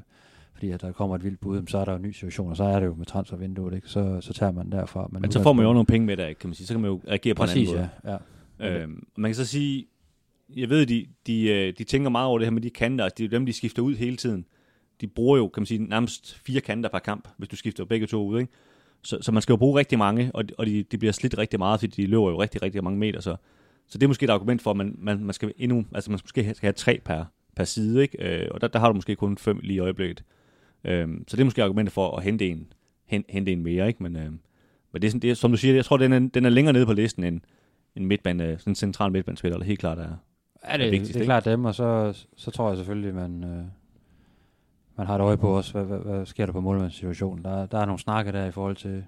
[0.53, 2.57] fordi at der kommer et vildt bud, så er der jo en ny situation, og
[2.57, 3.87] så er det jo med transfervinduet, ikke?
[3.87, 5.07] Så, så tager man derfra.
[5.11, 6.67] Men, Men så får man jo også nogle penge med der, kan man sige.
[6.67, 8.13] Så kan man jo reagere på Præcis, en anden måde.
[8.13, 8.17] ja.
[8.59, 8.81] ja.
[8.81, 9.85] Øhm, man kan så sige,
[10.49, 13.15] jeg ved, de, de, øh, de tænker meget over det her med de kanter, altså
[13.17, 14.45] det er dem, de skifter ud hele tiden.
[15.01, 18.07] De bruger jo, kan man sige, nærmest fire kanter per kamp, hvis du skifter begge
[18.07, 18.53] to ud, ikke?
[19.03, 21.59] Så, så man skal jo bruge rigtig mange, og, og de, de bliver slidt rigtig
[21.59, 23.35] meget, fordi de løber jo rigtig, rigtig mange meter, så,
[23.87, 26.19] så det er måske et argument for, at man, man, man skal endnu, altså man
[26.23, 27.25] måske skal have tre per,
[27.55, 28.43] per side, ikke?
[28.43, 30.23] Øh, og der, der har du måske kun fem lige i øjeblikket.
[30.83, 32.67] Øh, så det er måske argumentet for at hente en,
[33.29, 34.03] hente en mere, ikke?
[34.03, 34.31] Men, øh,
[34.91, 36.49] men det er, sådan, det er, som du siger, jeg tror, den er, den er
[36.49, 37.41] længere nede på listen end
[37.95, 40.15] en midtbane, øh, sådan en central midtbanespiller, der helt klart er,
[40.67, 43.15] Ja, det, er, vigtigst, det er klart dem, og så, så tror jeg selvfølgelig, at
[43.15, 43.65] man, øh,
[44.95, 47.45] man har et øje på også, hvad, hvad, hvad sker der på målmandssituationen.
[47.45, 49.03] Der, der er nogle snakke der i forhold til,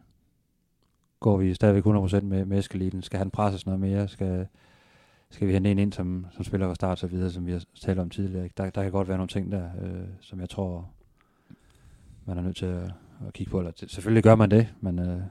[1.19, 3.01] går vi stadigvæk 100% med, med Eskeliten?
[3.01, 4.07] Skal han presses noget mere?
[4.07, 4.47] Skal,
[5.29, 7.63] skal vi hente en ind, som, som spiller fra start så videre, som vi har
[7.81, 8.49] talt om tidligere?
[8.57, 10.89] Der, der kan godt være nogle ting der, øh, som jeg tror,
[12.25, 12.83] man er nødt til at,
[13.27, 13.59] at kigge på.
[13.59, 15.27] Eller, selvfølgelig gør man det, men øh, man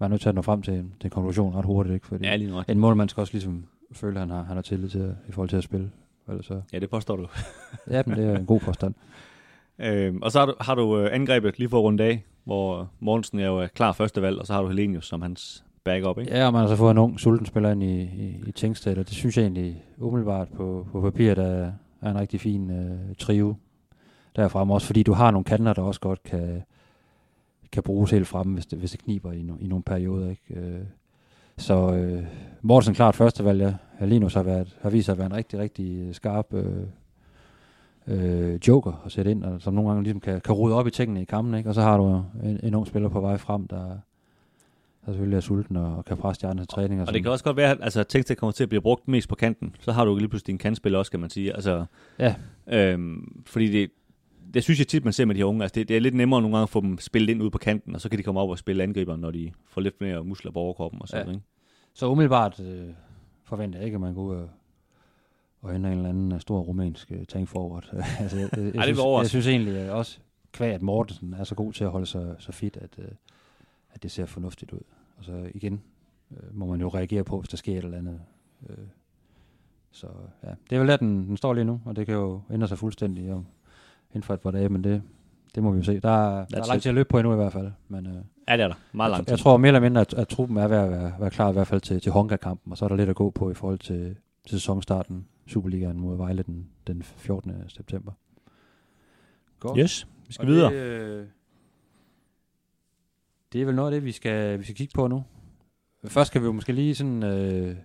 [0.00, 1.94] er nødt til at nå frem til, til en konklusion ret hurtigt.
[1.94, 2.06] Ikke?
[2.06, 2.68] Fordi ja, lige nok.
[2.68, 5.48] En målmand skal også ligesom føle, at han har, han har tillid til, i forhold
[5.48, 5.90] til at spille.
[6.28, 6.62] Eller så.
[6.72, 7.26] Ja, det påstår du.
[7.90, 8.94] ja, men det er en god påstand.
[9.82, 13.38] Øhm, og så har du, har du øh, angrebet lige for rundt af, hvor Mortensen
[13.38, 16.36] er jo klar første valg, og så har du Helenius som hans backup, ikke?
[16.36, 18.98] Ja, og man har så fået en ung sulten spiller ind i, i, i Tingsted,
[18.98, 23.14] og det synes jeg egentlig umiddelbart på, på papir, der er en rigtig fin øh,
[23.18, 23.54] trio
[24.36, 26.62] derfra, også fordi du har nogle kanter, der også godt kan,
[27.72, 30.54] kan bruges helt fremme, hvis det, hvis det kniber i, no, i nogle perioder, ikke?
[30.54, 30.80] Øh,
[31.60, 32.24] så øh,
[32.62, 34.06] Mortensen klart første valg, ja.
[34.06, 36.64] Linus har, været, har vist sig at være en rigtig, rigtig skarp øh,
[38.06, 40.90] øh, joker at sætte ind, og som nogle gange ligesom kan, kan rode op i
[40.90, 41.70] tingene i kampen, ikke?
[41.70, 43.86] og så har du en, en ung spiller på vej frem, der,
[45.06, 47.06] der selvfølgelig er sulten og, og kan presse de andre træninger.
[47.06, 49.28] Og det kan også godt være, at altså, Tengsted kommer til at blive brugt mest
[49.28, 49.74] på kanten.
[49.80, 51.54] Så har du lige pludselig din kantspiller også, kan man sige.
[51.54, 51.84] Altså,
[52.18, 52.34] ja.
[52.66, 53.90] Øhm, fordi det,
[54.54, 55.62] det synes jeg tit, man ser med de her unge.
[55.62, 57.58] Altså, det, det er lidt nemmere nogle gange at få dem spillet ind ude på
[57.58, 60.24] kanten, og så kan de komme op og spille angriber, når de får lidt mere
[60.24, 61.32] muskler på overkroppen og sådan ja.
[61.32, 61.44] ikke?
[61.94, 62.88] Så umiddelbart øh,
[63.44, 64.48] forventer jeg ikke, at man går ud og,
[65.62, 67.88] og hente en eller anden øh, stor rumænsk uh, tank forward.
[68.20, 70.18] altså, jeg, jeg, jeg, Ej, synes, jeg synes egentlig at også,
[70.52, 73.04] kvæg at Mortensen er så god til at holde sig så fit, at, uh,
[73.90, 74.82] at det ser fornuftigt ud.
[75.16, 75.82] Og så igen
[76.30, 78.20] uh, må man jo reagere på, hvis der sker et eller andet.
[78.60, 78.74] Uh,
[79.90, 80.06] så
[80.44, 82.68] ja, det er vel der, den, den står lige nu, og det kan jo ændre
[82.68, 83.46] sig fuldstændig om,
[84.10, 85.02] inden for et par dage, men det,
[85.54, 85.92] det må vi jo se.
[85.92, 87.70] Der, der er langt til at løbe på endnu i hvert fald.
[87.88, 88.12] Men, uh,
[88.48, 88.74] ja, det er der.
[88.92, 89.26] Meget langt.
[89.26, 91.50] Jeg, jeg tror mere eller mindre, at, at truppen er ved at være, være klar
[91.50, 93.54] i hvert fald til, til Honka-kampen, og så er der lidt at gå på i
[93.54, 94.16] forhold til,
[94.48, 97.52] til sæsonstarten Superligaen mod Vejle den, den 14.
[97.68, 98.12] september.
[99.60, 99.78] Godt.
[99.78, 100.72] Yes, vi skal og videre.
[100.72, 101.26] Det, øh,
[103.52, 105.24] det er vel noget af det, vi skal, vi skal kigge på nu.
[106.04, 107.76] Først skal vi jo måske lige sådan øh,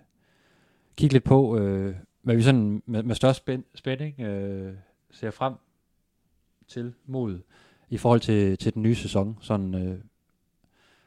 [0.96, 4.74] kigge lidt på, øh, hvad vi sådan med, med størst spænding øh,
[5.10, 5.54] ser frem
[6.68, 7.38] til mod
[7.90, 9.38] i forhold til, til den nye sæson.
[9.40, 9.98] Sådan, øh,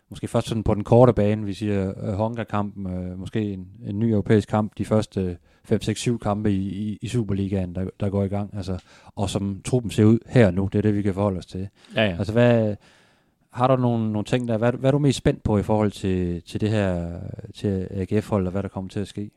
[0.09, 3.99] måske først sådan på den korte bane, vi siger øh, Honka-kampen, øh, måske en, en
[3.99, 5.37] ny europæisk kamp, de første
[5.71, 8.83] 5-6-7 kampe i, i, i Superligaen, der, der går i gang, altså,
[9.15, 11.69] og som truppen ser ud her nu, det er det, vi kan forholde os til.
[11.95, 12.17] Ja, ja.
[12.17, 12.75] Altså, hvad,
[13.51, 15.91] har du nogle, nogle ting der, hvad, hvad er du mest spændt på i forhold
[15.91, 17.19] til, til det her,
[17.55, 19.31] til AGF-hold, og hvad der kommer til at ske?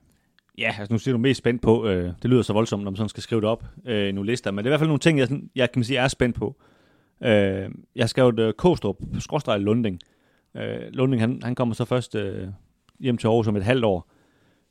[0.63, 2.97] Ja, altså nu siger du mest spændt på, øh, det lyder så voldsomt, når man
[2.97, 4.89] sådan skal skrive det op øh, i nogle lister, men det er i hvert fald
[4.89, 6.57] nogle ting, jeg, jeg kan man sige er spændt på.
[7.23, 9.99] Øh, jeg skrev et Kostrup, skråstrej Lunding.
[10.57, 12.49] Øh, Lunding, han, han kommer så først øh,
[13.01, 14.11] hjem til Aarhus om et halvt år.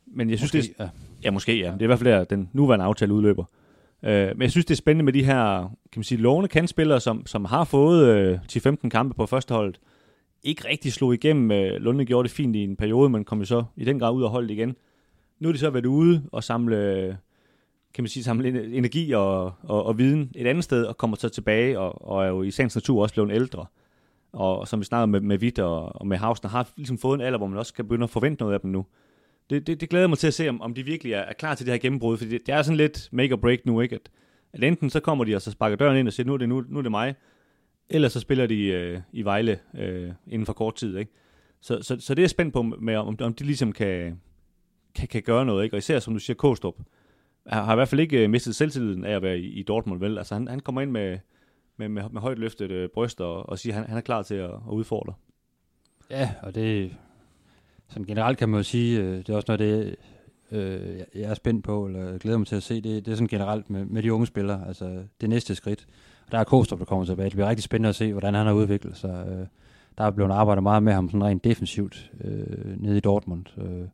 [0.08, 0.90] Men jeg synes, måske, det er, ja.
[1.24, 1.72] ja, måske ja.
[1.72, 3.46] Det er i hvert fald der, den nuværende aftale udløber.
[4.04, 5.60] Øh, men jeg synes, det er spændende med de her,
[5.92, 9.80] kan man sige, lovende kandspillere, som, som har fået øh, 10-15 kampe på førsteholdet.
[10.44, 11.52] Ikke rigtig slog igennem.
[11.52, 14.14] Øh, Lunde gjorde det fint i en periode, men kom jo så i den grad
[14.14, 14.76] ud og holdt igen.
[15.42, 17.18] Nu har de så været ude og samle,
[17.94, 21.30] kan man sige, samle energi og, og, og viden et andet sted, og kommer så
[21.30, 23.66] tilbage, og, og er jo i sagens natur også blevet ældre.
[24.34, 27.26] Og som vi snakkede med, med Witt og, og med Hausner, har ligesom fået en
[27.26, 28.86] alder, hvor man også kan begynde at forvente noget af dem nu.
[29.50, 31.56] Det, det, det glæder mig til at se, om, om de virkelig er, er klar
[31.56, 33.96] til det her gennembrud, fordi det, det er sådan lidt make or break nu, ikke?
[33.96, 34.10] At,
[34.54, 36.50] at enten så kommer de og så sparker døren ind og siger, nu er det,
[36.50, 37.16] nu, nu er det mig,
[37.90, 41.12] eller så spiller de øh, i Vejle øh, inden for kort tid, ikke?
[41.62, 44.20] Så, så, så det er spændt på, med, om, om de ligesom kan,
[44.96, 45.74] kan, kan gøre noget, ikke?
[45.74, 46.76] Og især, som du siger, Kostrup
[47.48, 50.00] har, har i hvert fald ikke øh, mistet selvtilliden af at være i, i Dortmund,
[50.00, 50.18] vel?
[50.18, 51.18] Altså, han, han kommer ind med,
[51.78, 54.22] med, med, med højt løftet øh, bryst og, og siger, at han, han er klar
[54.22, 55.14] til at, at udfordre.
[56.10, 56.96] Ja, og det
[57.90, 59.96] sådan generelt kan man jo sige, øh, det er også noget det,
[60.52, 63.28] øh, jeg er spændt på, eller glæder mig til at se, det, det er sådan
[63.28, 65.88] generelt med, med de unge spillere, altså det næste skridt.
[66.26, 67.26] Og der er Kostrup, der kommer tilbage.
[67.26, 69.28] Det bliver rigtig spændende at se, hvordan han har udviklet sig.
[69.30, 69.48] Øh,
[69.98, 73.46] der er blevet arbejdet meget med ham sådan rent defensivt øh, nede i Dortmund.
[73.58, 73.88] Øh,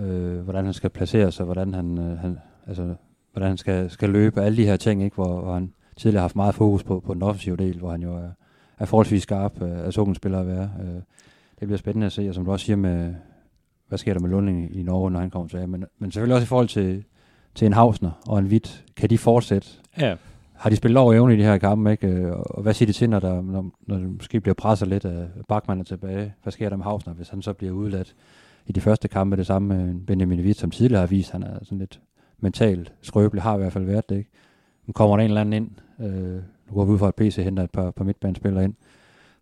[0.00, 2.94] øh, hvordan han skal placere sig, hvordan han, øh, han, altså,
[3.32, 6.24] hvordan han skal, skal løbe, alle de her ting, ikke, hvor, hvor han tidligere har
[6.24, 8.28] haft meget fokus på, på den offensive del, hvor han jo er,
[8.78, 10.70] er forholdsvis skarp øh, af sådan spiller at være.
[10.80, 11.02] Øh,
[11.60, 13.14] det bliver spændende at se, og som du også siger med,
[13.88, 15.66] hvad sker der med Lunding i Norge, når han kommer tilbage.
[15.66, 17.04] Men, men selvfølgelig også i forhold til,
[17.54, 19.68] til en Hausner og en Hvidt, kan de fortsætte?
[20.00, 20.16] Ja.
[20.52, 22.36] Har de spillet over evne i de her kampe, ikke?
[22.36, 25.26] Og hvad siger de til, når, der, når, når det måske bliver presset lidt af
[25.48, 26.34] Bachmann er tilbage?
[26.42, 28.14] Hvad sker der med Hausner, hvis han så bliver udladt
[28.66, 29.36] i de første kampe?
[29.36, 32.00] Det samme med Benjamin Hvidt, som tidligere har vist, han er sådan lidt
[32.40, 34.30] mentalt skrøbelig, har i hvert fald været det, ikke?
[34.86, 35.70] Nu kommer der en eller anden ind,
[36.00, 38.74] øh, nu går vi ud fra, at PC henter et par, par midtbanespillere ind,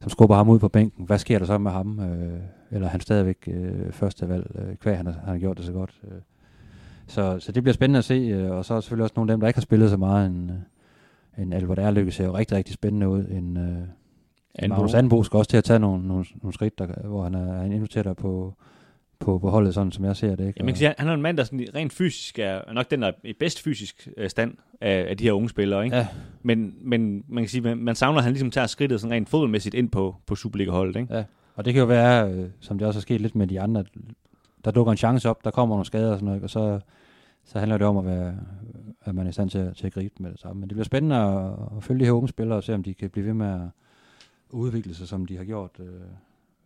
[0.01, 1.05] som skubber ham ud på bænken.
[1.05, 2.01] Hvad sker der så med ham?
[2.01, 2.41] Øh,
[2.71, 5.67] eller er han stadigvæk øh, første valg, øh, kvæg han, har, han har gjort det
[5.67, 6.01] så godt.
[6.05, 6.19] Øh.
[7.07, 9.37] Så, så det bliver spændende at se, øh, og så er selvfølgelig også nogle af
[9.37, 10.27] dem, der ikke har spillet så meget.
[10.27, 13.25] En, øh, en Albert Erlykke ser jo rigtig, rigtig spændende ud.
[13.31, 13.79] En, øh,
[14.65, 17.35] en Magnus Anbo skal også til at tage nogle, nogle, nogle skridt, der, hvor han
[17.35, 18.55] er, han endnu tættere på,
[19.21, 20.47] på, på holdet, sådan som jeg ser det.
[20.47, 20.59] Ikke?
[20.61, 23.03] Ja, man kan sige, han er en mand, der sådan rent fysisk er nok den,
[23.03, 25.85] der er i bedst fysisk øh, stand af, af de her unge spillere.
[25.85, 25.97] Ikke?
[25.97, 26.07] Ja.
[26.43, 29.29] Men, men man kan sige, man, man savner, at han ligesom tager skridtet sådan rent
[29.29, 30.97] fodboldmæssigt ind på, på Superliga-holdet.
[30.97, 31.15] Ikke?
[31.15, 31.25] Ja,
[31.55, 33.85] og det kan jo være, øh, som det også er sket lidt med de andre,
[34.65, 36.81] der dukker en chance op, der kommer nogle skader og sådan noget, og så,
[37.45, 38.35] så handler det om at være,
[39.05, 40.61] at man er i stand til, til at gribe med det samme.
[40.61, 42.95] Men det bliver spændende at, at følge de her unge spillere og se, om de
[42.95, 43.69] kan blive ved med at
[44.51, 45.87] udvikle sig, som de har gjort øh,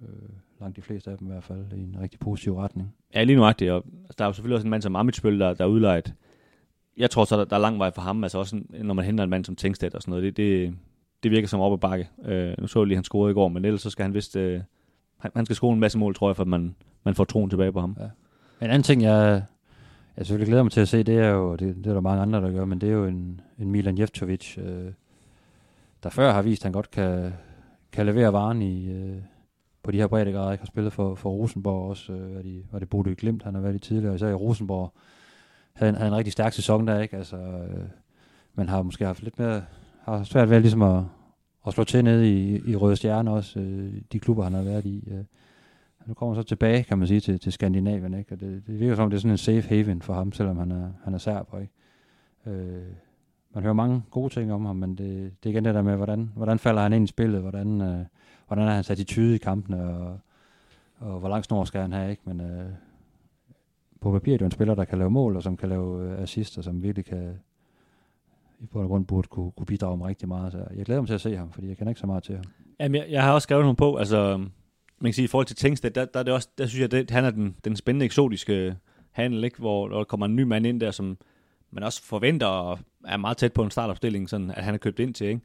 [0.09, 0.29] øh,
[0.61, 2.95] langt de fleste af dem i hvert fald, i en rigtig positiv retning.
[3.15, 3.71] Ja, lige nuagtigt.
[3.71, 6.15] Og altså, der er jo selvfølgelig også en mand som Amitsbøl, der, der er udlejet.
[6.97, 9.25] Jeg tror så, der, der er lang vej for ham, altså også når man henter
[9.25, 10.23] en mand som Tengsted og sådan noget.
[10.23, 10.75] Det, det,
[11.23, 12.09] det virker som op ad bakke.
[12.25, 14.37] Øh, nu så jeg lige, han scorede i går, men ellers så skal han vist...
[14.37, 14.61] Øh,
[15.19, 16.75] han, han skal score en masse mål, tror jeg, for at man,
[17.05, 17.97] man får troen tilbage på ham.
[18.01, 18.05] Ja.
[18.67, 19.43] En anden ting, jeg,
[20.17, 22.23] jeg selvfølgelig glæder mig til at se, det er jo, det, det er der mange
[22.23, 24.93] andre, der gør, men det er jo en, en Milan Jevtovic, øh,
[26.03, 27.33] der før har vist, at han godt kan,
[27.93, 29.17] kan levere varen i, øh,
[29.85, 30.52] på de her breddegrader.
[30.52, 33.55] Ikke har spillet for, for Rosenborg også, øh, var, de, var det Bodø Glimt, han
[33.55, 34.93] har været i tidligere, især i Rosenborg
[35.74, 37.16] havde en, havde en rigtig stærk sæson der, ikke?
[37.16, 37.85] Altså, øh,
[38.55, 39.62] man har måske haft lidt mere,
[40.02, 41.02] har svært ved ligesom at,
[41.66, 44.85] at slå til ned i, i Røde Stjerne også, øh, de klubber, han har været
[44.85, 45.09] i.
[45.11, 45.24] Øh.
[46.06, 48.35] Nu kommer han så tilbage, kan man sige, til, til Skandinavien, ikke?
[48.35, 50.70] Og det, det virker som, det er sådan en safe haven for ham, selvom han
[50.70, 51.73] er, han er serber, ikke?
[52.47, 52.82] Øh,
[53.55, 54.98] man hører mange gode ting om ham, men det,
[55.43, 58.05] det er igen det der med, hvordan, hvordan falder han ind i spillet, hvordan, øh,
[58.55, 60.19] hvordan er hans attitude i kampene, og,
[60.99, 62.23] og hvor lang snor skal han have, ikke?
[62.25, 62.71] Men øh,
[64.01, 66.05] på papir er det jo en spiller, der kan lave mål, og som kan lave
[66.05, 67.39] øh, assist, og som virkelig kan,
[68.61, 70.53] i bund og grund burde kunne, kunne bidrage med rigtig meget.
[70.53, 72.35] Så jeg glæder mig til at se ham, fordi jeg kender ikke så meget til
[72.35, 72.45] ham.
[72.81, 74.37] Jamen, jeg, jeg har også skrevet ham på, altså,
[74.99, 77.01] man kan sige, i forhold til Tengsted, der, der, er det også, der synes jeg,
[77.01, 78.77] at han er den, den spændende, eksotiske
[79.11, 79.59] handel, ikke?
[79.59, 81.19] Hvor, der kommer en ny mand ind der, som
[81.71, 84.99] man også forventer og er meget tæt på en startopstilling, sådan at han er købt
[84.99, 85.41] ind til, ikke?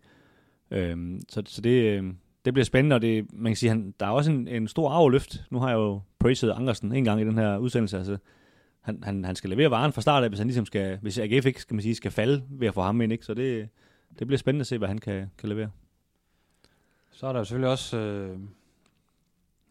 [0.71, 4.05] Øhm, så, så det, øhm, det bliver spændende, og det, man kan sige, han, der
[4.05, 5.43] er også en, en stor arveløft.
[5.49, 8.17] Nu har jeg jo praised Andersen en gang i den her udsendelse, altså
[8.81, 11.45] han, han, han skal levere varen fra start af, hvis han ligesom skal, hvis AGF
[11.45, 13.25] ikke skal, man sige, skal falde ved at få ham ind, ikke?
[13.25, 13.69] Så det,
[14.19, 15.69] det bliver spændende at se, hvad han kan, kan levere.
[17.11, 18.39] Så er der jo selvfølgelig også, øh,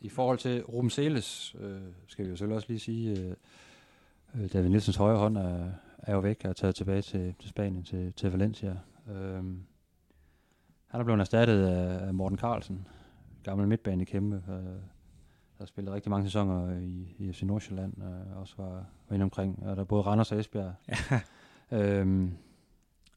[0.00, 3.34] i forhold til Ruben Seles, øh, skal vi jo selvfølgelig også lige sige, øh,
[4.34, 7.48] øh David Nielsens højre hånd er, er jo væk og er taget tilbage til, til
[7.48, 8.76] Spanien, til, til Valencia.
[9.10, 9.44] Øh,
[10.89, 12.86] han er blevet erstattet af, Morten Carlsen,
[13.43, 14.55] gammel midtbane kæmpe, øh,
[15.59, 19.23] der har spillet rigtig mange sæsoner i, i FC Nordsjælland, og også var, var inde
[19.23, 20.73] omkring, og der er både Randers og Esbjerg.
[20.89, 21.20] Ja.
[22.01, 22.32] øhm,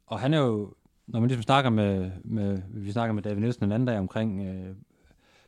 [0.08, 0.74] og han er jo,
[1.08, 4.48] når man ligesom snakker med, med vi snakker med David Nielsen en anden dag omkring
[4.48, 4.76] øh,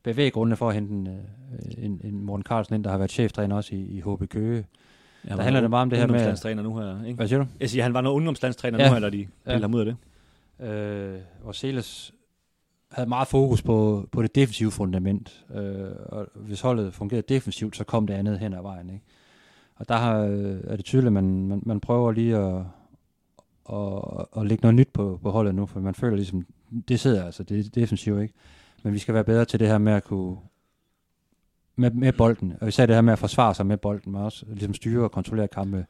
[0.04, 3.56] bevæggrundene for at hente en, øh, en, en Morten Carlsen ind, der har været cheftræner
[3.56, 4.66] også i, i HB Køge.
[5.28, 6.64] Ja, der handler det meget om det her med...
[6.64, 7.16] nu her, ikke?
[7.16, 7.45] Hvad siger du?
[7.60, 8.86] Jeg siger, han var noget ungdomslandstræner ja.
[8.86, 9.60] nu her, eller de ja.
[9.60, 9.95] ham ud af det.
[10.59, 12.13] Øh, og Seles
[12.91, 15.45] havde meget fokus på, på det defensive fundament.
[15.53, 18.89] Øh, og hvis holdet fungerede defensivt, så kom det andet hen ad vejen.
[18.89, 19.05] Ikke?
[19.75, 22.63] Og der har, øh, er det tydeligt, at man, man, man prøver lige at,
[23.73, 26.45] at, at lægge noget nyt på, på holdet nu, for man føler ligesom,
[26.88, 28.34] det sidder altså, det er defensivt, ikke?
[28.84, 30.38] Men vi skal være bedre til det her med at kunne
[31.75, 34.45] med, med bolden, og især det her med at forsvare sig med bolden, men også
[34.47, 35.85] ligesom styre og kontrollere kampe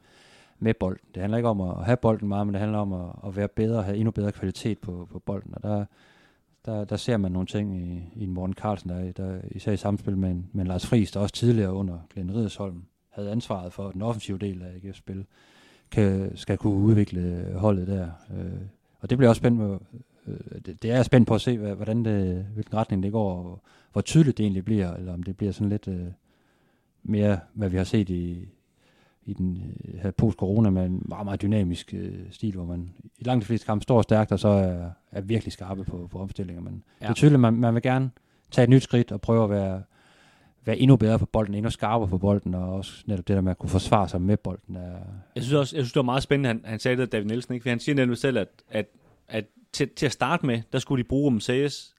[0.58, 1.08] med bolden.
[1.14, 3.48] Det handler ikke om at have bolden meget, men det handler om at, at være
[3.48, 5.54] bedre og have endnu bedre kvalitet på, på bolden.
[5.54, 5.84] Og der,
[6.66, 10.16] der, der ser man nogle ting i, i Morten Carlsen, der, der især i samspil
[10.16, 14.38] med, med Lars Friis, der også tidligere under Glenn Ridersholm havde ansvaret for den offensive
[14.38, 15.26] del af AGF's spil,
[15.90, 18.08] kan, skal kunne udvikle holdet der.
[18.36, 18.60] Øh,
[19.00, 19.78] og det bliver også spændende,
[20.26, 23.32] øh, det, det er jeg spændt på at se, hvordan det, hvilken retning det går,
[23.32, 23.62] og
[23.92, 26.06] hvor tydeligt det egentlig bliver, eller om det bliver sådan lidt øh,
[27.02, 28.48] mere, hvad vi har set i,
[29.26, 33.24] i den øh, her post-corona med en meget, meget dynamisk øh, stil, hvor man i
[33.24, 36.62] langt de fleste kampe står stærkt, og så er, er virkelig skarpe på, på omstillinger.
[36.62, 37.04] Men ja.
[37.04, 38.10] det er tydeligt, at man, man vil gerne
[38.50, 39.82] tage et nyt skridt og prøve at være,
[40.64, 43.50] være endnu bedre på bolden, endnu skarpere på bolden, og også netop det der med
[43.50, 44.76] at kunne forsvare sig med bolden.
[44.76, 44.96] Er,
[45.34, 47.54] Jeg synes også, jeg synes, det var meget spændende, han, han sagde det, David Nielsen,
[47.54, 47.62] ikke?
[47.62, 48.86] For han siger nemlig selv, at, at,
[49.28, 51.94] at til, til at starte med, der skulle de bruge Messias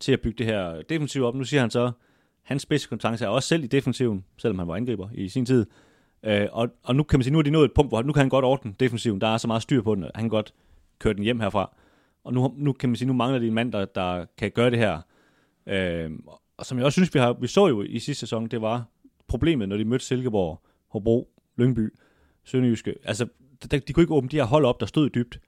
[0.00, 1.34] til at bygge det her defensiv op.
[1.34, 1.90] Nu siger han så,
[2.42, 5.66] hans spidskompetence er også selv i defensiven, selvom han var angriber i sin tid.
[6.22, 8.12] Øh, og, og nu kan man sige, nu er de nået et punkt, hvor nu
[8.12, 9.20] kan han godt ordne defensiven.
[9.20, 10.54] Der er så meget styr på den, at han kan godt
[10.98, 11.76] køre den hjem herfra.
[12.24, 14.70] Og nu, nu kan man sige, nu mangler de en mand, der, der kan gøre
[14.70, 15.00] det her.
[15.66, 16.10] Øh,
[16.56, 18.84] og som jeg også synes, vi, har, vi så jo i sidste sæson, det var
[19.28, 21.94] problemet, når de mødte Silkeborg, Hobro, Lyngby,
[22.44, 22.94] Sønderjyske.
[23.04, 23.28] Altså,
[23.70, 25.40] de, de kunne ikke åbne de her hold op, der stod dybt.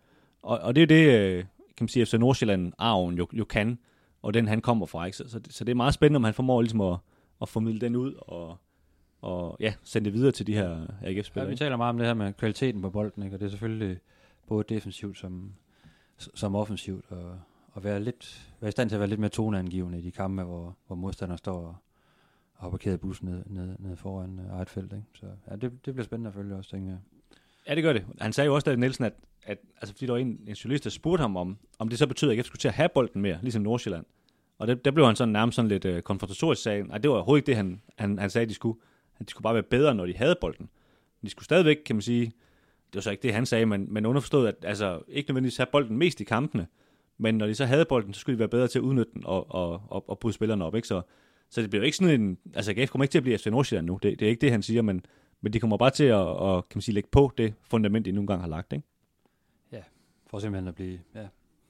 [0.42, 1.44] Og, og det er det, øh,
[1.76, 3.78] kan man sige, FC Nordsjælland, Arven jo, jo kan,
[4.22, 5.04] og den han kommer fra.
[5.04, 5.16] Ikke?
[5.16, 6.96] Så, så, det, så det er meget spændende, om han formår ligesom at,
[7.42, 8.56] at formidle den ud, og,
[9.22, 11.46] og ja, sende det videre til de her AGF-spillere.
[11.46, 13.36] Ja, vi taler meget om det her med kvaliteten på bolden, ikke?
[13.36, 13.98] og det er selvfølgelig
[14.46, 15.52] både defensivt som,
[16.16, 17.38] som offensivt, og,
[17.72, 20.42] og være, lidt, være i stand til at være lidt mere toneangivende i de kampe,
[20.42, 21.76] hvor, hvor modstanderne står og,
[22.54, 24.92] og har parkeret bussen ned, ned, ned foran uh, eget felt.
[24.92, 25.04] Ikke?
[25.14, 26.98] Så ja, det, det bliver spændende at følge også, tænker jeg.
[27.68, 28.04] Ja, det gør det.
[28.20, 29.12] Han sagde jo også, David Nielsen, at,
[29.42, 32.06] at altså, fordi der var en, en journalist, der spurgte ham om, om det så
[32.06, 34.04] betød, at jeg skulle til at have bolden mere, ligesom Nordsjælland.
[34.58, 36.86] Og det, der blev han sådan nærmest sådan lidt uh, konfrontatorisk sagen.
[36.86, 38.78] Nej, det var overhovedet ikke det, han, han, han sagde, de skulle.
[39.18, 40.68] De skulle bare være bedre, når de havde bolden.
[41.22, 42.24] De skulle stadigvæk, kan man sige,
[42.92, 45.66] det var så ikke det, han sagde, men, men underforstået, at altså, ikke nødvendigvis have
[45.72, 46.66] bolden mest i kampene,
[47.18, 49.26] men når de så havde bolden, så skulle de være bedre til at udnytte den
[49.26, 50.74] og, og, og, og bryde spillerne op.
[50.74, 50.88] Ikke?
[50.88, 51.02] Så,
[51.50, 52.38] så det bliver ikke sådan en...
[52.54, 53.98] Altså, AGF kommer ikke til at blive FC Nordsjælland nu.
[54.02, 55.06] Det, det er ikke det, han siger, men,
[55.40, 58.12] men de kommer bare til at, at kan man sige, lægge på det fundament, de
[58.12, 58.72] nogle gange har lagt.
[58.72, 58.86] Ikke?
[59.72, 59.82] Ja,
[60.26, 61.26] for simpelthen at blive ja,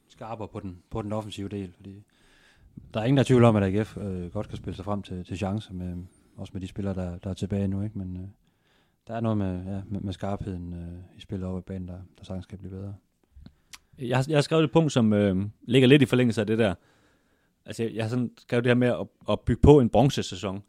[0.08, 1.72] skarpere på den, på den offensive del.
[1.76, 2.04] Fordi
[2.94, 5.02] der er ingen, der er tvivl om, at AGF øh, godt kan spille sig frem
[5.02, 5.96] til, til chancer, med,
[6.36, 7.82] også med de spillere, der, der er tilbage nu.
[7.82, 7.98] Ikke?
[7.98, 8.28] Men øh,
[9.08, 11.98] der er noget med, ja, med, med skarpheden øh, i spillet op ad banen, der,
[12.18, 12.94] der sagtens kan blive bedre.
[13.98, 16.58] Jeg har, jeg har skrevet et punkt, som øh, ligger lidt i forlængelse af det
[16.58, 16.74] der.
[17.66, 20.54] Altså, jeg, jeg har sådan skrevet det her med at, at bygge på en bronzesæson.
[20.54, 20.60] Nu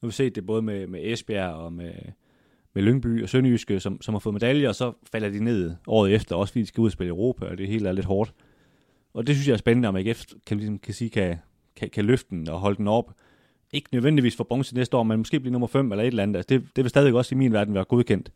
[0.00, 1.92] har vi set det både med, med Esbjerg og med,
[2.72, 6.14] med Lyngby og Sønderjyske, som, som har fået medaljer, og så falder de ned året
[6.14, 8.06] efter, også fordi de skal ud og spille i Europa, og det hele er lidt
[8.06, 8.34] hårdt.
[9.14, 11.36] Og det synes jeg er spændende, om AGF kan, ligesom, kan sige, kan,
[11.76, 13.12] kan, kan løfte den og holde den op.
[13.72, 16.36] Ikke nødvendigvis for bronze næste år, men måske blive nummer 5 eller et eller andet.
[16.36, 18.32] Altså det, det vil stadig også i min verden være godkendt.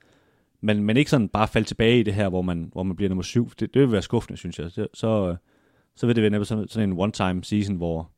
[0.60, 3.08] Men, men ikke sådan bare falde tilbage i det her, hvor man, hvor man bliver
[3.08, 3.50] nummer 7.
[3.60, 4.70] Det, det vil være skuffende, synes jeg.
[4.70, 5.36] Så, så,
[5.96, 8.10] så vil det være sådan, sådan en one-time season, hvor,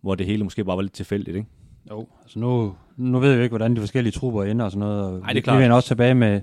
[0.00, 1.48] hvor det hele måske bare var lidt tilfældigt, ikke?
[1.90, 4.88] Jo, altså nu, nu ved jeg jo ikke, hvordan de forskellige trupper ender og sådan
[4.88, 5.02] noget.
[5.04, 5.58] Og Ej, det er vi- klart.
[5.58, 6.40] Vi vender også tilbage med,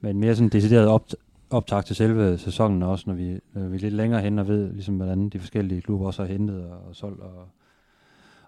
[0.00, 1.08] med en mere sådan decideret op,
[1.50, 4.72] optag til selve sæsonen også, når vi, når vi er lidt længere hen og ved,
[4.72, 7.48] ligesom, hvordan de forskellige klubber også har hentet og, og solgt og,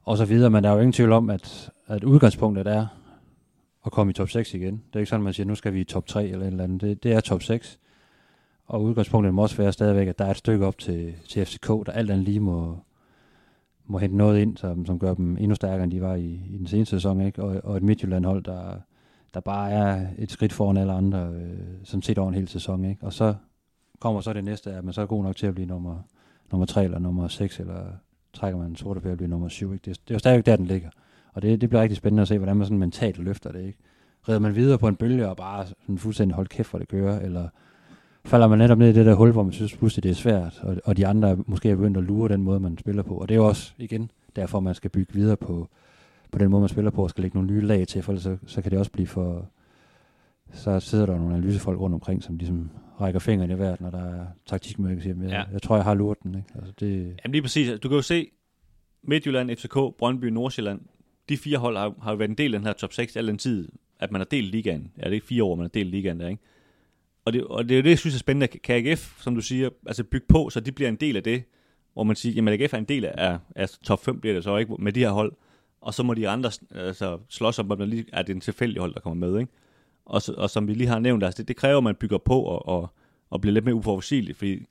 [0.05, 0.51] og så videre.
[0.51, 2.87] Men der er jo ingen tvivl om, at, at udgangspunktet er
[3.87, 4.75] at komme i top 6 igen.
[4.75, 6.47] Det er ikke sådan, at man siger, nu skal vi i top 3 eller et
[6.47, 6.81] eller andet.
[6.81, 7.79] Det, det er top 6.
[8.67, 11.69] Og udgangspunktet må også være stadigvæk, at der er et stykke op til, til FCK,
[11.69, 12.79] der alt andet lige må,
[13.87, 16.59] må hente noget ind, som, som gør dem endnu stærkere, end de var i, i
[16.59, 17.21] den seneste sæson.
[17.21, 17.43] Ikke?
[17.43, 18.75] Og, og et Midtjylland-hold, der,
[19.35, 22.85] der bare er et skridt foran alle andre, øh, som set over en hel sæson.
[22.85, 23.07] Ikke?
[23.07, 23.35] Og så
[24.01, 25.99] kommer så det næste, at man så er god nok til at blive nummer,
[26.51, 27.85] nummer 3 eller nummer 6, eller
[28.35, 29.73] trækker man sorte på og bliver nummer 7.
[29.73, 29.83] Ikke?
[29.85, 30.89] Det, er- det er jo stadigvæk der, den ligger.
[31.33, 33.61] Og det, det bliver rigtig spændende at se, hvordan man sådan mentalt løfter det.
[33.67, 33.79] Ikke?
[34.29, 37.21] Redder man videre på en bølge og bare sådan fuldstændig hold kæft, hvor det kører,
[37.21, 37.49] eller
[38.25, 40.61] falder man netop ned i det der hul, hvor man synes pludselig, det er svært,
[40.63, 43.15] og, og de andre måske er begyndt at lure den måde, man spiller på.
[43.15, 45.69] Og det er jo også, igen, derfor man skal bygge videre på,
[46.33, 48.23] på den måde, man spiller på, og skal lægge nogle nye lag til, for ellers
[48.23, 49.47] så, så kan det også blive for...
[50.53, 52.71] Så sidder der nogle analysefolk rundt omkring, som ligesom
[53.03, 55.43] rækker fingeren i vejret, når der er og siger, jeg, Ja.
[55.53, 56.35] jeg tror, jeg har luret den.
[56.35, 56.49] Ikke?
[56.55, 57.81] Altså, det, Jamen lige præcis.
[57.81, 58.31] Du kan jo se,
[59.03, 60.81] Midtjylland, FCK, Brøndby, Nordsjælland,
[61.29, 63.27] de fire hold har, har jo været en del af den her top 6 al
[63.27, 63.69] den tid,
[64.01, 64.93] at man har delt ligaen.
[64.97, 66.43] Ja, det er ikke fire år, man har delt ligaen der, ikke?
[67.25, 68.47] Og det, og det er jo det, jeg synes er spændende.
[68.47, 71.43] Kan AGF, som du siger, altså bygge på, så de bliver en del af det,
[71.93, 74.57] hvor man siger, jamen AGF er en del af, af top 5 bliver det så
[74.57, 75.33] ikke med de her hold,
[75.81, 78.95] og så må de andre altså, slås om, man lige er det en tilfældig hold,
[78.95, 79.53] der kommer med, ikke?
[80.07, 82.41] Og, og som vi lige har nævnt, altså det, det kræver, at man bygger på
[82.41, 82.89] og, og,
[83.31, 84.67] og bliver lidt mere uforudsigeligt, fordi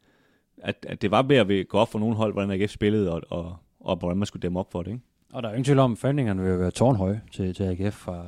[0.57, 3.21] at, at det var ved at gå op for nogle hold, hvordan AGF spillede, og,
[3.29, 5.03] og, og hvordan man skulle dæmme op for det, ikke?
[5.33, 7.93] Og der er jo ingen tvivl om, at forventningerne vil være tårnhøje til, til AGF
[7.95, 8.25] fra,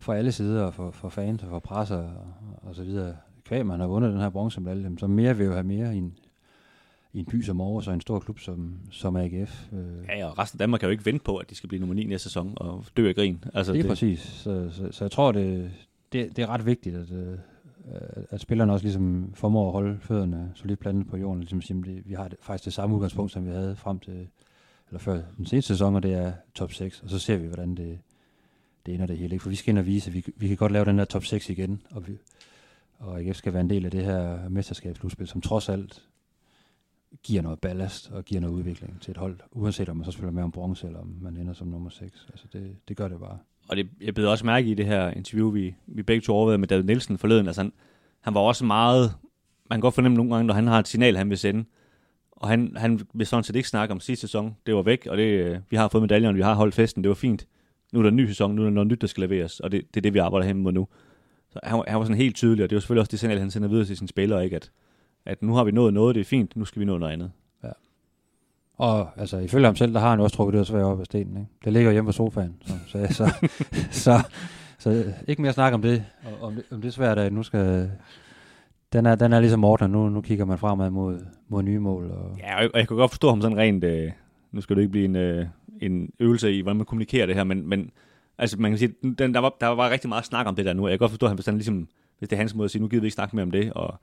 [0.00, 2.26] fra alle sider, og for, for fans og for presser og,
[2.62, 3.16] og så videre.
[3.44, 5.98] Kvæg, man har vundet den her bronzemedalje, jamen, så mere vil jo have mere i
[5.98, 6.14] en,
[7.12, 9.72] i en by som Aarhus og en stor klub som, som AGF.
[9.72, 9.78] Øh,
[10.08, 11.94] Ja, og resten af Danmark kan jo ikke vente på, at de skal blive nummer
[11.94, 13.44] 9 næste sæson og dø af grin.
[13.54, 14.20] Altså, det er det, præcis.
[14.20, 15.70] Så, så, så jeg tror, det,
[16.12, 19.98] det, det er ret vigtigt, at, øh, øh, at spillerne også ligesom formår at holde
[20.00, 21.40] fødderne solidt plantet på jorden.
[21.40, 24.28] Ligesom sige, det, vi har det, faktisk det samme udgangspunkt, som vi havde frem til,
[24.88, 27.74] eller før den seneste sæson, og det er top 6, og så ser vi, hvordan
[27.74, 27.98] det,
[28.86, 29.34] det ender det hele.
[29.34, 29.42] Ikke?
[29.42, 31.24] For vi skal ind og vise, at vi, vi kan godt lave den der top
[31.24, 32.18] 6 igen, og, vi,
[32.98, 36.02] og AGF skal være en del af det her mesterskabsslutspil, som trods alt
[37.22, 40.30] giver noget ballast og giver noget udvikling til et hold, uanset om man så spiller
[40.30, 42.26] med om bronze, eller om man ender som nummer 6.
[42.30, 43.38] Altså det, det gør det bare.
[43.68, 46.58] Og det, jeg blev også mærke i det her interview, vi, vi begge to overvejede
[46.58, 47.46] med David Nielsen forleden.
[47.46, 47.72] Altså han,
[48.20, 49.14] han var også meget...
[49.70, 51.64] Man kan godt fornemme nogle gange, når han har et signal, han vil sende.
[52.32, 54.56] Og han, han vil sådan set ikke snakke om sidste sæson.
[54.66, 57.08] Det var væk, og det, øh, vi har fået medaljerne, vi har holdt festen, det
[57.08, 57.46] var fint.
[57.92, 59.72] Nu er der en ny sæson, nu er der noget nyt, der skal leveres, og
[59.72, 60.88] det, det er det, vi arbejder hen mod nu.
[61.50, 63.50] Så han, han var sådan helt tydelig, og det var selvfølgelig også det signal, han
[63.50, 64.56] sender videre til sine spillere, ikke?
[64.56, 64.70] At,
[65.24, 67.30] at nu har vi nået noget, det er fint, nu skal vi nå noget andet.
[68.78, 71.36] Og altså, ifølge ham selv, der har han også trukket det svært op af stenen.
[71.36, 71.50] Ikke?
[71.64, 72.56] Det ligger hjemme på sofaen.
[72.66, 73.48] Så, så, så,
[74.04, 74.22] så,
[74.78, 77.90] så, ikke mere snak om det, og, om det, om det svært, at nu skal...
[78.92, 81.18] Den er, den er ligesom Morten, nu, nu kigger man fremad mod,
[81.48, 82.10] mod nye mål.
[82.10, 82.36] Og...
[82.38, 83.84] Ja, og jeg, og jeg godt forstå ham sådan rent...
[83.84, 84.10] Øh,
[84.52, 85.46] nu skal det ikke blive en, øh,
[85.80, 87.90] en øvelse i, hvordan man kommunikerer det her, men, men
[88.38, 90.72] altså, man kan sige, den, der, var, der var rigtig meget snak om det der
[90.72, 90.88] nu.
[90.88, 91.88] Jeg kan godt forstå, at han sådan ligesom,
[92.18, 93.72] hvis det er hans måde at sige, nu gider vi ikke snakke mere om det,
[93.72, 93.94] og,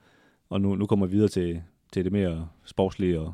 [0.49, 1.61] og nu, nu kommer vi videre til,
[1.91, 3.33] til det mere sportslige og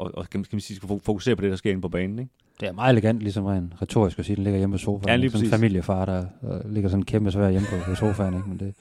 [0.00, 2.18] og, og kan, man sige, skal fokusere på det, der sker inde på banen.
[2.18, 2.30] Ikke?
[2.60, 5.08] Det er meget elegant, ligesom rent retorisk at sige, den ligger hjemme på sofaen.
[5.08, 6.26] Ja, lige sådan en familiefar, der,
[6.68, 8.34] ligger sådan en kæmpe svær hjemme på, på sofaen.
[8.34, 8.48] Ikke?
[8.48, 8.74] Men det,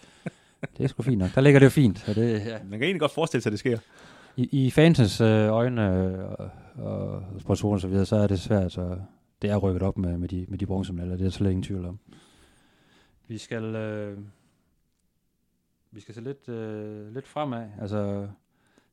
[0.77, 1.35] det er sgu fint nok.
[1.35, 2.09] Der ligger det jo fint.
[2.09, 2.57] Og det, ja.
[2.63, 3.77] Man kan egentlig godt forestille sig, at det sker.
[4.37, 6.51] I, i fansens øh, øjne øh, og,
[6.85, 8.97] og sponsorer og så videre, så er det svært, så
[9.41, 11.63] det er rykket op med, med de, med de bronzemedaljer, det er der slet ingen
[11.63, 11.99] tvivl om.
[13.27, 14.17] Vi skal, øh,
[15.91, 17.67] vi skal se lidt, øh, lidt fremad.
[17.81, 18.27] Altså,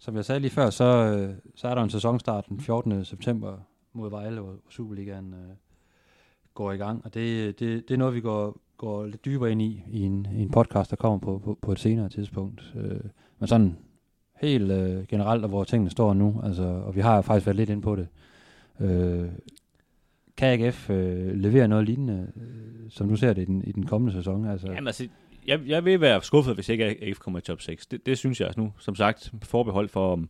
[0.06, 3.04] som jeg sagde lige før, så, øh, så er der en sæsonstart den 14.
[3.04, 3.58] september
[3.92, 5.54] mod Vejle, hvor Superligaen øh,
[6.54, 7.04] går i gang.
[7.04, 10.26] Og det, det, det er noget, vi går, går lidt dybere ind i, i en,
[10.34, 12.74] i en podcast, der kommer på, på, på et senere tidspunkt.
[12.76, 13.00] Øh,
[13.38, 13.76] men sådan
[14.40, 17.70] helt øh, generelt, og hvor tingene står nu, altså, og vi har faktisk været lidt
[17.70, 18.08] inde på det.
[18.80, 19.28] Øh,
[20.36, 23.86] kan AGF øh, levere noget lignende, øh, som du ser det i den, i den
[23.86, 24.46] kommende sæson?
[24.46, 25.08] Altså, Jamen altså,
[25.46, 27.86] jeg, jeg vil være skuffet, hvis ikke AF kommer i top 6.
[27.86, 30.28] Det, det synes jeg nu, som sagt, forbehold for, om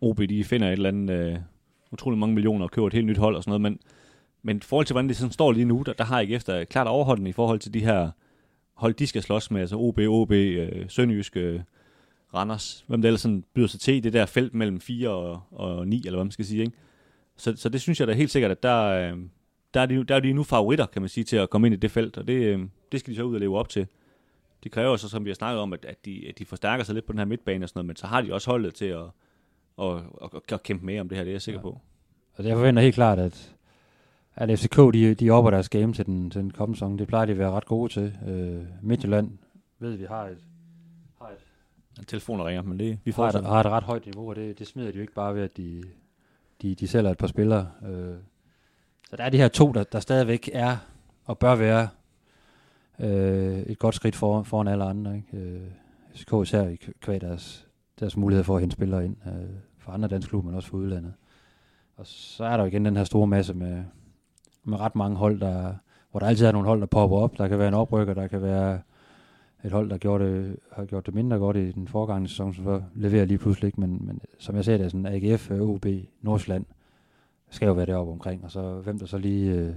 [0.00, 1.38] OB de finder et eller andet øh,
[1.90, 3.78] utrolig mange millioner og køber et helt nyt hold og sådan noget, men,
[4.42, 6.64] men i forhold til, hvordan det sådan står lige nu, der, der har ikke efter
[6.64, 8.10] klart overholden i forhold til de her
[8.74, 11.60] hold, de skal slås med, altså OB, OB, øh, Sønderjysk, øh,
[12.34, 15.40] Randers, hvem det ellers sådan byder sig til i det der felt mellem 4 og,
[15.50, 16.76] og 9, eller hvad man skal sige, ikke?
[17.36, 19.18] Så, så det synes jeg da helt sikkert, at der, øh,
[19.74, 21.74] der, er de, der er de nu favoritter, kan man sige, til at komme ind
[21.74, 22.60] i det felt, og det, øh,
[22.92, 23.86] det skal de så ud og leve op til.
[24.62, 26.94] Det kræver så, som vi har snakket om, at, at, de, at de forstærker sig
[26.94, 28.84] lidt på den her midtbane og sådan noget, men så har de også holdet til
[28.84, 29.04] at,
[29.82, 31.62] at, at, at kæmpe med om det her, det er jeg sikker Ja.
[31.62, 31.80] på.
[32.38, 33.54] Altså, jeg forventer helt klart, at,
[34.34, 36.98] at FCK de, de opper deres game til den, til den kommende sæson.
[36.98, 38.16] Det plejer de at være ret gode til.
[38.28, 39.38] Øh, Midtjylland
[39.78, 40.38] ved vi har et,
[41.18, 44.36] har et, Telefoner ringer, men det, vi har et, har et ret højt niveau, og
[44.36, 45.82] det, det smider de jo ikke bare ved, at de,
[46.62, 47.70] de, de sælger et par spillere.
[47.88, 48.14] Øh,
[49.10, 50.76] så der er de her to, der, der stadigvæk er
[51.24, 51.88] og bør være
[53.00, 55.16] øh, et godt skridt for, foran alle andre.
[55.16, 55.36] Ikke?
[55.36, 55.60] Øh,
[56.14, 57.68] SK især i kvæg deres,
[58.00, 59.32] deres mulighed for at hente spillere ind øh,
[59.78, 61.12] fra andre danske klubber, men også fra udlandet.
[61.96, 63.82] Og så er der jo igen den her store masse med,
[64.64, 65.74] med ret mange hold, der,
[66.10, 67.38] hvor der altid er nogle hold, der popper op.
[67.38, 68.80] Der kan være en oprykker, der kan være
[69.64, 72.64] et hold, der gjorde det, har gjort det mindre godt i den foregangne sæson, som
[72.64, 73.80] så leverer lige pludselig ikke.
[73.80, 75.86] Men, men som jeg ser det, er sådan AGF, OB,
[76.22, 76.64] Nordsjælland,
[77.50, 78.44] skal jo være deroppe omkring.
[78.44, 79.74] Og så hvem der så lige øh,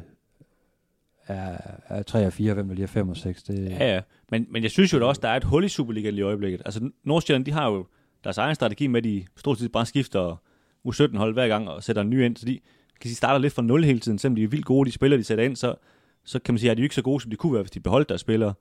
[1.32, 1.58] er,
[1.90, 3.44] er 3 og 4, hvem der lige er 5 og 6.
[3.44, 4.02] Det, Ja, ja.
[4.32, 6.62] Men, men jeg synes jo da også, der er et hul i Superligaen i øjeblikket.
[6.66, 7.86] Altså, Nordsjælland, de har jo
[8.24, 10.42] deres egen strategi med, at de stort set bare skifter
[10.88, 12.60] U17-hold hver gang og sætter en ny ind, så de
[13.02, 14.18] kan sige, starter lidt fra nul hele tiden.
[14.18, 15.76] Selvom de er vildt gode, de spiller, de sætter ind, så,
[16.24, 17.72] så kan man sige, at de er ikke så gode, som de kunne være, hvis
[17.72, 18.54] de beholdt deres spillere.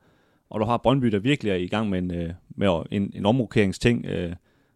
[0.50, 3.26] Og du har Brøndby, der virkelig er i gang med en, øh, med en, en
[3.26, 4.06] omrokeringsting.
[4.06, 4.32] Øh.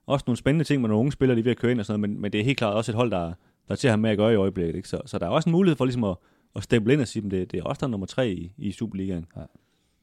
[0.07, 1.87] Også nogle spændende ting med nogle unge spillere, de er ved at køre ind og
[1.87, 3.35] sådan noget, men, men det er helt klart også et hold, der, der
[3.69, 4.77] er til at have med at gøre i øjeblikket.
[4.77, 4.89] Ikke?
[4.89, 6.17] Så, så der er også en mulighed for ligesom at,
[6.57, 8.53] at stemple ind og sige, at det, det er også der er nummer tre i,
[8.59, 9.27] i Superligaen.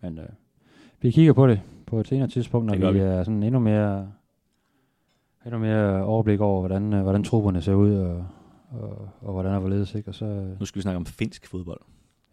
[0.01, 0.25] Men øh,
[1.01, 2.99] vi kigger på det på et senere tidspunkt, når vi.
[2.99, 4.11] er sådan endnu mere,
[5.45, 8.25] endnu mere overblik over, hvordan, øh, hvordan trupperne ser ud, og,
[8.71, 10.09] og, og hvordan er hvorledes, ikke?
[10.09, 11.81] Og, så, øh, Nu skal vi snakke om finsk fodbold.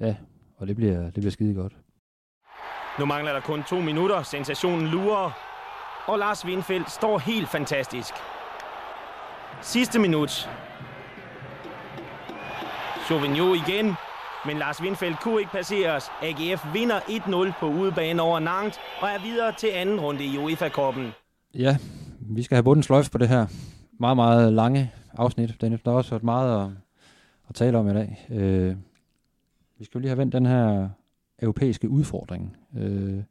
[0.01, 0.17] ja,
[0.57, 1.77] og det bliver, det bliver skide godt.
[2.99, 4.23] Nu mangler der kun to minutter.
[4.23, 5.31] Sensationen lurer.
[6.07, 8.15] Og Lars Windfeldt står helt fantastisk.
[9.63, 10.51] Sidste minut.
[13.09, 13.95] Sauvignon igen.
[14.47, 16.05] Men Lars Windfeldt kunne ikke passeres.
[16.23, 21.13] AGF vinder 1-0 på udebane over Nantes og er videre til anden runde i UEFA-koppen.
[21.55, 21.77] Ja,
[22.21, 23.47] vi skal have bunden sløjf på det her
[24.01, 25.61] meget, meget lange afsnit.
[25.61, 26.71] Dennis, der har også været meget at,
[27.49, 28.27] at tale om i dag.
[28.31, 28.77] Øh,
[29.79, 30.89] vi skal jo lige have vendt den her
[31.43, 32.57] europæiske udfordring.
[32.77, 33.23] Øh,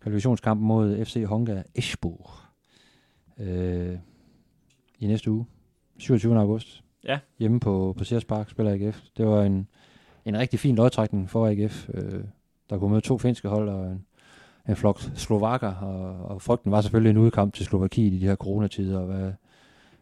[0.00, 2.30] kvalifikationskamp mod FC Honga Eschborg
[3.38, 3.98] øh,
[4.98, 5.46] i næste uge,
[5.98, 6.38] 27.
[6.38, 6.82] august.
[7.04, 7.18] Ja.
[7.38, 9.00] Hjemme på, på Sears Park spiller AGF.
[9.16, 9.68] Det var en,
[10.24, 11.88] en rigtig fin lodtrækning for AGF.
[11.94, 12.24] Øh,
[12.70, 14.06] der kunne møde to finske hold og en,
[14.68, 18.36] en flok slovakker, og, og frygten var selvfølgelig en udkamp til Slovakiet i de her
[18.36, 19.32] coronatider, og hvad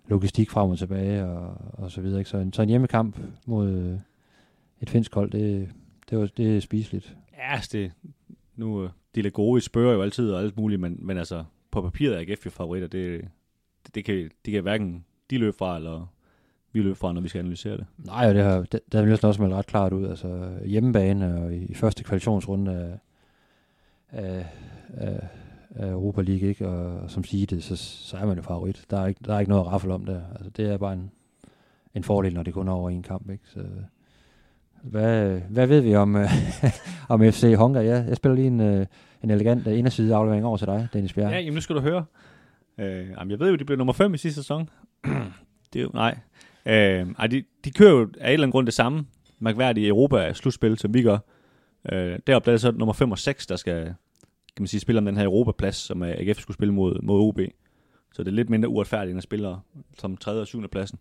[0.09, 2.19] logistik frem og tilbage, og, og så videre.
[2.19, 2.31] Ikke?
[2.31, 3.99] Så, en, så en hjemmekamp mod øh,
[4.81, 5.69] et finsk hold, det,
[6.11, 7.17] det, var, det er spiseligt.
[7.33, 7.93] Ja, altså det,
[8.57, 11.83] nu, øh, de er gode, spørger jo altid og alt muligt, men, men altså, på
[11.83, 12.89] papiret er AGF jo favoritter.
[12.89, 13.29] Det,
[13.87, 16.07] det, det, kan, det kan hverken de løbe fra, eller
[16.73, 17.87] vi løber fra, når vi skal analysere det.
[17.99, 20.09] Nej, og det har, det, det har vi næsten også meldt ret klart ud.
[20.09, 22.99] Altså hjemmebane og i, i første kvalifikationsrunde af,
[24.23, 24.47] af,
[24.97, 25.29] af,
[25.75, 26.69] af Europa League, ikke?
[26.69, 28.85] Og, og som siger det, så, så er man jo favorit.
[28.91, 30.21] Der er ikke, der er ikke noget at raffle om der.
[30.35, 31.11] Altså, det er bare en,
[31.95, 33.31] en fordel, når det kun er over en kamp.
[33.31, 33.45] Ikke?
[33.47, 33.61] Så,
[34.83, 36.17] hvad, hvad ved vi om,
[37.09, 37.81] om FC Honga?
[37.81, 38.87] Ja, jeg spiller lige en, øh,
[39.23, 41.31] en elegant uh, inderside aflevering over til dig, Dennis Bjerg.
[41.31, 42.05] Ja, jamen nu skal du høre.
[42.79, 44.69] Øh, jamen, jeg ved jo, de blev nummer 5 i sidste sæson.
[45.73, 46.19] det er jo, nej.
[46.67, 49.07] Øh, ej, de, de kører jo af en eller anden grund det samme
[49.39, 51.19] mærkværdige Europa-slutspil, som vi gør.
[51.93, 53.95] Øh, deroppe der er det så nummer 5 og 6, der skal
[54.57, 57.41] kan man sige, spille om den her Europaplads, som AGF skulle spille mod, mod OB.
[58.13, 59.57] Så det er lidt mindre uretfærdigt, end at spille
[59.99, 60.33] som 3.
[60.33, 60.69] og 7.
[60.69, 60.99] pladsen.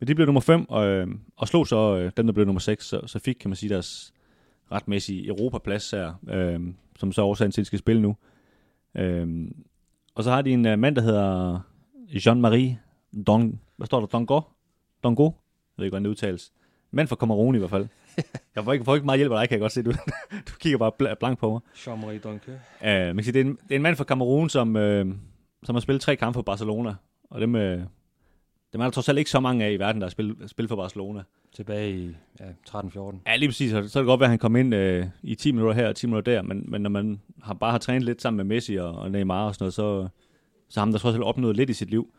[0.00, 1.06] Men de blev nummer 5, og, øh,
[1.36, 3.70] og slog så øh, dem, der blev nummer 6, så, så fik, kan man sige,
[3.70, 4.12] deres
[4.72, 6.60] retmæssige Europaplads her, øh,
[6.98, 8.16] som så årsagen til, at de skal spille nu.
[8.96, 9.50] Øh,
[10.14, 11.60] og så har de en øh, mand, der hedder
[12.08, 12.74] Jean-Marie
[13.26, 14.06] Dong, hvad står der?
[14.06, 14.53] Dongor?
[15.04, 15.24] Dongo?
[15.24, 15.30] Jeg
[15.76, 16.52] ved ikke, hvordan det udtales.
[16.90, 17.86] Mand fra Cameroon i hvert fald.
[18.54, 19.82] Jeg får ikke, får ikke meget hjælp af dig, kan jeg godt se.
[19.82, 19.92] Du,
[20.48, 21.60] du kigger bare blank på mig.
[21.74, 22.52] Jean-Marie Donke.
[22.80, 25.14] Uh, man kan sige, det, er en, det er en mand fra Cameroon, som, uh,
[25.62, 26.94] som har spillet tre kampe for Barcelona.
[27.30, 27.60] Og dem, uh,
[28.72, 30.68] dem er der trods alt ikke så mange af i verden, der har spillet, spillet
[30.68, 31.22] for Barcelona.
[31.56, 33.16] Tilbage i ja, 13-14.
[33.26, 33.70] Ja, lige præcis.
[33.70, 35.88] Så, så er det godt være, at han kom ind uh, i 10 minutter her
[35.88, 36.42] og 10 minutter der.
[36.42, 39.46] Men, men når man har, bare har trænet lidt sammen med Messi og, og Neymar
[39.46, 40.08] og sådan noget, så,
[40.68, 42.14] så har han der trods alt opnået lidt i sit liv.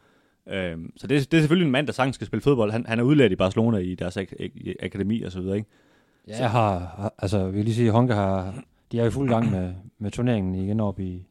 [0.49, 2.71] Øhm, så det, det er selvfølgelig en mand, der sagtens skal spille fodbold.
[2.71, 5.69] Han, han er udlært i Barcelona i deres ak- ak- akademi og så videre, ikke?
[6.27, 8.53] Ja, jeg har, har, altså, vi kan lige sige, Honka har,
[8.91, 11.25] de er i fuld gang med, med turneringen igen op i,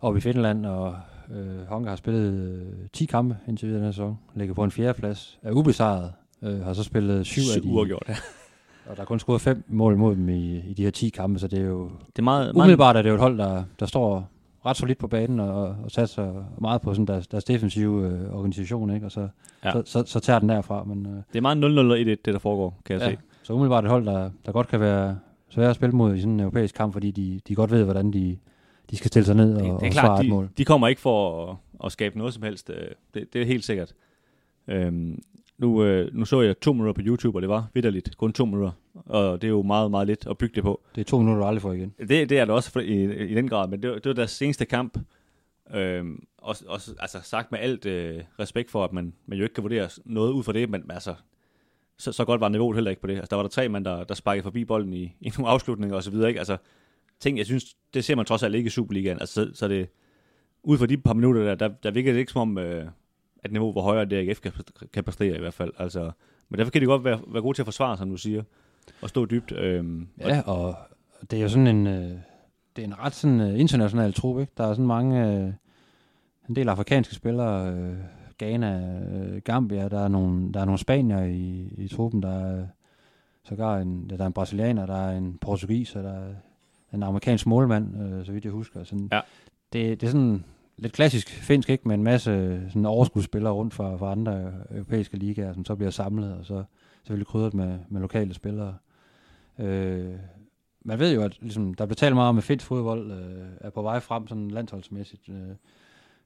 [0.00, 0.96] op i Finland, og
[1.34, 4.98] øh, Honka har spillet øh, 10 kampe indtil videre den sæson, ligger på en fjerde
[5.00, 6.12] plads, er ubesejret,
[6.42, 8.14] øh, har så spillet syv, af de, uafgjort, ja.
[8.90, 11.38] og der er kun scoret fem mål mod dem i, i de her 10 kampe,
[11.38, 13.64] så det er jo, Det er meget, meget umiddelbart er det jo et hold, der,
[13.80, 14.30] der står
[14.66, 18.94] ret solidt på banen og, og satser meget på sådan deres, deres defensive øh, organisation,
[18.94, 19.06] ikke?
[19.06, 19.28] og så,
[19.64, 19.72] Ja.
[19.72, 20.84] så, så, så tager den derfra.
[20.84, 23.18] Men, øh, det er meget 0-0 og 1-1, det der foregår, kan jeg ja, se.
[23.42, 25.18] så umiddelbart et hold, der, der godt kan være
[25.48, 28.12] svære at spille mod i sådan en europæisk kamp, fordi de, de godt ved, hvordan
[28.12, 28.38] de,
[28.90, 30.48] de skal stille sig ned og, Det, det er og svare klart, et de, mål.
[30.58, 32.70] de kommer ikke for at, at skabe noget som helst.
[32.70, 32.76] øh,
[33.14, 33.92] Det, det er helt sikkert.
[34.68, 35.22] Øhm,
[35.58, 38.44] nu, øh, nu så jeg to minutter på YouTube, og det var vidderligt kun to
[38.44, 38.70] minutter.
[38.94, 40.80] Og det er jo meget, meget lidt at bygge det på.
[40.94, 41.94] Det er to minutter, du aldrig får igen.
[41.98, 44.12] Det, det er det også for, i, i den grad, men det, var- det var
[44.14, 44.98] deres seneste kamp.
[45.74, 49.54] Øhm, også, også, altså sagt med alt øh, respekt for, at man, man jo ikke
[49.54, 51.14] kan vurdere noget ud fra det, men altså,
[51.98, 53.14] så, så godt var niveauet heller ikke på det.
[53.14, 55.96] Altså, der var der tre mand, der, der sparkede forbi bolden i, i nogle afslutninger
[55.96, 56.14] osv.
[56.14, 56.38] Ikke?
[56.38, 56.56] Altså,
[57.20, 57.64] ting, jeg synes,
[57.94, 59.20] det ser man trods alt ikke i Superligaen.
[59.20, 59.88] Altså, så, så det,
[60.62, 62.86] ud fra de par minutter der, der, der virker det ikke som om, øh,
[63.44, 64.52] at niveau hvor højere det AGF kan,
[64.92, 65.72] kan præstere i hvert fald.
[65.78, 66.10] Altså,
[66.48, 68.42] men derfor kan de godt være, være gode til at forsvare, som du siger,
[69.02, 69.52] og stå dybt.
[69.52, 70.76] Øhm, og Ja, og
[71.30, 72.10] det er jo sådan en, øh,
[72.76, 74.52] det er en ret sådan øh, international trup, ikke?
[74.56, 75.52] Der er sådan mange, øh,
[76.48, 77.96] en del afrikanske spillere, øh,
[78.38, 82.66] Ghana, øh, Gambia, der er nogle, der er nogle spanier i, i truppen, der er
[83.44, 86.34] sågar en, der er en brasilianer, der er en portugiser, der er
[86.94, 88.84] en amerikansk målmand, øh, så vidt jeg husker.
[88.84, 89.20] Sådan, Ja.
[89.72, 90.44] det, det er sådan
[90.76, 91.88] lidt klassisk finsk, ikke?
[91.88, 95.74] Med en masse øh, sådan overskudsspillere rundt fra, fra andre øh, europæiske ligaer, som så
[95.74, 96.64] bliver samlet, og så
[97.02, 98.74] selvfølgelig krydret med, med lokale spillere.
[99.58, 100.14] Øh,
[100.84, 103.70] man ved jo, at ligesom, der bliver talt meget om, at finsk fodbold øh, er
[103.70, 105.28] på vej frem sådan landsholdsmæssigt.
[105.28, 105.48] Øh,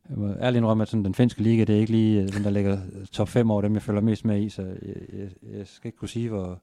[0.08, 2.44] jeg må ærligt indrømme, at sådan, den finske liga, det er ikke lige øh, den,
[2.44, 2.78] der ligger
[3.12, 5.98] top 5 over dem, jeg følger mest med i, så jeg, jeg, jeg skal ikke
[5.98, 6.60] kunne sige, hvor,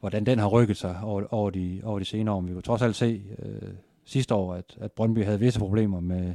[0.00, 2.40] hvordan den har rykket sig over, over, de, over de senere år.
[2.40, 3.68] Men vi kunne trods alt se øh,
[4.04, 6.34] sidste år, at, at Brøndby havde visse problemer med,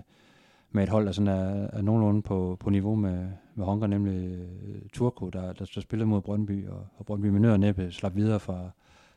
[0.71, 4.31] med et hold, der sådan er, er nogenlunde på, på niveau med, med Honker, nemlig
[4.33, 7.91] øh, Turko, der, der, der spillede mod Brøndby, og, og Brøndby med nød og næppe
[7.91, 8.69] slap videre fra,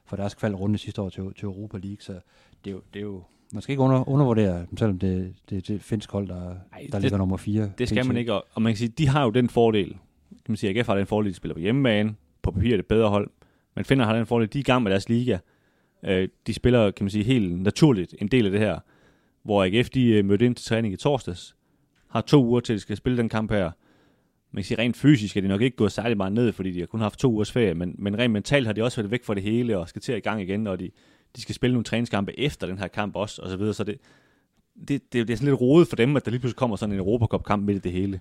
[0.05, 2.13] fra deres kvalrunde sidste år til, til Europa League, så
[2.65, 3.23] det er jo, det er jo
[3.55, 6.41] man skal ikke under, undervurdere dem, selvom det, det, det er et finsk hold, der,
[6.43, 7.71] Ej, der det- ligger nummer 4.
[7.79, 9.89] Det skal man ikke, og, og man kan sige, de har jo den fordel,
[10.31, 12.87] kan man sige, AGF har den fordel, de spiller på hjemmebane, på papir er det
[12.87, 13.31] bedre hold,
[13.75, 15.39] men Finder har den fordel, de er i gang med deres liga.
[16.03, 18.79] Øh, de spiller, kan man sige, helt naturligt en del af det her,
[19.43, 21.57] hvor AGF de øh, mødte ind til træning i torsdags,
[22.09, 23.71] har to uger til, at de skal spille den kamp her.
[24.53, 26.81] Man kan sige, rent fysisk er de nok ikke gået særlig meget ned, fordi de
[26.81, 29.25] har kun haft to ugers ferie, men, men rent mentalt har de også været væk
[29.25, 30.91] fra det hele, og skal til at i gang igen, og de,
[31.37, 33.99] de skal spille nogle træningskampe efter den her kamp også, og så videre, så det,
[34.89, 36.93] det, det, det er sådan lidt rodet for dem, at der lige pludselig kommer sådan
[36.93, 38.21] en Europacup-kamp midt i det hele.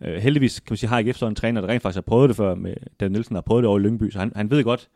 [0.00, 2.28] Uh, heldigvis kan man sige, har ikke efter en træner, der rent faktisk har prøvet
[2.28, 4.64] det før, med Dan Nielsen har prøvet det over i Lyngby, så han, han ved
[4.64, 4.88] godt,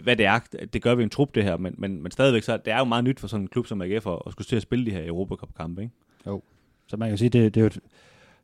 [0.00, 0.38] hvad det er.
[0.72, 2.84] Det gør vi en trup, det her, men, men, men stadigvæk, så det er jo
[2.84, 4.90] meget nyt for sådan en klub som AGF at, at skulle til at spille de
[4.90, 5.94] her Europacup-kampe, ikke?
[6.26, 6.42] Jo.
[6.86, 7.80] Så man kan sige, det, det er jo et,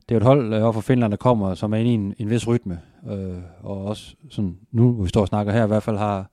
[0.09, 2.15] det er et hold øh, over for Finland, der kommer, som er inde i en,
[2.19, 2.81] en vis rytme.
[3.11, 6.31] Øh, og også sådan, nu, hvor vi står og snakker her, i hvert fald har,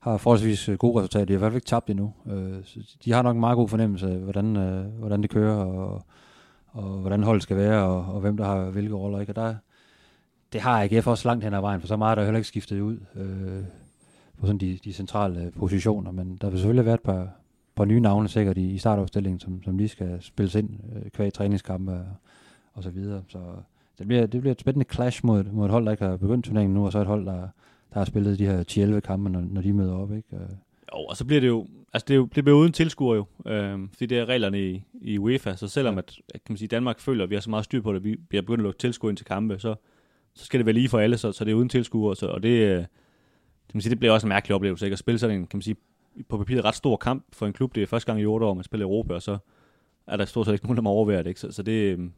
[0.00, 1.24] har forholdsvis øh, gode resultater.
[1.24, 2.12] De har i hvert fald ikke tabt endnu.
[2.26, 5.56] Øh, så de har nok en meget god fornemmelse af, hvordan, øh, hvordan det kører,
[5.56, 6.02] og,
[6.68, 9.20] og hvordan holdet skal være, og, og hvem der har hvilke roller.
[9.20, 9.32] Ikke?
[9.32, 9.54] Og der,
[10.52, 12.48] det har AGF også langt hen ad vejen, for så meget er der heller ikke
[12.48, 13.62] skiftet ud øh,
[14.40, 16.10] på sådan de, de centrale positioner.
[16.10, 17.28] Men der vil selvfølgelig være et par,
[17.76, 21.32] par nye navne sikkert i, i startopstillingen, som, som lige skal spilles ind øh, kvæg
[21.32, 22.06] træningskampe og,
[22.74, 23.22] og så videre.
[23.28, 23.38] Så
[23.98, 26.44] det bliver, det bliver et spændende clash mod, mod et hold, der ikke har begyndt
[26.44, 27.48] turneringen nu, og så et hold, der,
[27.92, 30.12] der har spillet de her 10-11 kampe, når, når de møder op.
[30.12, 30.36] Ikke?
[30.36, 30.48] Øh,
[30.94, 33.26] Jo, og så bliver det jo, altså det, er jo, det bliver uden tilskuer jo,
[33.46, 36.68] øh, fordi det er reglerne i, i UEFA, så selvom at, at kan man sige,
[36.68, 38.62] Danmark føler, at vi har så meget styr på det, at vi bliver begyndt at
[38.62, 39.74] lukke tilskuer ind til kampe, så,
[40.34, 42.42] så skal det være lige for alle, så, så det er uden tilskuer, så, og
[42.42, 42.84] det, øh,
[43.74, 44.94] man sige, det bliver også en mærkelig oplevelse, ikke?
[44.94, 45.76] at spille sådan en, kan man sige,
[46.28, 48.54] på papiret ret stor kamp for en klub, det er første gang i 8 år,
[48.54, 49.38] man spiller Europa, og så
[50.06, 51.40] er der stort set ikke nogen, der må overvære det, ikke?
[51.40, 52.12] Så, så det, øhm,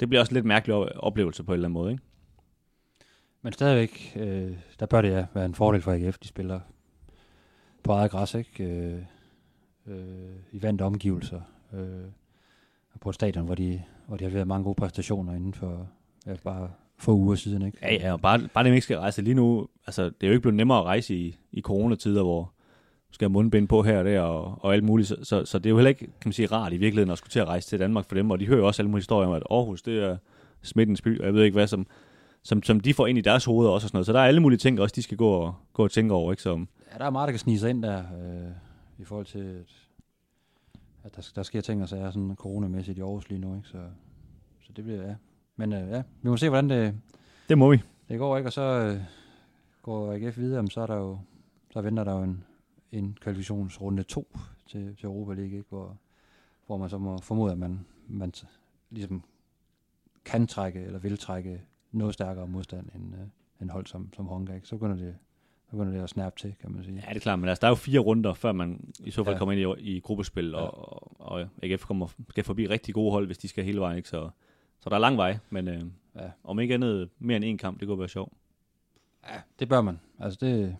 [0.00, 2.02] det bliver også en lidt mærkelig oplevelse på en eller anden måde, ikke?
[3.42, 6.60] Men stadigvæk, øh, der bør det ja, være en fordel for AGF, de spiller
[7.82, 8.64] på eget græs, ikke?
[8.64, 9.02] Øh,
[9.86, 11.40] øh, i vante omgivelser,
[11.72, 12.04] øh,
[13.00, 15.88] på et stadion, hvor de, hvor de har været mange gode præstationer inden for
[16.26, 17.78] ja, bare få uger siden, ikke?
[17.82, 19.68] Ja, ja, og bare, bare det, man ikke skal rejse lige nu.
[19.86, 22.42] Altså, det er jo ikke blevet nemmere at rejse i, i coronatider, hvor
[23.08, 25.08] du skal have mundbind på her og der og, og alt muligt.
[25.08, 27.18] Så, så, så, det er jo heller ikke, kan man sige, rart i virkeligheden at
[27.18, 28.30] skulle til at rejse til Danmark for dem.
[28.30, 30.16] Og de hører jo også alle mulige historier om, at Aarhus, det er
[30.62, 31.86] smittens by, og jeg ved ikke hvad, som,
[32.42, 34.06] som, som de får ind i deres hoveder også og sådan noget.
[34.06, 36.32] Så der er alle mulige ting også, de skal gå og, gå og tænke over,
[36.32, 36.42] ikke?
[36.42, 38.50] Så, Ja, der er meget, der kan snige sig ind der, øh,
[38.98, 39.72] i forhold til, at,
[41.04, 43.68] at der, der sker ting og sager sådan coronamæssigt i Aarhus lige nu, ikke?
[43.68, 43.78] Så,
[44.60, 45.14] så det bliver, ja.
[45.58, 46.94] Men øh, ja, vi må se, hvordan det,
[47.48, 47.82] det må vi.
[48.08, 48.48] det går, ikke?
[48.48, 49.00] Og så øh,
[49.82, 51.18] går AGF videre, men så er der jo,
[51.70, 52.44] så venter der jo en,
[52.92, 54.36] en kvalifikationsrunde 2
[54.66, 55.68] til, til Europa League, ikke?
[55.68, 55.96] Hvor,
[56.66, 58.46] hvor man så må formode, at man, man t-
[58.90, 59.22] ligesom
[60.24, 61.60] kan trække, eller vil trække
[61.92, 63.20] noget stærkere modstand end, øh,
[63.62, 64.66] end hold som, som Honka, ikke?
[64.68, 65.14] Så begynder det,
[65.66, 66.94] så begynder det at snappe til, kan man sige.
[67.06, 69.24] Ja, det er klart, men altså, der er jo fire runder, før man i så
[69.24, 69.38] fald Ja.
[69.38, 70.56] kommer ind i, i gruppespil, Ja.
[70.56, 73.96] og, og, og AGF kommer, skal forbi rigtig gode hold, hvis de skal hele vejen,
[73.96, 74.08] ikke?
[74.08, 74.30] Så,
[74.80, 75.82] så der er lang vej, men øh,
[76.16, 76.30] Ja.
[76.44, 78.32] om ikke andet mere end en kamp, det kunne være sjovt.
[79.28, 80.00] Ja, det bør man.
[80.20, 80.76] Altså det,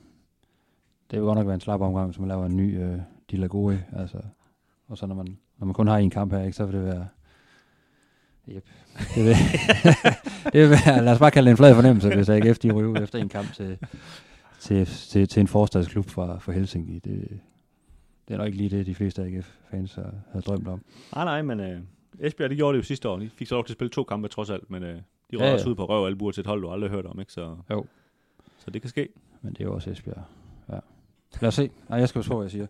[1.11, 2.99] det vil godt nok være en slap omgang, hvis man laver en ny øh,
[3.31, 4.19] De La Gode, altså.
[4.89, 6.85] Og så når man, når man kun har en kamp her, ikke, så vil det
[6.85, 7.09] være...
[8.49, 8.69] Yep.
[9.15, 9.35] Det vil,
[10.53, 13.03] det vil være, lad os bare kalde det en flad fornemmelse, hvis AGF de ryger
[13.03, 13.79] efter en kamp til,
[14.61, 16.99] til, til, til en forstadsklub fra, fra Helsinki.
[16.99, 17.41] Det,
[18.29, 20.85] det er nok ikke lige det, de fleste AGF-fans har, har drømt om.
[21.15, 21.81] Nej, nej, men øh,
[22.21, 23.17] Esbjerg, de gjorde det jo sidste år.
[23.19, 25.41] De fik så lov til at spille to kampe trods alt, men øh, de røg
[25.41, 27.07] Ja, ja, også ud på røv og albuer til et hold, du aldrig har hørt
[27.07, 27.33] om, ikke?
[27.33, 27.85] Så, Jo.
[28.59, 29.09] så det kan ske.
[29.43, 30.23] Men det er jo også Esbjerg.
[30.69, 30.79] Ja.
[31.41, 31.71] Lad os se.
[31.89, 32.67] Nej, jeg skal jo hvad jeg siger.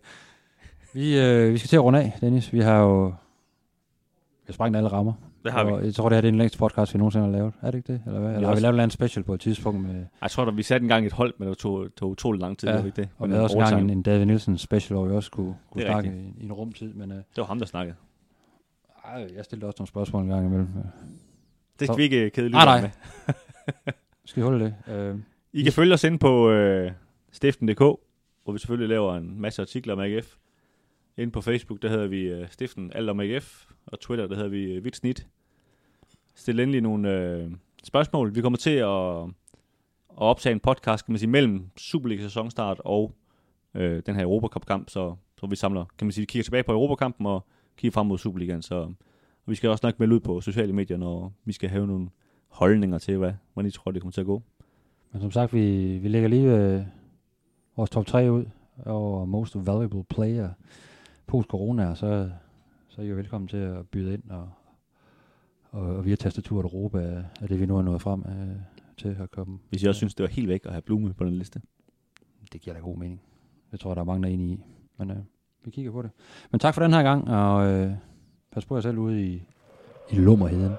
[0.93, 2.53] Vi, øh, vi skal til at runde af, Dennis.
[2.53, 3.13] Vi har jo vi
[4.45, 5.13] har sprængt alle rammer.
[5.43, 5.71] Det har vi.
[5.71, 7.53] Og jeg tror, det her det er den længste podcast, vi nogensinde har lavet.
[7.61, 8.01] Er det ikke det?
[8.05, 8.35] Eller hvad?
[8.35, 10.05] Eller har vi lavet en special på et tidspunkt med...
[10.21, 12.67] Jeg tror, at vi satte engang et hold, men det tog, tog utrolig lang tid,
[12.69, 13.09] Ja, ja, ikke det?
[13.17, 15.31] Og Men, vi havde også øh, engang en, en David Nielsen special, hvor vi også
[15.31, 16.93] kunne, kunne Det snakke i, i, en rumtid.
[16.93, 17.95] Men øh, Det var ham, der snakkede.
[19.13, 20.67] Ej, jeg stillede også nogle spørgsmål en gang imellem.
[21.79, 22.81] Det Så- skal vi ikke øh, kede Nej, nej.
[22.81, 22.89] med.
[24.25, 24.93] Skal vi holde det?
[24.95, 25.19] Øh,
[25.53, 26.91] I kan følge os ind på øh,
[27.31, 30.35] stiften.dk, hvor vi selvfølgelig laver en masse artikler om AGF.
[31.17, 34.49] Inde på Facebook, der hedder vi øh, Stiften Alt om AGF, og Twitter, der hedder
[34.49, 35.27] vi øh, Vidt Snit.
[36.35, 37.51] Stil endelig nogle øh,
[37.83, 38.35] spørgsmål.
[38.35, 39.23] Vi kommer til at,
[40.11, 43.13] at optage en podcast, kan man sige, mellem Superliga sæsonstart og
[43.75, 46.71] øh, den her Europacup-kamp, så, så vi samler, kan man sige, vi kigger tilbage på
[46.71, 47.45] Europakampen og
[47.79, 48.75] kigger frem mod Superligaen, så
[49.49, 52.09] og vi skal også nok melde ud på sociale medier, når vi skal have nogle
[52.47, 54.43] holdninger til, hvad, hvordan I tror, det kommer til at gå.
[55.11, 56.81] men som sagt, vi, vi lægger lige øh,
[57.75, 58.45] vores top 3 ud
[58.85, 60.49] over Most Valuable Player
[61.27, 62.31] post-corona, og så,
[62.87, 64.49] så er I jo velkommen til at byde ind, og,
[65.71, 68.55] og, og via tastaturet Europa er, er det, vi nu er nået frem øh,
[68.97, 69.59] til at komme.
[69.69, 71.61] Hvis I også synes, det var helt væk at have Blume på den liste.
[72.53, 73.21] Det giver da god mening.
[73.71, 74.63] Det tror jeg, der er mange, der er enige i.
[74.97, 75.17] Men øh,
[75.65, 76.11] vi kigger på det.
[76.51, 77.91] Men tak for den her gang, og øh,
[78.51, 79.43] pas på jer selv ude i,
[80.09, 80.73] i lummerheden.